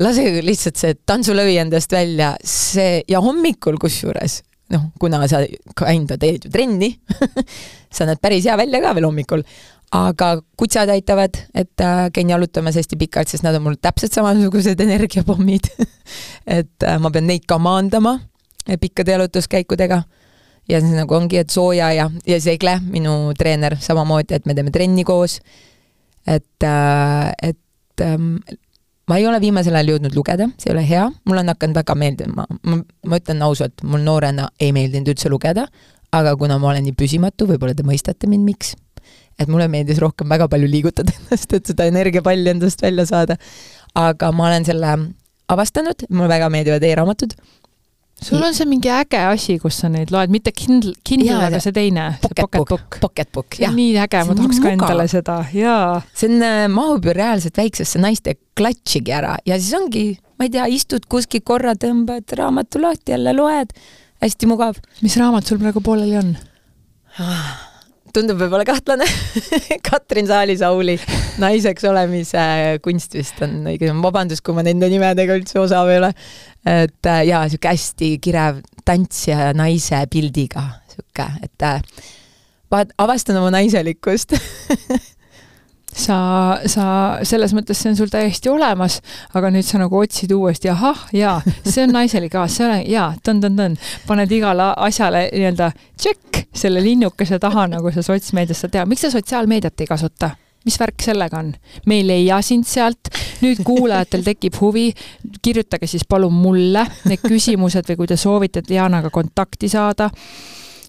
lase 0.04 0.28
lihtsalt 0.46 0.80
see 0.80 1.00
tantsulõvi 1.08 1.58
endast 1.62 1.92
välja, 1.96 2.36
see 2.44 3.02
ja 3.10 3.22
hommikul 3.24 3.80
kusjuures, 3.82 4.42
noh, 4.74 4.92
kuna 5.02 5.26
sa 5.32 5.44
kinda 5.76 6.20
teed 6.22 6.48
ju 6.48 6.54
trenni 6.54 6.94
sa 7.96 8.08
näed 8.08 8.22
päris 8.22 8.48
hea 8.48 8.56
välja 8.60 8.82
ka 8.84 8.94
veel 8.96 9.10
hommikul, 9.10 9.44
aga 9.96 10.36
kutsad 10.60 10.92
aitavad, 10.94 11.38
et 11.58 11.82
äh, 11.82 12.08
käin 12.14 12.30
jalutamas 12.30 12.78
hästi 12.78 12.98
pikalt, 13.00 13.32
sest 13.32 13.44
nad 13.44 13.58
on 13.58 13.66
mul 13.66 13.80
täpselt 13.82 14.14
samasugused 14.14 14.80
energiapommid. 14.86 15.72
Et 16.60 16.86
äh, 16.86 16.98
ma 17.02 17.10
pean 17.14 17.28
neid 17.30 17.48
ka 17.50 17.58
maandama 17.62 18.20
pikkade 18.82 19.16
jalutuskäikudega 19.16 20.04
ja 20.70 20.80
siis 20.84 20.94
nagu 20.96 21.16
ongi, 21.18 21.40
et 21.42 21.50
Sooja 21.50 21.92
ja, 21.96 22.08
ja 22.28 22.40
Segle, 22.42 22.78
minu 22.92 23.34
treener, 23.38 23.78
samamoodi, 23.82 24.38
et 24.38 24.50
me 24.50 24.56
teeme 24.58 24.74
trenni 24.76 25.06
koos. 25.08 25.40
et, 26.28 26.64
äh, 26.64 27.32
et 27.42 28.02
ähm, 28.02 28.36
ma 29.10 29.18
ei 29.18 29.26
ole 29.28 29.40
viimasel 29.42 29.74
ajal 29.74 29.96
jõudnud 29.96 30.14
lugeda, 30.14 30.50
see 30.62 30.70
ei 30.70 30.76
ole 30.76 30.84
hea, 30.86 31.06
mul 31.26 31.42
on 31.42 31.50
hakanud 31.50 31.80
väga 31.80 31.96
meeldima, 31.98 32.46
ma, 32.46 32.82
ma 32.84 33.20
ütlen 33.22 33.42
ausalt, 33.42 33.82
mul 33.82 34.04
noorena 34.06 34.50
ei 34.62 34.70
meeldinud 34.76 35.10
üldse 35.16 35.32
lugeda, 35.34 35.66
aga 36.14 36.36
kuna 36.38 36.60
ma 36.62 36.70
olen 36.74 36.86
nii 36.86 36.98
püsimatu, 37.00 37.48
võib-olla 37.50 37.74
te 37.78 37.86
mõistate 37.88 38.30
mind, 38.30 38.46
miks, 38.46 38.76
et 39.40 39.50
mulle 39.50 39.70
meeldis 39.72 40.02
rohkem 40.04 40.30
väga 40.30 40.50
palju 40.52 40.70
liigutada 40.70 41.16
ennast, 41.16 41.56
et 41.58 41.72
seda 41.72 41.88
energiapalli 41.90 42.54
endast 42.54 42.84
välja 42.86 43.08
saada. 43.10 43.40
aga 43.98 44.30
ma 44.36 44.52
olen 44.52 44.66
selle 44.68 44.94
avastanud, 45.50 46.06
mulle 46.10 46.30
väga 46.30 46.50
meeldivad 46.54 46.84
e-raamatud 46.86 47.34
sul 48.24 48.44
on 48.44 48.56
see 48.56 48.68
mingi 48.70 48.92
äge 48.94 49.20
asi, 49.30 49.58
kus 49.62 49.80
sa 49.84 49.90
neid 49.92 50.12
loed, 50.14 50.32
mitte 50.34 50.54
Kindle, 50.56 50.94
Kindle, 51.08 51.38
aga 51.48 51.62
see 51.64 51.76
teine, 51.76 52.10
see 52.24 52.36
Pocketbook. 52.40 53.00
Pocketbook, 53.04 53.60
jah. 53.62 53.74
nii 53.76 53.96
äge, 54.04 54.24
ma 54.28 54.36
tahaks 54.38 54.62
ka 54.64 54.74
endale 54.74 55.08
seda, 55.12 55.40
jaa. 55.56 56.02
see 56.14 56.32
on, 56.32 56.44
äh, 56.46 56.66
mahub 56.74 57.08
ju 57.08 57.16
reaalselt 57.16 57.60
väiksesse 57.60 58.02
naiste 58.02 58.36
klatšigi 58.60 59.16
ära 59.16 59.38
ja 59.48 59.60
siis 59.60 59.72
ongi, 59.80 60.06
ma 60.40 60.50
ei 60.50 60.54
tea, 60.58 60.68
istud 60.76 61.08
kuskil 61.12 61.46
korra, 61.46 61.76
tõmbad 61.80 62.36
raamatu 62.40 62.84
lahti, 62.84 63.16
jälle 63.16 63.36
loed, 63.38 63.74
hästi 64.26 64.52
mugav. 64.52 64.82
mis 65.06 65.18
raamat 65.20 65.48
sul 65.48 65.62
praegu 65.62 65.84
pooleli 65.86 66.20
on? 66.20 66.36
Tundub 68.14 68.40
võib-olla 68.42 68.66
kahtlane. 68.66 69.06
Katrin 69.90 70.28
Saalisauli 70.30 70.98
naiseks 71.42 71.86
olemise 71.90 72.44
kunst 72.86 73.14
vist 73.18 73.42
on 73.46 73.60
õige, 73.70 73.92
vabandust, 74.04 74.44
kui 74.46 74.58
ma 74.58 74.66
nende 74.66 74.90
nimedega 74.92 75.38
üldse 75.38 75.60
osav 75.62 75.92
ei 75.94 76.02
ole. 76.02 76.14
et 76.66 77.10
äh, 77.10 77.22
jaa, 77.30 77.44
niisugune 77.46 77.76
hästi 77.76 78.10
kirev 78.24 78.64
tantsija 78.86 79.52
naise 79.58 80.02
pildiga, 80.12 80.66
niisugune, 80.88 81.46
et 81.46 81.68
äh, 81.68 81.80
vaat-, 82.74 82.98
avastan 82.98 83.40
oma 83.42 83.54
naiselikkust. 83.60 84.36
Sa, 86.00 86.16
sa 86.70 86.84
selles 87.26 87.50
mõttes, 87.58 87.80
see 87.82 87.90
on 87.90 87.96
sul 87.98 88.12
täiesti 88.14 88.48
olemas, 88.54 89.00
aga 89.36 89.50
nüüd 89.52 89.66
sa 89.66 89.80
nagu 89.82 89.98
otsid 89.98 90.30
uuesti, 90.32 90.70
ahah, 90.70 91.02
jaa, 91.18 91.40
see 91.66 91.82
on 91.82 91.96
naiselik, 91.98 92.38
aa, 92.38 92.46
see 92.48 92.68
on, 92.68 92.76
jaa, 92.88 93.08
tõn-tõn-tõn, 93.26 93.74
paned 94.06 94.36
igale 94.38 94.70
asjale 94.86 95.26
nii-öelda 95.34 95.72
tšekk 95.98 96.29
selle 96.56 96.84
linnukese 96.84 97.40
taha, 97.40 97.68
nagu 97.68 97.92
sa 97.94 98.04
sotsmeedias 98.06 98.62
saad 98.64 98.72
teha. 98.76 98.86
miks 98.86 99.02
sa 99.06 99.12
sotsiaalmeediat 99.14 99.82
ei 99.82 99.90
kasuta? 99.90 100.36
mis 100.66 100.80
värk 100.80 101.04
sellega 101.04 101.40
on? 101.40 101.54
me 101.88 102.00
ei 102.00 102.06
leia 102.08 102.42
sind 102.46 102.68
sealt, 102.68 103.12
nüüd 103.44 103.62
kuulajatel 103.66 104.26
tekib 104.26 104.58
huvi, 104.62 104.90
kirjutage 105.42 105.88
siis 105.88 106.06
palun 106.10 106.36
mulle 106.36 106.86
need 107.08 107.24
küsimused 107.24 107.88
või 107.90 108.02
kui 108.02 108.10
te 108.10 108.18
soovite 108.20 108.64
Dianaga 108.68 109.12
kontakti 109.14 109.70
saada, 109.72 110.10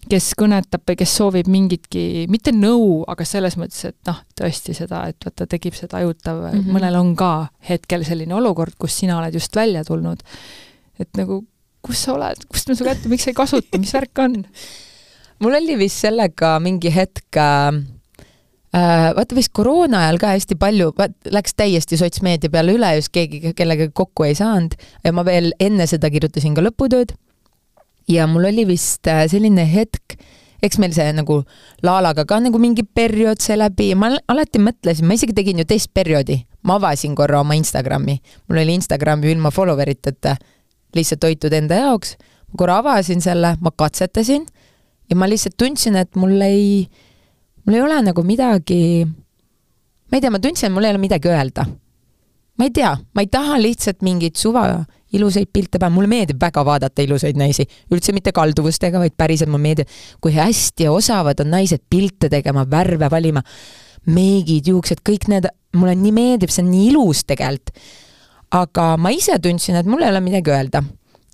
kes 0.09 0.31
kõnetab 0.39 0.83
või 0.87 0.97
kes 0.99 1.13
soovib 1.21 1.47
mingitki, 1.51 2.25
mitte 2.31 2.53
nõu, 2.55 3.01
aga 3.11 3.25
selles 3.27 3.55
mõttes, 3.59 3.85
et 3.91 3.97
noh, 4.09 4.19
tõesti 4.37 4.75
seda, 4.75 5.05
et 5.11 5.27
vaata, 5.27 5.47
tekib 5.47 5.77
see 5.77 5.87
tajutav 5.91 6.41
mm, 6.41 6.57
-hmm. 6.57 6.75
mõnel 6.75 6.99
on 6.99 7.15
ka 7.15 7.31
hetkel 7.69 8.05
selline 8.07 8.35
olukord, 8.35 8.75
kus 8.79 8.97
sina 9.03 9.19
oled 9.19 9.33
just 9.33 9.55
välja 9.55 9.85
tulnud. 9.87 10.23
et 10.99 11.09
nagu, 11.17 11.43
kus 11.81 12.03
sa 12.03 12.13
oled, 12.13 12.45
kust 12.51 12.67
ma 12.69 12.75
su 12.75 12.85
kätte, 12.85 13.09
miks 13.09 13.23
sa 13.23 13.31
ei 13.31 13.37
kasuta, 13.37 13.77
mis 13.77 13.93
värk 13.93 14.19
on? 14.19 14.43
Mul 15.41 15.57
oli 15.57 15.77
vist 15.79 16.03
sellega 16.03 16.55
mingi 16.61 16.91
hetk 16.93 17.37
äh, 17.39 17.79
äh, 18.77 19.07
vaata 19.17 19.37
vist 19.37 19.53
koroona 19.57 20.05
ajal 20.05 20.19
ka 20.21 20.33
hästi 20.35 20.57
palju, 20.61 20.91
läks 21.33 21.57
täiesti 21.57 21.99
sotsmeedia 21.99 22.51
peale 22.53 22.75
üle, 22.77 22.93
just 22.99 23.13
keegi 23.15 23.53
kellegagi 23.57 23.93
kokku 23.97 24.27
ei 24.27 24.37
saanud. 24.37 24.77
Ja 25.05 25.13
ma 25.15 25.25
veel 25.27 25.51
enne 25.59 25.87
seda 25.89 26.11
kirjutasin 26.13 26.57
ka 26.57 26.65
lõputööd. 26.65 27.17
ja 28.09 28.27
mul 28.27 28.45
oli 28.49 28.67
vist 28.67 29.07
äh, 29.07 29.25
selline 29.31 29.65
hetk, 29.65 30.17
eks 30.61 30.77
meil 30.81 30.93
see 30.93 31.09
nagu 31.15 31.41
Laalaga 31.81 32.25
ka 32.27 32.39
nagu 32.39 32.59
mingi 32.61 32.83
periood 32.83 33.41
sai 33.41 33.57
läbi. 33.57 33.91
Ja 33.91 33.97
ma 33.97 34.11
alati 34.27 34.61
mõtlesin, 34.61 35.07
ma 35.07 35.17
isegi 35.17 35.33
tegin 35.33 35.61
ju 35.61 35.65
testperioodi, 35.65 36.41
ma 36.63 36.77
avasin 36.77 37.15
korra 37.15 37.41
oma 37.41 37.57
Instagrami, 37.57 38.19
mul 38.47 38.61
oli 38.61 38.77
Instagram 38.77 39.23
ju 39.23 39.33
ilma 39.33 39.49
follower 39.49 39.89
iteta, 39.89 40.35
lihtsalt 40.95 41.23
hoitud 41.25 41.53
enda 41.53 41.79
jaoks, 41.81 42.17
ma 42.51 42.61
korra 42.61 42.81
avasin 42.83 43.23
selle, 43.23 43.55
ma 43.61 43.71
katsetasin 43.73 44.45
ja 45.11 45.19
ma 45.19 45.27
lihtsalt 45.27 45.57
tundsin, 45.59 45.99
et 45.99 46.15
mul 46.15 46.39
ei 46.45 46.87
mul 47.65 47.77
ei 47.77 47.81
ole 47.83 47.99
nagu 48.01 48.23
midagi, 48.25 49.05
ma 49.05 50.17
ei 50.17 50.23
tea, 50.23 50.31
ma 50.33 50.39
tundsin, 50.39 50.69
et 50.69 50.75
mul 50.75 50.87
ei 50.87 50.95
ole 50.95 51.01
midagi 51.01 51.29
öelda. 51.29 51.67
ma 52.57 52.67
ei 52.67 52.73
tea, 52.75 52.91
ma 53.15 53.23
ei 53.23 53.29
taha 53.31 53.55
lihtsalt 53.57 54.03
mingeid 54.05 54.35
suva 54.37 54.83
ilusaid 55.15 55.49
pilte 55.51 55.79
panna, 55.79 55.95
mulle 55.95 56.09
meeldib 56.11 56.39
väga 56.39 56.63
vaadata 56.65 57.01
ilusaid 57.03 57.39
naisi, 57.39 57.65
üldse 57.91 58.13
mitte 58.15 58.31
kalduvustega, 58.35 58.99
vaid 59.01 59.15
päriselt 59.17 59.49
mulle 59.49 59.65
meeldib, 59.65 59.95
kui 60.21 60.35
hästi 60.35 60.87
osavad 60.91 61.41
on 61.43 61.51
naised 61.55 61.83
pilte 61.89 62.29
tegema, 62.31 62.63
värve 62.69 63.09
valima, 63.11 63.41
meigid, 64.13 64.69
juuksed, 64.71 65.01
kõik 65.07 65.27
need, 65.31 65.49
mulle 65.75 65.95
nii 65.97 66.13
meeldib, 66.15 66.53
see 66.53 66.63
on 66.63 66.71
nii 66.71 66.87
ilus 66.93 67.25
tegelikult. 67.27 67.75
aga 68.51 68.97
ma 68.99 69.09
ise 69.15 69.37
tundsin, 69.39 69.77
et 69.79 69.87
mul 69.87 70.03
ei 70.03 70.11
ole 70.11 70.21
midagi 70.21 70.51
öelda. 70.51 70.83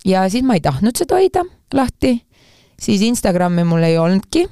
ja 0.06 0.28
siis 0.30 0.44
ma 0.46 0.54
ei 0.54 0.64
tahtnud 0.64 0.96
seda 0.96 1.18
hoida 1.18 1.44
lahti, 1.74 2.16
siis 2.82 3.02
Instagrami 3.06 3.64
mul 3.66 3.84
ei 3.86 3.98
olnudki 3.98 4.46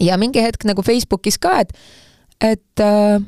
ja 0.00 0.18
mingi 0.20 0.42
hetk 0.42 0.66
nagu 0.68 0.84
Facebookis 0.84 1.38
ka, 1.42 1.58
et, 1.64 1.72
et 2.44 2.82
äh, 2.84 3.22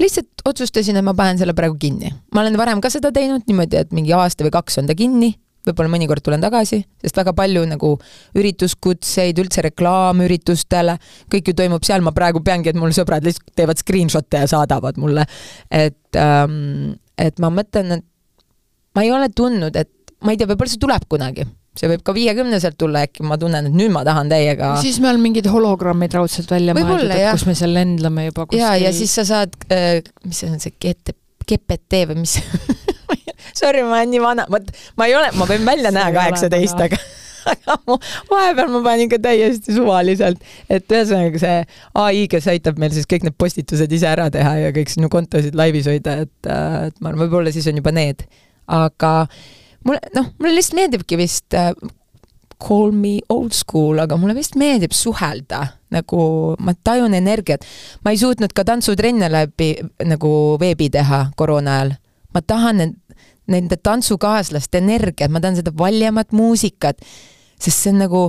lihtsalt 0.00 0.44
otsustasin, 0.48 0.98
et 0.98 1.06
ma 1.06 1.14
panen 1.16 1.38
selle 1.40 1.54
praegu 1.56 1.78
kinni. 1.80 2.12
ma 2.34 2.42
olen 2.44 2.58
varem 2.58 2.80
ka 2.80 2.90
seda 2.92 3.12
teinud 3.14 3.46
niimoodi, 3.48 3.80
et 3.80 3.94
mingi 3.96 4.14
aasta 4.16 4.46
või 4.46 4.54
kaks 4.54 4.80
on 4.82 4.90
ta 4.90 4.96
kinni, 4.98 5.32
võib-olla 5.66 5.92
mõnikord 5.92 6.24
tulen 6.24 6.40
tagasi, 6.40 6.80
sest 7.02 7.20
väga 7.20 7.34
palju 7.36 7.66
nagu 7.68 7.92
ürituskutseid, 8.40 9.38
üldse 9.42 9.64
reklaamüritustele, 9.68 10.96
kõik 11.32 11.52
ju 11.52 11.56
toimub 11.56 11.84
seal, 11.84 12.04
ma 12.04 12.14
praegu 12.16 12.40
peangi, 12.44 12.72
et 12.72 12.80
mul 12.80 12.94
sõbrad 12.96 13.26
lihtsalt 13.26 13.52
teevad 13.60 13.80
screenshot'e 13.80 14.44
ja 14.44 14.50
saadavad 14.50 15.00
mulle. 15.00 15.26
et 15.70 16.16
ähm,, 16.16 16.96
et 17.20 17.36
ma 17.38 17.52
mõtlen, 17.52 17.98
et 18.00 18.44
ma 18.96 19.04
ei 19.04 19.12
ole 19.12 19.28
tundnud, 19.36 19.76
et 19.76 20.14
ma 20.24 20.32
ei 20.32 20.40
tea, 20.40 20.48
võib-olla 20.48 20.72
see 20.72 20.80
tuleb 20.80 21.04
kunagi 21.08 21.44
see 21.78 21.90
võib 21.90 22.02
ka 22.06 22.14
viiekümneselt 22.14 22.76
tulla, 22.80 23.04
äkki 23.06 23.24
ma 23.26 23.38
tunnen, 23.40 23.68
et 23.70 23.76
nüüd 23.76 23.92
ma 23.94 24.02
tahan 24.06 24.30
täiega. 24.32 24.72
siis 24.82 24.98
meil 25.02 25.18
on 25.18 25.24
mingid 25.24 25.46
hologrammid 25.50 26.14
raudselt 26.18 26.50
välja 26.50 26.74
mõeldud, 26.76 27.12
et 27.14 27.30
kus 27.30 27.46
me 27.46 27.54
seal 27.58 27.74
lendleme 27.76 28.26
juba 28.28 28.46
kuskil. 28.48 28.62
ja, 28.62 28.74
ja 28.80 28.92
siis 28.96 29.14
sa 29.14 29.26
saad 29.28 29.54
äh,, 29.70 30.00
mis 30.26 30.42
see 30.42 30.50
on, 30.50 30.58
see 30.62 30.74
GT, 30.74 31.14
GPT 31.46 32.04
või 32.10 32.24
mis 32.24 32.38
Sorry, 33.56 33.80
ma 33.82 33.98
olen 33.98 34.12
nii 34.12 34.20
vana, 34.22 34.44
vot 34.50 34.68
ma 35.00 35.06
ei 35.08 35.14
ole, 35.18 35.30
ma 35.38 35.46
võin 35.48 35.64
välja 35.66 35.90
näha 35.94 36.10
kaheksateist, 36.14 36.82
aga 36.86 36.98
aga 37.50 37.78
mu, 37.88 37.96
vahepeal 38.28 38.68
ma 38.74 38.82
panin 38.84 39.06
ikka 39.06 39.20
täiesti 39.24 39.74
suvaliselt, 39.74 40.42
et 40.68 40.92
ühesõnaga 40.92 41.40
see 41.40 41.62
ai, 42.02 42.26
kes 42.30 42.50
aitab 42.52 42.82
meil 42.82 42.92
siis 42.94 43.08
kõik 43.10 43.24
need 43.26 43.38
postitused 43.40 43.94
ise 43.96 44.10
ära 44.10 44.26
teha 44.34 44.56
ja 44.66 44.74
kõik 44.76 44.92
sinu 44.92 45.08
kontosid 45.12 45.56
laivis 45.58 45.88
hoida, 45.90 46.18
et, 46.26 46.34
äh, 46.50 46.90
et 46.90 47.00
ma 47.00 47.12
arvan, 47.12 47.24
võib-olla 47.24 47.54
siis 47.54 47.70
on 47.70 47.80
juba 47.80 47.94
need, 47.96 48.26
aga 48.70 49.14
äh, 49.24 49.40
mulle, 49.84 50.12
noh, 50.16 50.30
mulle 50.38 50.58
lihtsalt 50.58 50.78
meeldibki 50.78 51.18
vist 51.20 51.56
äh, 51.56 51.72
call 52.60 52.92
me 52.92 53.18
old 53.28 53.54
school, 53.56 53.98
aga 54.02 54.18
mulle 54.20 54.36
vist 54.36 54.56
meeldib 54.60 54.92
suhelda, 54.96 55.64
nagu 55.94 56.20
ma 56.60 56.74
tajun 56.84 57.16
energiat. 57.16 57.64
ma 58.04 58.12
ei 58.12 58.20
suutnud 58.20 58.52
ka 58.52 58.66
tantsutrenne 58.68 59.30
läbi 59.32 59.72
nagu 60.06 60.32
veebi 60.60 60.90
teha 60.92 61.30
koroona 61.36 61.80
ajal. 61.80 61.96
ma 62.34 62.40
tahan 62.42 62.94
nende 63.50 63.76
tantsukaaslaste 63.82 64.78
energiat, 64.78 65.32
ma 65.32 65.40
tahan 65.40 65.58
seda 65.58 65.74
valjemat 65.76 66.32
muusikat, 66.36 67.00
sest 67.58 67.82
see 67.82 67.94
on 67.94 68.04
nagu, 68.04 68.20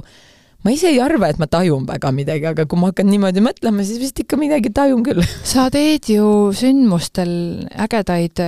ma 0.66 0.74
ise 0.74 0.90
ei 0.90 1.02
arva, 1.04 1.30
et 1.30 1.38
ma 1.42 1.46
tajun 1.52 1.86
väga 1.90 2.10
midagi, 2.16 2.48
aga 2.50 2.66
kui 2.66 2.80
ma 2.80 2.90
hakkan 2.90 3.12
niimoodi 3.12 3.44
mõtlema, 3.44 3.86
siis 3.86 4.02
vist 4.02 4.24
ikka 4.24 4.40
midagi 4.42 4.74
tajun 4.74 5.04
küll. 5.06 5.22
sa 5.44 5.68
teed 5.74 6.10
ju 6.16 6.50
sündmustel 6.58 7.68
ägedaid 7.86 8.42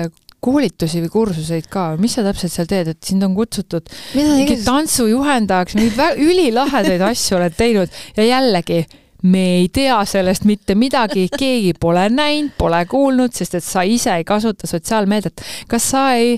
koolitusi 0.44 1.04
või 1.06 1.14
kursuseid 1.14 1.70
ka, 1.72 1.94
mis 2.02 2.18
sa 2.18 2.26
täpselt 2.26 2.54
seal 2.54 2.70
teed, 2.70 2.94
et 2.94 3.12
sind 3.12 3.24
on 3.26 3.38
kutsutud? 3.38 3.88
Mingi 4.18 4.60
tantsujuhendajaks, 4.66 5.78
mingeid 5.80 6.20
ülilahedaid 6.24 7.08
asju 7.12 7.40
oled 7.40 7.56
teinud 7.58 8.04
ja 8.18 8.28
jällegi, 8.28 8.84
me 9.24 9.44
ei 9.58 9.70
tea 9.72 9.98
sellest 10.06 10.44
mitte 10.44 10.76
midagi, 10.76 11.28
keegi 11.32 11.74
pole 11.80 12.06
näinud, 12.12 12.52
pole 12.60 12.84
kuulnud, 12.92 13.32
sest 13.36 13.56
et 13.60 13.66
sa 13.66 13.86
ise 13.88 14.18
ei 14.20 14.26
kasuta 14.28 14.68
sotsiaalmeediat. 14.68 15.44
kas 15.72 15.90
sa 15.96 16.06
ei, 16.20 16.38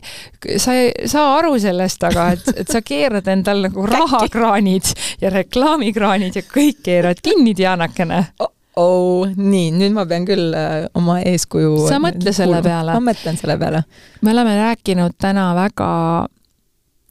sa 0.61 0.75
ei 0.77 0.91
saa 1.09 1.37
aru 1.39 1.57
sellest, 1.59 2.05
aga 2.05 2.31
et, 2.35 2.51
et 2.61 2.71
sa 2.71 2.83
keerad 2.85 3.27
endal 3.33 3.65
nagu 3.65 3.87
rahakraanid 3.89 4.93
ja 5.21 5.33
reklaamikraanid 5.33 6.37
ja 6.37 6.45
kõik 6.45 6.83
keerad 6.85 7.23
kinni, 7.25 7.55
Dianakene? 7.57 8.21
Oh 8.39 8.54
oh, 8.75 9.27
nii, 9.35 9.71
nüüd 9.75 9.95
ma 9.95 10.05
pean 10.09 10.25
küll 10.27 10.55
äh, 10.57 10.85
oma 10.97 11.19
eeskuju 11.23 11.85
sa 11.89 11.99
mõtle 12.03 12.33
selle 12.35 12.61
peale. 12.65 12.95
ma 12.95 13.11
mõtlen 13.11 13.39
selle 13.39 13.57
peale. 13.61 13.83
me 14.21 14.33
oleme 14.33 14.55
rääkinud 14.59 15.15
täna 15.21 15.49
väga, 15.57 15.89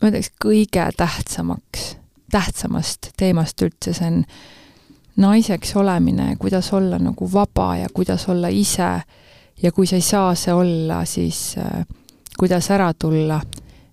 ma 0.02 0.10
ütleks, 0.10 0.32
kõige 0.42 0.88
tähtsamaks, 0.98 1.94
tähtsamast 2.32 3.12
teemast 3.20 3.64
üldse, 3.64 3.94
see 3.96 4.10
on 4.10 4.22
naiseks 5.24 5.76
olemine, 5.78 6.34
kuidas 6.40 6.72
olla 6.74 6.98
nagu 6.98 7.28
vaba 7.32 7.74
ja 7.78 7.90
kuidas 7.94 8.26
olla 8.28 8.50
ise 8.50 8.90
ja 9.62 9.72
kui 9.72 9.86
sa 9.86 9.96
ei 9.96 10.04
saa 10.04 10.34
see 10.38 10.54
olla, 10.54 11.04
siis 11.08 11.54
äh, 11.58 11.84
kuidas 12.38 12.70
ära 12.74 12.92
tulla. 12.94 13.40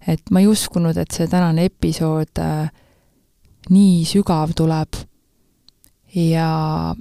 et 0.07 0.32
ma 0.32 0.39
ei 0.41 0.47
uskunud, 0.49 0.97
et 0.97 1.11
see 1.13 1.28
tänane 1.30 1.67
episood 1.69 2.39
äh, 2.41 2.72
nii 3.69 4.01
sügav 4.09 4.55
tuleb 4.57 4.97
ja 6.15 6.95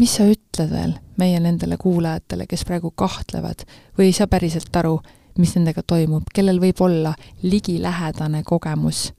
mis 0.00 0.16
sa 0.16 0.24
ütled 0.24 0.70
veel 0.72 0.94
meie 1.20 1.40
nendele 1.44 1.76
kuulajatele, 1.80 2.46
kes 2.48 2.64
praegu 2.64 2.90
kahtlevad 2.96 3.66
või 3.98 4.08
ei 4.08 4.16
saa 4.16 4.30
päriselt 4.32 4.76
aru, 4.80 4.96
mis 5.38 5.52
nendega 5.56 5.84
toimub, 5.86 6.30
kellel 6.34 6.60
võib 6.62 6.80
olla 6.80 7.12
ligilähedane 7.42 8.42
kogemus 8.48 9.10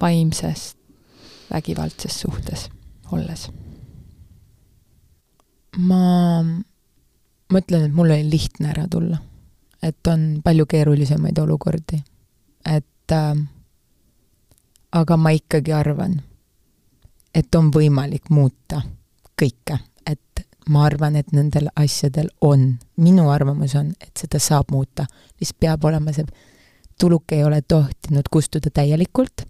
vaimsest 0.00 0.76
vägivaldses 1.50 2.20
suhtes 2.20 2.68
olles? 3.12 3.48
ma 5.78 6.42
mõtlen, 7.52 7.84
et 7.86 7.94
mul 7.94 8.10
oli 8.10 8.30
lihtne 8.30 8.72
ära 8.72 8.86
tulla. 8.90 9.18
et 9.82 10.06
on 10.06 10.40
palju 10.44 10.66
keerulisemaid 10.66 11.38
olukordi. 11.38 12.02
et 12.64 13.12
äh, 13.12 13.34
aga 14.92 15.16
ma 15.16 15.30
ikkagi 15.30 15.72
arvan, 15.72 16.20
et 17.34 17.54
on 17.54 17.72
võimalik 17.72 18.30
muuta 18.30 18.82
kõike, 19.38 19.78
et 20.06 20.44
ma 20.68 20.84
arvan, 20.84 21.16
et 21.16 21.32
nendel 21.32 21.70
asjadel 21.76 22.28
on, 22.44 22.70
minu 23.00 23.28
arvamus 23.32 23.74
on, 23.78 23.92
et 24.00 24.12
seda 24.18 24.40
saab 24.42 24.72
muuta, 24.74 25.06
lihtsalt 25.40 25.60
peab 25.60 25.84
olema 25.88 26.12
see, 26.12 26.26
tuluk 27.00 27.32
ei 27.32 27.44
ole 27.44 27.62
tohtinud 27.62 28.28
kustuda 28.30 28.70
täielikult 28.74 29.46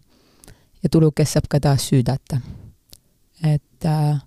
ja 0.82 0.90
tulukest 0.92 1.36
saab 1.36 1.48
ka 1.50 1.60
taas 1.60 1.88
süüdata. 1.90 2.40
et 3.42 3.86
äh, 3.86 4.20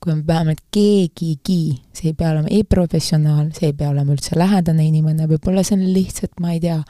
kui 0.00 0.12
on 0.12 0.26
vähemalt 0.26 0.60
keegigi, 0.74 1.82
see 1.94 2.10
ei 2.10 2.14
pea 2.14 2.30
olema 2.30 2.50
ei 2.50 2.64
professionaal, 2.64 3.50
see 3.56 3.70
ei 3.70 3.76
pea 3.78 3.88
olema 3.90 4.12
üldse 4.12 4.38
lähedane 4.38 4.84
inimene, 4.86 5.28
võib-olla 5.30 5.62
see 5.64 5.78
on 5.78 5.86
lihtsalt, 5.94 6.34
ma 6.40 6.52
ei 6.52 6.60
tea, 6.60 6.80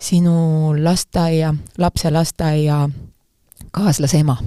sinu 0.00 0.72
lasteaia, 0.80 1.52
lapse 1.78 2.10
lasteaia 2.10 2.82
kaaslase 3.70 4.24
ema. 4.24 4.38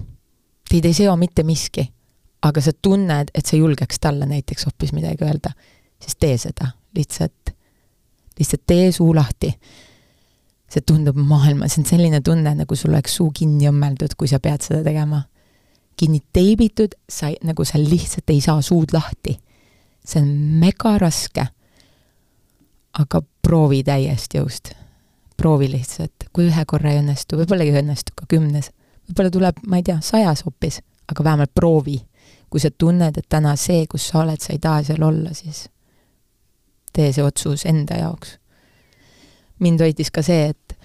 Teid 0.70 0.89
ei 0.89 0.98
seo 0.98 1.14
mitte 1.18 1.46
miski 1.46 1.86
aga 2.44 2.62
sa 2.62 2.74
tunned, 2.82 3.32
et 3.34 3.48
sa 3.48 3.58
julgeks 3.58 4.02
talle 4.04 4.28
näiteks 4.28 4.68
hoopis 4.68 4.94
midagi 4.96 5.24
öelda, 5.24 5.54
siis 6.02 6.18
tee 6.20 6.38
seda, 6.38 6.74
lihtsalt, 6.96 7.54
lihtsalt 8.39 8.64
tee 8.68 8.91
suu 8.91 9.16
lahti. 9.16 9.54
see 10.74 10.82
tundub 10.82 11.18
maailma, 11.22 11.68
see 11.70 11.84
on 11.84 11.86
selline 11.86 12.18
tunne, 12.26 12.50
nagu 12.58 12.76
sul 12.76 12.96
oleks 12.96 13.20
suu 13.20 13.28
kinni 13.30 13.68
õmmeldud, 13.70 14.16
kui 14.18 14.28
sa 14.28 14.39
pead 14.41 14.66
seda 14.66 14.82
tegema. 14.84 15.24
kinni 15.98 16.24
teibitud, 16.34 16.96
sa 17.10 17.30
nagu 17.44 17.66
sa 17.66 17.78
lihtsalt 17.78 18.30
ei 18.30 18.41
saa 18.41 18.62
suud 18.62 18.94
lahti. 18.94 19.39
see 20.06 20.22
on 20.22 20.30
mega 20.60 20.98
raske. 20.98 21.48
aga 22.94 23.22
proovi 23.41 23.84
täiest 23.84 24.34
jõust. 24.34 24.74
proovi 25.38 25.72
lihtsalt, 25.72 26.28
kui 26.34 26.48
ühe 26.50 26.66
korra 26.66 26.91
ei 26.91 27.00
õnnestu, 27.00 27.38
võib-olla 27.38 27.64
ei 27.64 27.72
õnnestu 27.72 28.12
ka 28.16 28.26
kümnes, 28.30 28.72
võib-olla 29.08 29.32
tuleb, 29.32 29.62
ma 29.68 29.78
ei 29.78 29.84
tea, 29.84 30.00
sajas 30.02 30.44
hoopis, 30.46 30.82
aga 31.12 31.24
vähemalt 31.24 31.54
proovi. 31.56 32.02
Kui 32.54 32.62
sa 32.62 32.70
tunned, 32.70 33.18
et 33.18 33.26
täna 33.34 33.56
see, 33.58 33.88
kus 33.89 34.12
sa 34.12 34.20
oled, 34.22 34.38
sa 34.38 34.51
ei 34.54 34.60
taha 34.62 34.84
seal 34.86 35.01
olla, 35.01 35.32
siis 35.34 35.64
tee 36.93 37.08
see 37.10 37.26
otsus 37.26 37.66
enda 37.66 37.97
jaoks. 37.97 38.38
mind 39.60 39.82
hoidis 39.82 40.12
ka 40.14 40.22
see, 40.22 40.51
et 40.51 40.76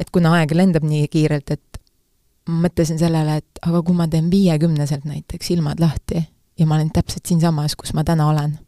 et 0.00 0.10
kuna 0.10 0.32
aeg 0.40 0.50
lendab 0.56 0.82
nii 0.82 1.06
kiirelt, 1.12 1.50
et 1.54 1.78
ma 2.50 2.66
mõtlesin 2.66 2.98
sellele, 2.98 3.38
et 3.38 3.60
aga 3.62 3.82
kui 3.86 3.94
ma 3.94 4.08
teen 4.10 4.26
viiekümneselt 4.30 5.06
näiteks 5.06 5.52
silmad 5.52 5.78
lahti 5.82 6.24
ja 6.58 6.66
ma 6.66 6.74
olen 6.74 6.90
täpselt 6.90 7.26
siinsamas, 7.26 7.76
kus 7.78 7.94
ma 7.94 8.02
täna 8.04 8.26
olen, 8.32 8.58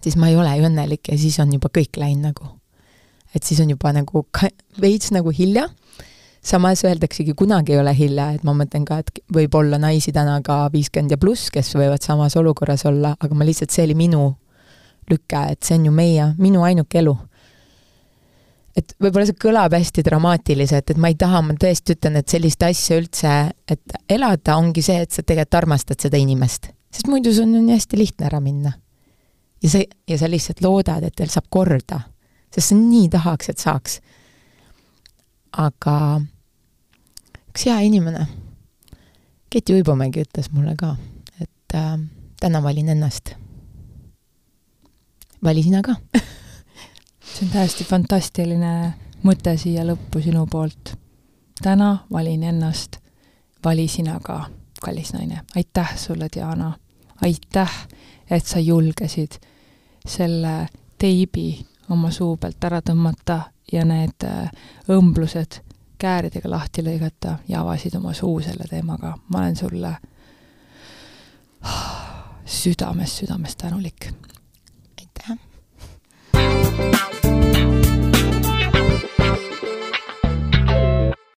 siis 0.00 0.16
ma 0.16 0.32
ei 0.32 0.40
ole 0.40 0.56
ju 0.56 0.70
õnnelik 0.70 1.12
ja 1.12 1.18
siis 1.20 1.36
on 1.44 1.52
juba 1.52 1.68
kõik 1.68 2.00
läinud 2.00 2.30
nagu. 2.30 2.54
et 3.34 3.44
siis 3.44 3.60
on 3.60 3.68
juba 3.70 3.92
nagu 3.92 4.24
ka, 4.32 4.48
veits 4.80 5.12
nagu 5.12 5.30
hilja, 5.36 5.68
samas 6.48 6.82
öeldaksegi, 6.88 7.34
kunagi 7.36 7.74
ei 7.74 7.80
ole 7.82 7.92
hilja, 7.96 8.30
et 8.36 8.44
ma 8.46 8.54
mõtlen 8.56 8.84
ka, 8.88 9.00
et 9.02 9.22
võib 9.34 9.54
olla 9.58 9.78
naisi 9.80 10.12
täna 10.16 10.38
ka 10.44 10.64
viiskümmend 10.72 11.12
ja 11.12 11.20
pluss, 11.20 11.52
kes 11.54 11.74
võivad 11.76 12.04
samas 12.04 12.36
olukorras 12.40 12.86
olla, 12.88 13.14
aga 13.20 13.36
ma 13.36 13.46
lihtsalt, 13.46 13.74
see 13.74 13.84
oli 13.88 13.96
minu 13.98 14.30
lüke, 15.10 15.42
et 15.52 15.64
see 15.64 15.78
on 15.78 15.88
ju 15.88 15.94
meie, 15.94 16.32
minu 16.40 16.64
ainuke 16.66 17.00
elu 17.00 17.16
et 18.78 18.94
võib-olla 19.02 19.26
see 19.26 19.38
kõlab 19.42 19.74
hästi 19.74 20.04
dramaatiliselt, 20.06 20.92
et 20.92 21.00
ma 21.00 21.10
ei 21.10 21.16
taha, 21.18 21.40
ma 21.42 21.56
tõesti 21.58 21.96
ütlen, 21.96 22.18
et 22.20 22.30
sellist 22.30 22.62
asja 22.62 22.98
üldse, 23.00 23.32
et 23.66 23.96
elada 24.10 24.58
ongi 24.60 24.84
see, 24.84 25.00
et 25.02 25.14
sa 25.14 25.24
tegelikult 25.24 25.58
armastad 25.58 26.04
seda 26.04 26.20
inimest, 26.20 26.70
sest 26.94 27.10
muidu 27.10 27.32
sul 27.34 27.48
on 27.48 27.56
ju 27.58 27.74
hästi 27.74 27.98
lihtne 27.98 28.28
ära 28.28 28.40
minna. 28.44 28.76
ja 29.62 29.70
see, 29.72 29.88
ja 30.06 30.18
sa 30.20 30.30
lihtsalt 30.30 30.62
loodad, 30.62 31.02
et 31.02 31.16
teil 31.18 31.30
saab 31.32 31.48
korda, 31.50 32.00
sest 32.54 32.70
sa 32.70 32.78
nii 32.78 33.08
tahaks, 33.10 33.50
et 33.50 33.58
saaks. 33.64 34.00
aga 35.58 35.94
üks 37.58 37.66
hea 37.66 37.80
inimene, 37.82 38.20
Keti 39.50 39.74
Uibomägi 39.74 40.22
ütles 40.22 40.46
mulle 40.54 40.76
ka, 40.78 40.92
et 41.42 41.74
äh, 41.74 41.96
täna 42.38 42.60
valin 42.62 42.88
ennast. 42.88 43.34
vali 45.42 45.62
sina 45.62 45.82
ka 45.82 45.96
see 47.32 47.46
on 47.46 47.50
täiesti 47.50 47.84
fantastiline 47.84 48.94
mõte 49.24 49.56
siia 49.58 49.82
lõppu 49.82 50.22
sinu 50.22 50.46
poolt. 50.46 50.94
täna 51.62 52.06
valin 52.12 52.42
ennast, 52.42 53.00
vali 53.64 53.88
sina 53.88 54.20
ka, 54.22 54.50
kallis 54.80 55.12
naine. 55.12 55.40
aitäh 55.56 55.96
sulle, 55.96 56.28
Diana. 56.34 56.72
aitäh, 57.22 57.86
et 58.30 58.46
sa 58.46 58.60
julgesid 58.60 59.40
selle 60.06 60.68
teibi 60.98 61.66
oma 61.90 62.10
suu 62.10 62.36
pealt 62.36 62.64
ära 62.64 62.80
tõmmata 62.80 63.40
ja 63.72 63.84
need 63.84 64.22
äh, 64.22 64.46
õmblused 64.88 65.67
kääridega 65.98 66.50
lahti 66.50 66.82
lõigata 66.82 67.38
ja 67.48 67.60
avasid 67.60 67.94
oma 67.98 68.12
suu 68.14 68.40
selle 68.40 68.64
teemaga. 68.70 69.14
ma 69.28 69.38
olen 69.38 69.56
sulle 69.56 69.96
südames, 72.60 73.18
südames 73.18 73.56
tänulik. 73.56 74.10
aitäh! 75.00 75.38